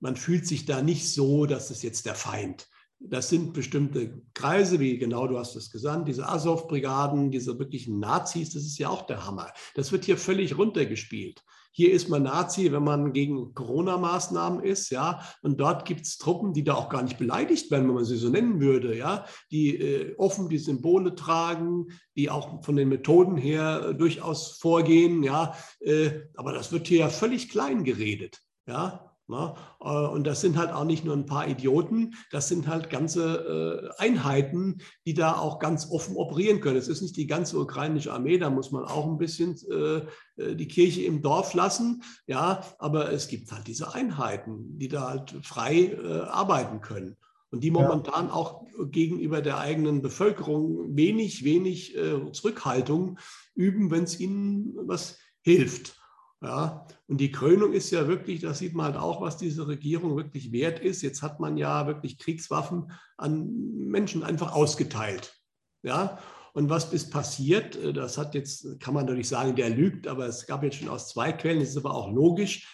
Man 0.00 0.16
fühlt 0.16 0.46
sich 0.46 0.66
da 0.66 0.82
nicht 0.82 1.10
so, 1.10 1.46
dass 1.46 1.70
es 1.70 1.82
jetzt 1.82 2.06
der 2.06 2.14
Feind 2.14 2.62
ist 2.62 2.75
das 2.98 3.28
sind 3.28 3.52
bestimmte 3.52 4.22
Kreise, 4.34 4.80
wie 4.80 4.98
genau 4.98 5.26
du 5.26 5.38
hast 5.38 5.54
es 5.54 5.70
gesagt, 5.70 6.08
diese 6.08 6.28
Azov-Brigaden, 6.28 7.30
diese 7.30 7.58
wirklichen 7.58 7.98
Nazis, 7.98 8.54
das 8.54 8.62
ist 8.62 8.78
ja 8.78 8.88
auch 8.88 9.06
der 9.06 9.26
Hammer. 9.26 9.52
Das 9.74 9.92
wird 9.92 10.04
hier 10.04 10.16
völlig 10.16 10.56
runtergespielt. 10.56 11.42
hier 11.76 11.92
ist 11.92 12.08
man 12.08 12.22
Nazi, 12.22 12.72
wenn 12.72 12.84
man 12.84 13.12
gegen 13.12 13.52
Corona-Maßnahmen 13.52 14.64
ist, 14.64 14.88
ja. 14.88 15.20
Und 15.42 15.60
dort 15.60 15.84
gibt 15.84 16.06
es 16.06 16.16
Truppen, 16.16 16.54
die 16.54 16.64
da 16.64 16.72
auch 16.74 16.88
gar 16.88 17.02
nicht 17.02 17.18
beleidigt 17.18 17.70
werden, 17.70 17.86
wenn 17.86 17.96
man 17.96 18.06
sie 18.06 18.16
so 18.16 18.30
nennen 18.30 18.60
würde, 18.60 18.96
ja, 18.96 19.26
die 19.50 19.76
äh, 19.76 20.14
offen 20.16 20.48
die 20.48 20.58
Symbole 20.58 21.14
tragen, 21.14 21.88
die 22.16 22.30
auch 22.30 22.64
von 22.64 22.76
den 22.76 22.88
Methoden 22.88 23.36
her 23.36 23.92
durchaus 23.92 24.56
vorgehen, 24.56 25.22
ja. 25.22 25.54
Äh, 25.80 26.12
aber 26.34 26.54
das 26.54 26.72
wird 26.72 26.88
hier 26.88 27.00
ja 27.00 27.08
völlig 27.10 27.50
klein 27.50 27.84
geredet, 27.84 28.40
ja. 28.66 29.14
Na, 29.28 29.56
äh, 29.80 29.88
und 29.88 30.24
das 30.24 30.40
sind 30.40 30.56
halt 30.56 30.70
auch 30.70 30.84
nicht 30.84 31.04
nur 31.04 31.16
ein 31.16 31.26
paar 31.26 31.48
Idioten, 31.48 32.14
das 32.30 32.46
sind 32.46 32.68
halt 32.68 32.90
ganze 32.90 33.90
äh, 33.98 34.02
Einheiten, 34.02 34.78
die 35.04 35.14
da 35.14 35.36
auch 35.36 35.58
ganz 35.58 35.90
offen 35.90 36.16
operieren 36.16 36.60
können. 36.60 36.76
Es 36.76 36.86
ist 36.86 37.02
nicht 37.02 37.16
die 37.16 37.26
ganze 37.26 37.58
ukrainische 37.58 38.12
Armee, 38.12 38.38
da 38.38 38.50
muss 38.50 38.70
man 38.70 38.84
auch 38.84 39.06
ein 39.06 39.18
bisschen 39.18 39.56
äh, 39.68 40.54
die 40.54 40.68
Kirche 40.68 41.02
im 41.02 41.22
Dorf 41.22 41.54
lassen. 41.54 42.02
Ja, 42.28 42.62
aber 42.78 43.10
es 43.10 43.26
gibt 43.26 43.50
halt 43.50 43.66
diese 43.66 43.94
Einheiten, 43.94 44.78
die 44.78 44.88
da 44.88 45.08
halt 45.08 45.34
frei 45.42 45.96
arbeiten 46.28 46.82
können 46.82 47.16
und 47.50 47.64
die 47.64 47.70
momentan 47.70 48.26
ja. 48.26 48.34
auch 48.34 48.66
gegenüber 48.90 49.40
der 49.40 49.58
eigenen 49.58 50.02
Bevölkerung 50.02 50.94
wenig, 50.94 51.42
wenig 51.42 51.96
Zurückhaltung 52.32 53.18
üben, 53.54 53.90
wenn 53.90 54.04
es 54.04 54.20
ihnen 54.20 54.74
was 54.86 55.18
hilft. 55.40 55.95
Ja, 56.42 56.86
und 57.08 57.18
die 57.18 57.32
Krönung 57.32 57.72
ist 57.72 57.90
ja 57.90 58.08
wirklich, 58.08 58.40
das 58.40 58.58
sieht 58.58 58.74
man 58.74 58.86
halt 58.86 58.96
auch, 58.96 59.22
was 59.22 59.38
diese 59.38 59.66
Regierung 59.68 60.16
wirklich 60.16 60.52
wert 60.52 60.80
ist. 60.80 61.00
Jetzt 61.00 61.22
hat 61.22 61.40
man 61.40 61.56
ja 61.56 61.86
wirklich 61.86 62.18
Kriegswaffen 62.18 62.92
an 63.16 63.50
Menschen 63.88 64.22
einfach 64.22 64.52
ausgeteilt. 64.52 65.34
Ja, 65.82 66.18
und 66.52 66.68
was 66.68 66.92
ist 66.92 67.10
passiert? 67.10 67.78
Das 67.96 68.18
hat 68.18 68.34
jetzt, 68.34 68.80
kann 68.80 68.94
man 68.94 69.06
natürlich 69.06 69.28
sagen, 69.28 69.56
der 69.56 69.70
lügt, 69.70 70.08
aber 70.08 70.26
es 70.26 70.46
gab 70.46 70.62
jetzt 70.62 70.76
schon 70.76 70.88
aus 70.88 71.08
zwei 71.08 71.32
Quellen, 71.32 71.60
das 71.60 71.70
ist 71.70 71.76
aber 71.78 71.94
auch 71.94 72.12
logisch. 72.12 72.72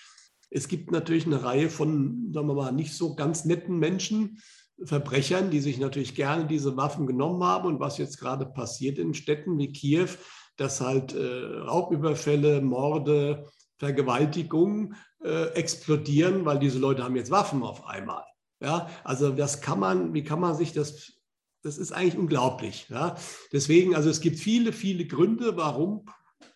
Es 0.51 0.69
gibt 0.69 0.91
natürlich 0.91 1.27
eine 1.27 1.43
Reihe 1.43 1.71
von, 1.71 2.31
sagen 2.33 2.49
wir 2.49 2.55
mal, 2.55 2.73
nicht 2.73 2.95
so 2.95 3.15
ganz 3.15 3.45
netten 3.45 3.79
Menschen, 3.79 4.39
Verbrechern, 4.85 5.51
die 5.51 5.61
sich 5.61 5.79
natürlich 5.79 6.15
gerne 6.15 6.47
diese 6.47 6.77
Waffen 6.77 7.07
genommen 7.07 7.43
haben. 7.45 7.67
Und 7.67 7.81
was 7.81 7.99
jetzt 7.99 8.19
gerade 8.19 8.47
passiert 8.47 8.99
in 8.99 9.15
Städten 9.15 9.59
wie 9.59 9.73
Kiew, 9.73 10.09
dass 10.57 10.81
halt 10.81 11.15
äh, 11.15 11.45
Raubüberfälle, 11.59 12.61
Morde, 12.61 13.49
Vergewaltigungen 13.79 14.95
äh, 15.25 15.49
explodieren, 15.55 16.45
weil 16.45 16.59
diese 16.59 16.79
Leute 16.79 17.03
haben 17.03 17.17
jetzt 17.17 17.31
Waffen 17.31 17.63
auf 17.63 17.87
einmal. 17.87 18.25
Ja, 18.61 18.89
also 19.03 19.31
das 19.31 19.61
kann 19.61 19.81
man, 19.81 20.15
wie 20.15 20.23
kann 20.23 20.39
man 20.39 20.55
sich 20.55 20.73
das, 20.73 21.15
das 21.63 21.79
ist 21.79 21.93
eigentlich 21.93 22.17
unglaublich. 22.17 22.87
Ja, 22.91 23.17
deswegen, 23.53 23.97
also 23.97 24.09
es 24.09 24.21
gibt 24.21 24.39
viele, 24.39 24.73
viele 24.73 25.07
Gründe, 25.07 25.57
warum 25.57 26.05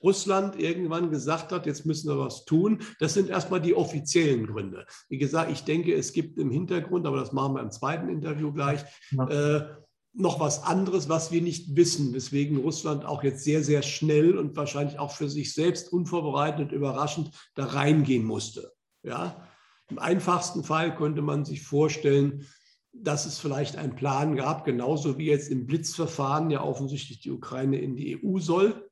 Russland 0.02 0.58
irgendwann 0.58 1.10
gesagt 1.10 1.52
hat, 1.52 1.66
jetzt 1.66 1.86
müssen 1.86 2.08
wir 2.08 2.18
was 2.18 2.44
tun. 2.44 2.82
Das 3.00 3.14
sind 3.14 3.28
erstmal 3.28 3.60
die 3.60 3.74
offiziellen 3.74 4.46
Gründe. 4.46 4.86
Wie 5.08 5.18
gesagt, 5.18 5.50
ich 5.50 5.64
denke, 5.64 5.94
es 5.94 6.12
gibt 6.12 6.38
im 6.38 6.50
Hintergrund, 6.50 7.06
aber 7.06 7.18
das 7.18 7.32
machen 7.32 7.54
wir 7.54 7.62
im 7.62 7.70
zweiten 7.70 8.08
Interview 8.08 8.52
gleich, 8.52 8.84
ja. 9.10 9.28
äh, 9.28 9.76
noch 10.16 10.40
was 10.40 10.62
anderes, 10.62 11.08
was 11.08 11.30
wir 11.30 11.42
nicht 11.42 11.76
wissen, 11.76 12.14
weswegen 12.14 12.56
Russland 12.56 13.04
auch 13.04 13.22
jetzt 13.22 13.44
sehr, 13.44 13.62
sehr 13.62 13.82
schnell 13.82 14.38
und 14.38 14.56
wahrscheinlich 14.56 14.98
auch 14.98 15.10
für 15.10 15.28
sich 15.28 15.52
selbst 15.52 15.92
unvorbereitet 15.92 16.60
und 16.60 16.72
überraschend 16.72 17.30
da 17.54 17.66
reingehen 17.66 18.24
musste. 18.24 18.72
Ja? 19.02 19.46
Im 19.88 19.98
einfachsten 19.98 20.64
Fall 20.64 20.96
könnte 20.96 21.22
man 21.22 21.44
sich 21.44 21.62
vorstellen, 21.62 22.46
dass 22.92 23.26
es 23.26 23.38
vielleicht 23.38 23.76
einen 23.76 23.94
Plan 23.94 24.36
gab, 24.36 24.64
genauso 24.64 25.18
wie 25.18 25.26
jetzt 25.26 25.50
im 25.50 25.66
Blitzverfahren 25.66 26.50
ja 26.50 26.62
offensichtlich 26.62 27.20
die 27.20 27.30
Ukraine 27.30 27.78
in 27.78 27.94
die 27.94 28.18
EU 28.24 28.38
soll. 28.38 28.88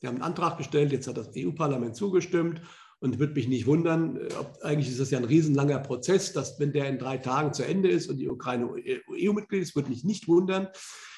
Wir 0.00 0.08
haben 0.08 0.16
einen 0.16 0.24
Antrag 0.24 0.58
gestellt, 0.58 0.90
jetzt 0.90 1.06
hat 1.06 1.16
das 1.16 1.30
EU-Parlament 1.36 1.94
zugestimmt 1.94 2.60
und 3.00 3.18
würde 3.18 3.34
mich 3.34 3.48
nicht 3.48 3.66
wundern, 3.66 4.16
äh, 4.16 4.28
ob, 4.38 4.58
eigentlich 4.62 4.90
ist 4.90 5.00
das 5.00 5.10
ja 5.10 5.18
ein 5.18 5.24
riesenlanger 5.24 5.80
Prozess, 5.80 6.32
dass 6.32 6.60
wenn 6.60 6.72
der 6.72 6.88
in 6.88 6.98
drei 6.98 7.18
Tagen 7.18 7.52
zu 7.52 7.64
Ende 7.64 7.88
ist 7.88 8.08
und 8.08 8.18
die 8.18 8.28
Ukraine 8.28 8.66
EU-Mitglied 8.66 9.62
ist, 9.62 9.74
würde 9.74 9.90
mich 9.90 10.04
nicht 10.04 10.28
wundern, 10.28 10.68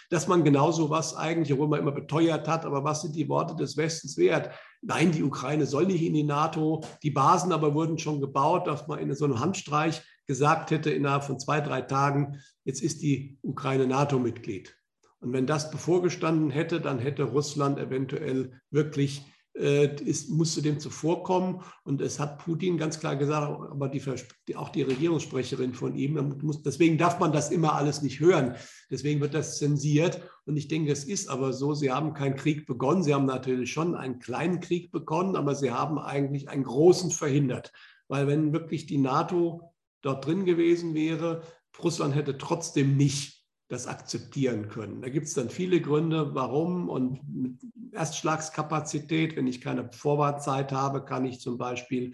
dass 0.09 0.29
man 0.29 0.45
genauso 0.45 0.91
was 0.91 1.17
eigentlich, 1.17 1.53
obwohl 1.53 1.69
man 1.69 1.81
immer 1.81 1.93
beteuert 1.93 2.47
hat, 2.47 2.67
aber 2.67 2.85
was 2.85 3.03
sind 3.03 3.17
die 3.17 3.29
Worte 3.29 3.57
des 3.57 3.77
Westens 3.77 4.19
wert? 4.19 4.51
Nein, 4.83 5.11
die 5.13 5.23
Ukraine 5.23 5.65
soll 5.65 5.87
nicht 5.87 6.03
in 6.03 6.13
die 6.13 6.23
NATO. 6.23 6.85
Die 7.03 7.11
Basen 7.11 7.51
aber 7.51 7.75
wurden 7.75 7.99
schon 7.99 8.21
gebaut, 8.21 8.67
dass 8.67 8.87
man 8.89 8.99
in 8.99 9.15
so 9.15 9.25
einem 9.25 9.41
Handstreich 9.41 10.03
gesagt 10.27 10.71
hätte, 10.71 10.91
innerhalb 10.91 11.25
von 11.25 11.41
zwei, 11.41 11.61
drei 11.61 11.81
Tagen, 11.81 12.41
jetzt 12.65 12.83
ist 12.83 13.03
die 13.03 13.39
Ukraine 13.43 13.87
NATO-Mitglied. 13.87 14.77
Und 15.21 15.33
wenn 15.33 15.47
das 15.47 15.71
bevorgestanden 15.71 16.51
hätte, 16.51 16.81
dann 16.81 16.99
hätte 16.99 17.23
Russland 17.23 17.79
eventuell 17.79 18.61
wirklich 18.71 19.21
äh, 19.21 19.33
ist, 19.55 20.31
musste 20.31 20.63
dem 20.63 20.81
zuvorkommen. 20.81 21.61
Und 21.85 22.01
es 22.01 22.19
hat 22.19 22.39
Putin 22.39 22.79
ganz 22.79 22.99
klar 23.01 23.17
gesagt, 23.17 23.71
aber 23.71 23.89
die, 23.89 24.57
auch 24.57 24.71
die 24.71 24.83
Regierungssprecherin 24.83 25.75
von 25.75 25.95
ihm, 25.95 26.39
muss, 26.43 26.63
deswegen 26.63 26.97
darf 26.97 27.19
man 27.19 27.33
das 27.33 27.51
immer 27.51 27.75
alles 27.75 28.03
nicht 28.03 28.21
hören. 28.21 28.57
Deswegen 28.91 29.21
wird 29.21 29.35
das 29.35 29.59
zensiert. 29.59 30.23
Und 30.47 30.57
ich 30.57 30.69
denke, 30.69 30.91
es 30.91 31.05
ist 31.05 31.29
aber 31.29 31.53
so, 31.53 31.75
sie 31.75 31.91
haben 31.91 32.15
keinen 32.15 32.37
Krieg 32.37 32.67
begonnen. 32.67 33.03
Sie 33.03 33.15
haben 33.15 33.27
natürlich 33.27 33.73
schon 33.73 33.95
einen 33.95 34.19
kleinen 34.21 34.61
Krieg 34.61 34.91
begonnen, 34.91 35.37
aber 35.37 35.55
sie 35.55 35.71
haben 35.71 35.99
eigentlich 35.99 36.49
einen 36.49 36.65
großen 36.65 37.11
verhindert. 37.11 37.73
Weil 38.09 38.27
wenn 38.27 38.53
wirklich 38.53 38.87
die 38.87 38.99
NATO 38.99 39.75
dort 40.01 40.27
drin 40.27 40.45
gewesen 40.45 40.95
wäre, 40.95 41.43
Russland 41.83 42.15
hätte 42.15 42.39
trotzdem 42.39 42.97
nicht 42.97 43.42
das 43.73 43.87
akzeptieren 43.87 44.69
können. 44.69 45.01
Da 45.01 45.09
gibt 45.09 45.27
es 45.27 45.33
dann 45.33 45.49
viele 45.49 45.81
Gründe, 45.81 46.35
warum. 46.35 46.91
Und 46.91 47.21
mit 47.27 47.55
Erstschlagskapazität, 47.93 49.35
wenn 49.35 49.47
ich 49.47 49.63
keine 49.63 49.91
Vorwartzeit 49.91 50.73
habe, 50.73 51.03
kann 51.07 51.25
ich 51.25 51.41
zum 51.41 51.57
Beispiel 51.57 52.13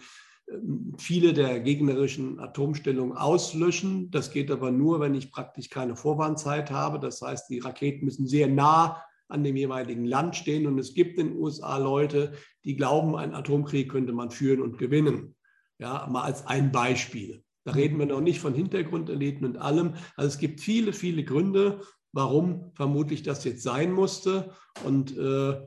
ähm, 0.48 0.94
viele 0.98 1.32
der 1.32 1.58
gegnerischen 1.58 2.38
Atomstellungen 2.38 3.16
auslöschen. 3.16 4.08
Das 4.12 4.30
geht 4.30 4.52
aber 4.52 4.70
nur, 4.70 5.00
wenn 5.00 5.16
ich 5.16 5.32
praktisch 5.32 5.68
keine 5.68 5.96
Vorwarnzeit 5.96 6.70
habe. 6.70 7.00
Das 7.00 7.20
heißt, 7.22 7.50
die 7.50 7.58
Raketen 7.58 8.04
müssen 8.04 8.28
sehr 8.28 8.46
nah 8.46 9.02
an 9.26 9.42
dem 9.42 9.56
jeweiligen 9.56 10.04
Land 10.04 10.36
stehen. 10.36 10.64
Und 10.64 10.78
es 10.78 10.94
gibt 10.94 11.18
in 11.18 11.30
den 11.30 11.38
USA 11.38 11.76
Leute, 11.78 12.34
die 12.64 12.76
glauben, 12.76 13.16
einen 13.16 13.34
Atomkrieg 13.34 13.90
könnte 13.90 14.12
man 14.12 14.30
führen 14.30 14.62
und 14.62 14.78
gewinnen. 14.78 15.34
Ja, 15.80 16.06
mal 16.08 16.22
als 16.22 16.46
ein 16.46 16.70
Beispiel. 16.70 17.42
Da 17.68 17.74
reden 17.74 17.98
wir 17.98 18.06
noch 18.06 18.22
nicht 18.22 18.40
von 18.40 18.54
Hintergrundeliten 18.54 19.46
und 19.46 19.58
allem. 19.58 19.92
Also 20.16 20.28
es 20.28 20.38
gibt 20.38 20.62
viele, 20.62 20.94
viele 20.94 21.22
Gründe, 21.22 21.82
warum 22.12 22.72
vermutlich 22.74 23.22
das 23.22 23.44
jetzt 23.44 23.62
sein 23.62 23.92
musste. 23.92 24.52
Und 24.86 25.14
äh, 25.18 25.60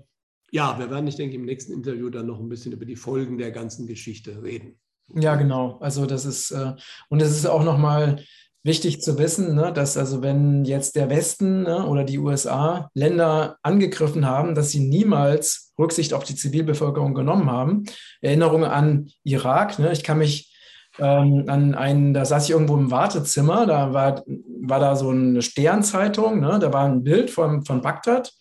ja, 0.52 0.80
wir 0.80 0.90
werden, 0.90 1.06
ich 1.06 1.18
denke, 1.18 1.36
im 1.36 1.46
nächsten 1.46 1.74
Interview 1.74 2.10
dann 2.10 2.26
noch 2.26 2.40
ein 2.40 2.50
bisschen 2.50 2.72
über 2.72 2.86
die 2.86 2.96
Folgen 2.96 3.38
der 3.38 3.52
ganzen 3.52 3.86
Geschichte 3.86 4.42
reden. 4.42 4.80
Ja, 5.14 5.36
genau. 5.36 5.78
Also 5.80 6.08
das 6.08 6.26
ist, 6.26 6.50
äh, 6.50 6.74
und 7.10 7.22
es 7.22 7.38
ist 7.38 7.46
auch 7.46 7.64
nochmal 7.64 8.24
wichtig 8.64 9.04
zu 9.04 9.20
wissen, 9.20 9.54
ne, 9.54 9.72
dass 9.72 9.96
also 9.96 10.24
wenn 10.24 10.66
jetzt 10.66 10.96
der 10.96 11.12
Westen 11.12 11.62
ne, 11.62 11.86
oder 11.86 12.04
die 12.04 12.18
USA 12.18 12.90
Länder 12.96 13.58
angegriffen 13.62 14.26
haben, 14.26 14.56
dass 14.56 14.72
sie 14.72 14.80
niemals 14.80 15.72
Rücksicht 15.78 16.16
auf 16.16 16.24
die 16.24 16.36
Zivilbevölkerung 16.36 17.14
genommen 17.14 17.52
haben. 17.52 17.84
Erinnerung 18.22 18.64
an 18.64 19.12
Irak. 19.24 19.78
Ne, 19.78 19.92
ich 19.92 20.04
kann 20.04 20.18
mich 20.18 20.51
ähm, 21.00 21.46
an 21.48 21.76
einen, 21.76 22.14
da 22.14 22.26
saß 22.26 22.46
ich 22.46 22.52
irgendwo 22.52 22.76
im 22.76 22.92
Wartezimmer, 22.92 23.66
da 23.66 23.94
war, 23.94 24.24
war 24.62 24.80
da 24.80 24.96
so 24.96 25.10
eine 25.10 25.42
Sternzeitung, 25.42 26.40
ne? 26.40 26.60
da 26.60 26.74
war 26.74 26.86
ein 26.86 27.04
Bild 27.04 27.30
von, 27.30 27.64
von 27.64 27.82
Bagdad 27.82 28.34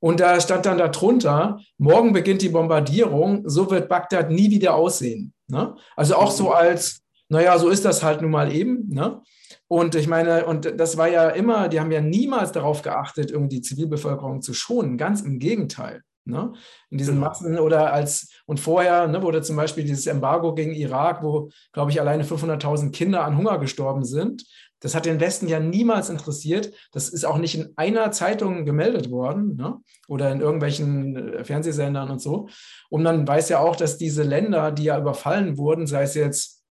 und 0.00 0.20
da 0.20 0.40
stand 0.40 0.66
dann 0.66 0.78
darunter, 0.78 1.58
morgen 1.76 2.12
beginnt 2.12 2.42
die 2.42 2.48
Bombardierung, 2.48 3.48
so 3.48 3.70
wird 3.70 3.88
Bagdad 3.88 4.30
nie 4.30 4.50
wieder 4.50 4.74
aussehen. 4.74 5.32
Ne? 5.48 5.74
Also 5.96 6.14
auch 6.16 6.30
so 6.30 6.52
als, 6.52 7.02
naja, 7.28 7.58
so 7.58 7.68
ist 7.68 7.84
das 7.84 8.02
halt 8.02 8.22
nun 8.22 8.30
mal 8.30 8.52
eben. 8.54 8.88
Ne? 8.88 9.20
Und 9.66 9.94
ich 9.94 10.06
meine, 10.06 10.46
und 10.46 10.78
das 10.78 10.96
war 10.96 11.08
ja 11.08 11.28
immer, 11.30 11.68
die 11.68 11.80
haben 11.80 11.90
ja 11.90 12.00
niemals 12.00 12.52
darauf 12.52 12.82
geachtet, 12.82 13.30
irgendwie 13.30 13.56
die 13.56 13.62
Zivilbevölkerung 13.62 14.40
zu 14.40 14.54
schonen. 14.54 14.98
Ganz 14.98 15.22
im 15.22 15.38
Gegenteil. 15.38 16.02
Ne? 16.24 16.52
In 16.90 16.98
diesen 16.98 17.16
genau. 17.16 17.28
Massen 17.28 17.58
oder 17.58 17.92
als, 17.92 18.30
und 18.48 18.58
vorher 18.58 19.06
ne, 19.08 19.22
wurde 19.22 19.42
zum 19.42 19.56
Beispiel 19.56 19.84
dieses 19.84 20.06
Embargo 20.06 20.54
gegen 20.54 20.72
Irak, 20.72 21.22
wo, 21.22 21.50
glaube 21.74 21.90
ich, 21.90 22.00
alleine 22.00 22.24
500.000 22.24 22.92
Kinder 22.92 23.22
an 23.22 23.36
Hunger 23.36 23.58
gestorben 23.58 24.06
sind. 24.06 24.46
Das 24.80 24.94
hat 24.94 25.04
den 25.04 25.20
Westen 25.20 25.48
ja 25.48 25.60
niemals 25.60 26.08
interessiert. 26.08 26.72
Das 26.92 27.10
ist 27.10 27.26
auch 27.26 27.36
nicht 27.36 27.56
in 27.56 27.74
einer 27.76 28.10
Zeitung 28.10 28.64
gemeldet 28.64 29.10
worden 29.10 29.56
ne? 29.56 29.76
oder 30.08 30.32
in 30.32 30.40
irgendwelchen 30.40 31.34
äh, 31.34 31.44
Fernsehsendern 31.44 32.08
und 32.08 32.22
so. 32.22 32.48
Und 32.88 33.02
man 33.02 33.28
weiß 33.28 33.50
ja 33.50 33.58
auch, 33.58 33.76
dass 33.76 33.98
diese 33.98 34.22
Länder, 34.22 34.72
die 34.72 34.84
ja 34.84 34.98
überfallen 34.98 35.58
wurden, 35.58 35.86
sei 35.86 36.04
es 36.04 36.14
jetzt 36.14 36.64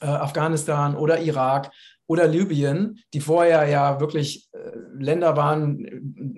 äh, 0.00 0.06
Afghanistan 0.06 0.94
oder 0.94 1.18
Irak, 1.20 1.72
oder 2.08 2.26
Libyen, 2.26 2.98
die 3.12 3.20
vorher 3.20 3.68
ja 3.68 4.00
wirklich 4.00 4.48
äh, 4.52 4.58
Länder 4.98 5.36
waren, 5.36 5.86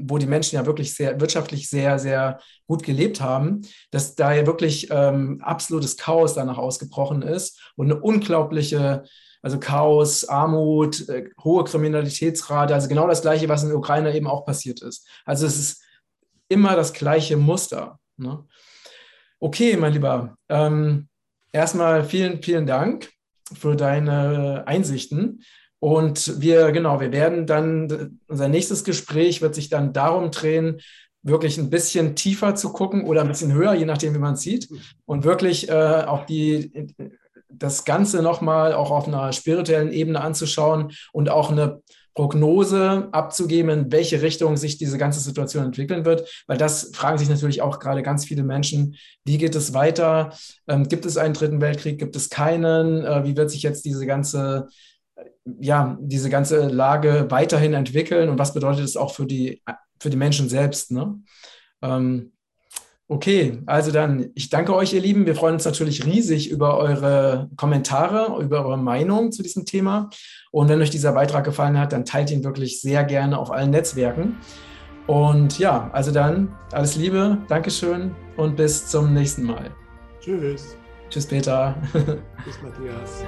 wo 0.03 0.18
die 0.18 0.27
Menschen 0.27 0.57
ja 0.57 0.66
wirklich 0.66 0.95
sehr 0.95 1.21
wirtschaftlich 1.21 1.71
sehr, 1.71 1.99
sehr 1.99 2.41
gut 2.66 2.83
gelebt 2.83 3.21
haben, 3.21 3.62
dass 3.93 4.16
da 4.16 4.33
ja 4.33 4.47
wirklich 4.47 4.89
ähm, 4.91 5.41
absolutes 5.43 5.97
Chaos 5.97 6.35
danach 6.35 6.59
ausgebrochen 6.59 7.23
ist 7.23 7.73
und 7.77 7.91
eine 7.91 8.01
unglaubliche, 8.01 9.05
also 9.43 9.61
Chaos, 9.61 10.29
Armut, 10.29 11.09
äh, 11.09 11.31
hohe 11.43 11.62
Kriminalitätsrate, 11.62 12.75
also 12.75 12.89
genau 12.89 13.07
das 13.07 13.23
Gleiche, 13.23 13.49
was 13.49 13.62
in 13.62 13.68
der 13.68 13.79
Ukraine 13.79 14.14
eben 14.14 14.27
auch 14.27 14.45
passiert 14.45 14.83
ist. 14.83 15.09
Also 15.25 15.47
es 15.47 15.57
ist 15.57 15.85
immer 16.49 16.75
das 16.75 16.93
gleiche 16.93 17.37
Muster. 17.37 18.01
Ne? 18.16 18.45
Okay, 19.39 19.77
mein 19.77 19.93
Lieber. 19.93 20.37
Ähm, 20.49 21.09
erstmal 21.53 22.05
vielen, 22.05 22.43
vielen 22.43 22.66
Dank 22.66 23.09
für 23.53 23.76
deine 23.76 24.66
Einsichten. 24.66 25.42
Und 25.78 26.40
wir, 26.40 26.72
genau, 26.72 27.01
wir 27.01 27.11
werden 27.11 27.46
dann, 27.46 28.20
unser 28.28 28.48
nächstes 28.48 28.84
Gespräch 28.84 29.40
wird 29.40 29.55
sich 29.55 29.70
dann 29.70 29.92
darum 29.92 30.30
drehen, 30.30 30.80
wirklich 31.22 31.59
ein 31.59 31.70
bisschen 31.70 32.16
tiefer 32.16 32.55
zu 32.55 32.72
gucken 32.72 33.05
oder 33.05 33.22
ein 33.22 33.28
bisschen 33.28 33.53
höher, 33.53 33.74
je 33.74 33.84
nachdem, 33.84 34.14
wie 34.14 34.18
man 34.18 34.34
es 34.34 34.40
sieht. 34.40 34.68
Und 35.07 35.24
wirklich 35.24 35.68
äh, 35.68 36.05
auch 36.07 36.26
die, 36.26 36.94
das 37.48 37.84
Ganze 37.84 38.22
nochmal 38.22 38.72
auch 38.72 38.90
auf 38.90 39.07
einer 39.07 39.32
spirituellen 39.32 39.92
Ebene 39.92 40.20
anzuschauen 40.20 40.92
und 41.12 41.30
auch 41.30 41.51
eine 41.51 41.82
Prognose 42.15 43.09
abzugeben, 43.13 43.71
in 43.71 43.93
welche 43.93 44.23
Richtung 44.23 44.57
sich 44.57 44.79
diese 44.79 44.99
ganze 44.99 45.21
Situation 45.21 45.65
entwickeln 45.65 46.05
wird, 46.05 46.29
weil 46.47 46.59
das 46.59 46.91
fragen 46.95 47.19
sich 47.19 47.29
natürlich 47.29 47.63
auch 47.63 47.79
gerade 47.79 48.03
ganz 48.03 48.25
viele 48.25 48.43
Menschen, 48.43 48.97
wie 49.25 49.39
geht 49.39 49.55
es 49.55 49.75
weiter? 49.75 50.33
Ähm, 50.69 50.89
gibt 50.89 51.07
es 51.07 51.17
einen 51.17 51.35
dritten 51.35 51.61
Weltkrieg? 51.61 51.99
Gibt 51.99 52.17
es 52.17 52.31
keinen? 52.31 53.05
Äh, 53.05 53.25
wie 53.25 53.37
wird 53.37 53.51
sich 53.51 53.63
jetzt 53.63 53.85
diese 53.85 54.07
ganze 54.07 54.69
ja, 55.45 55.99
diese 56.01 56.31
ganze 56.31 56.69
Lage 56.69 57.27
weiterhin 57.31 57.75
entwickeln 57.75 58.29
und 58.29 58.39
was 58.39 58.55
bedeutet 58.55 58.85
es 58.85 58.97
auch 58.97 59.15
für 59.15 59.27
die, 59.27 59.63
für 59.99 60.11
die 60.11 60.17
Menschen 60.17 60.49
selbst? 60.49 60.91
Ne? 60.91 61.21
Ähm, 61.83 62.33
okay, 63.11 63.59
also 63.67 63.91
dann, 63.91 64.31
ich 64.35 64.49
danke 64.49 64.75
euch, 64.75 64.95
ihr 64.95 65.01
Lieben. 65.01 65.27
Wir 65.27 65.35
freuen 65.35 65.55
uns 65.55 65.65
natürlich 65.65 66.07
riesig 66.07 66.49
über 66.49 66.79
eure 66.79 67.51
Kommentare, 67.57 68.41
über 68.43 68.65
eure 68.65 68.79
Meinung 68.79 69.33
zu 69.33 69.43
diesem 69.43 69.67
Thema. 69.67 70.09
Und 70.53 70.69
wenn 70.69 70.81
euch 70.81 70.91
dieser 70.91 71.13
Beitrag 71.13 71.45
gefallen 71.45 71.79
hat, 71.79 71.93
dann 71.93 72.05
teilt 72.05 72.31
ihn 72.31 72.45
wirklich 72.45 72.81
sehr 72.81 73.05
gerne 73.05 73.39
auf 73.39 73.51
allen 73.51 73.71
Netzwerken. 73.71 74.37
Und 75.07 75.59
ja, 75.59 75.91
also 75.93 76.13
dann 76.13 76.57
alles 76.73 76.95
Liebe, 76.95 77.39
Dankeschön 77.49 78.15
und 78.37 78.57
bis 78.57 78.87
zum 78.87 79.13
nächsten 79.13 79.43
Mal. 79.43 79.71
Tschüss. 80.21 80.77
Tschüss, 81.09 81.27
Peter. 81.27 81.75
Tschüss, 81.93 82.59
Matthias. 82.63 83.25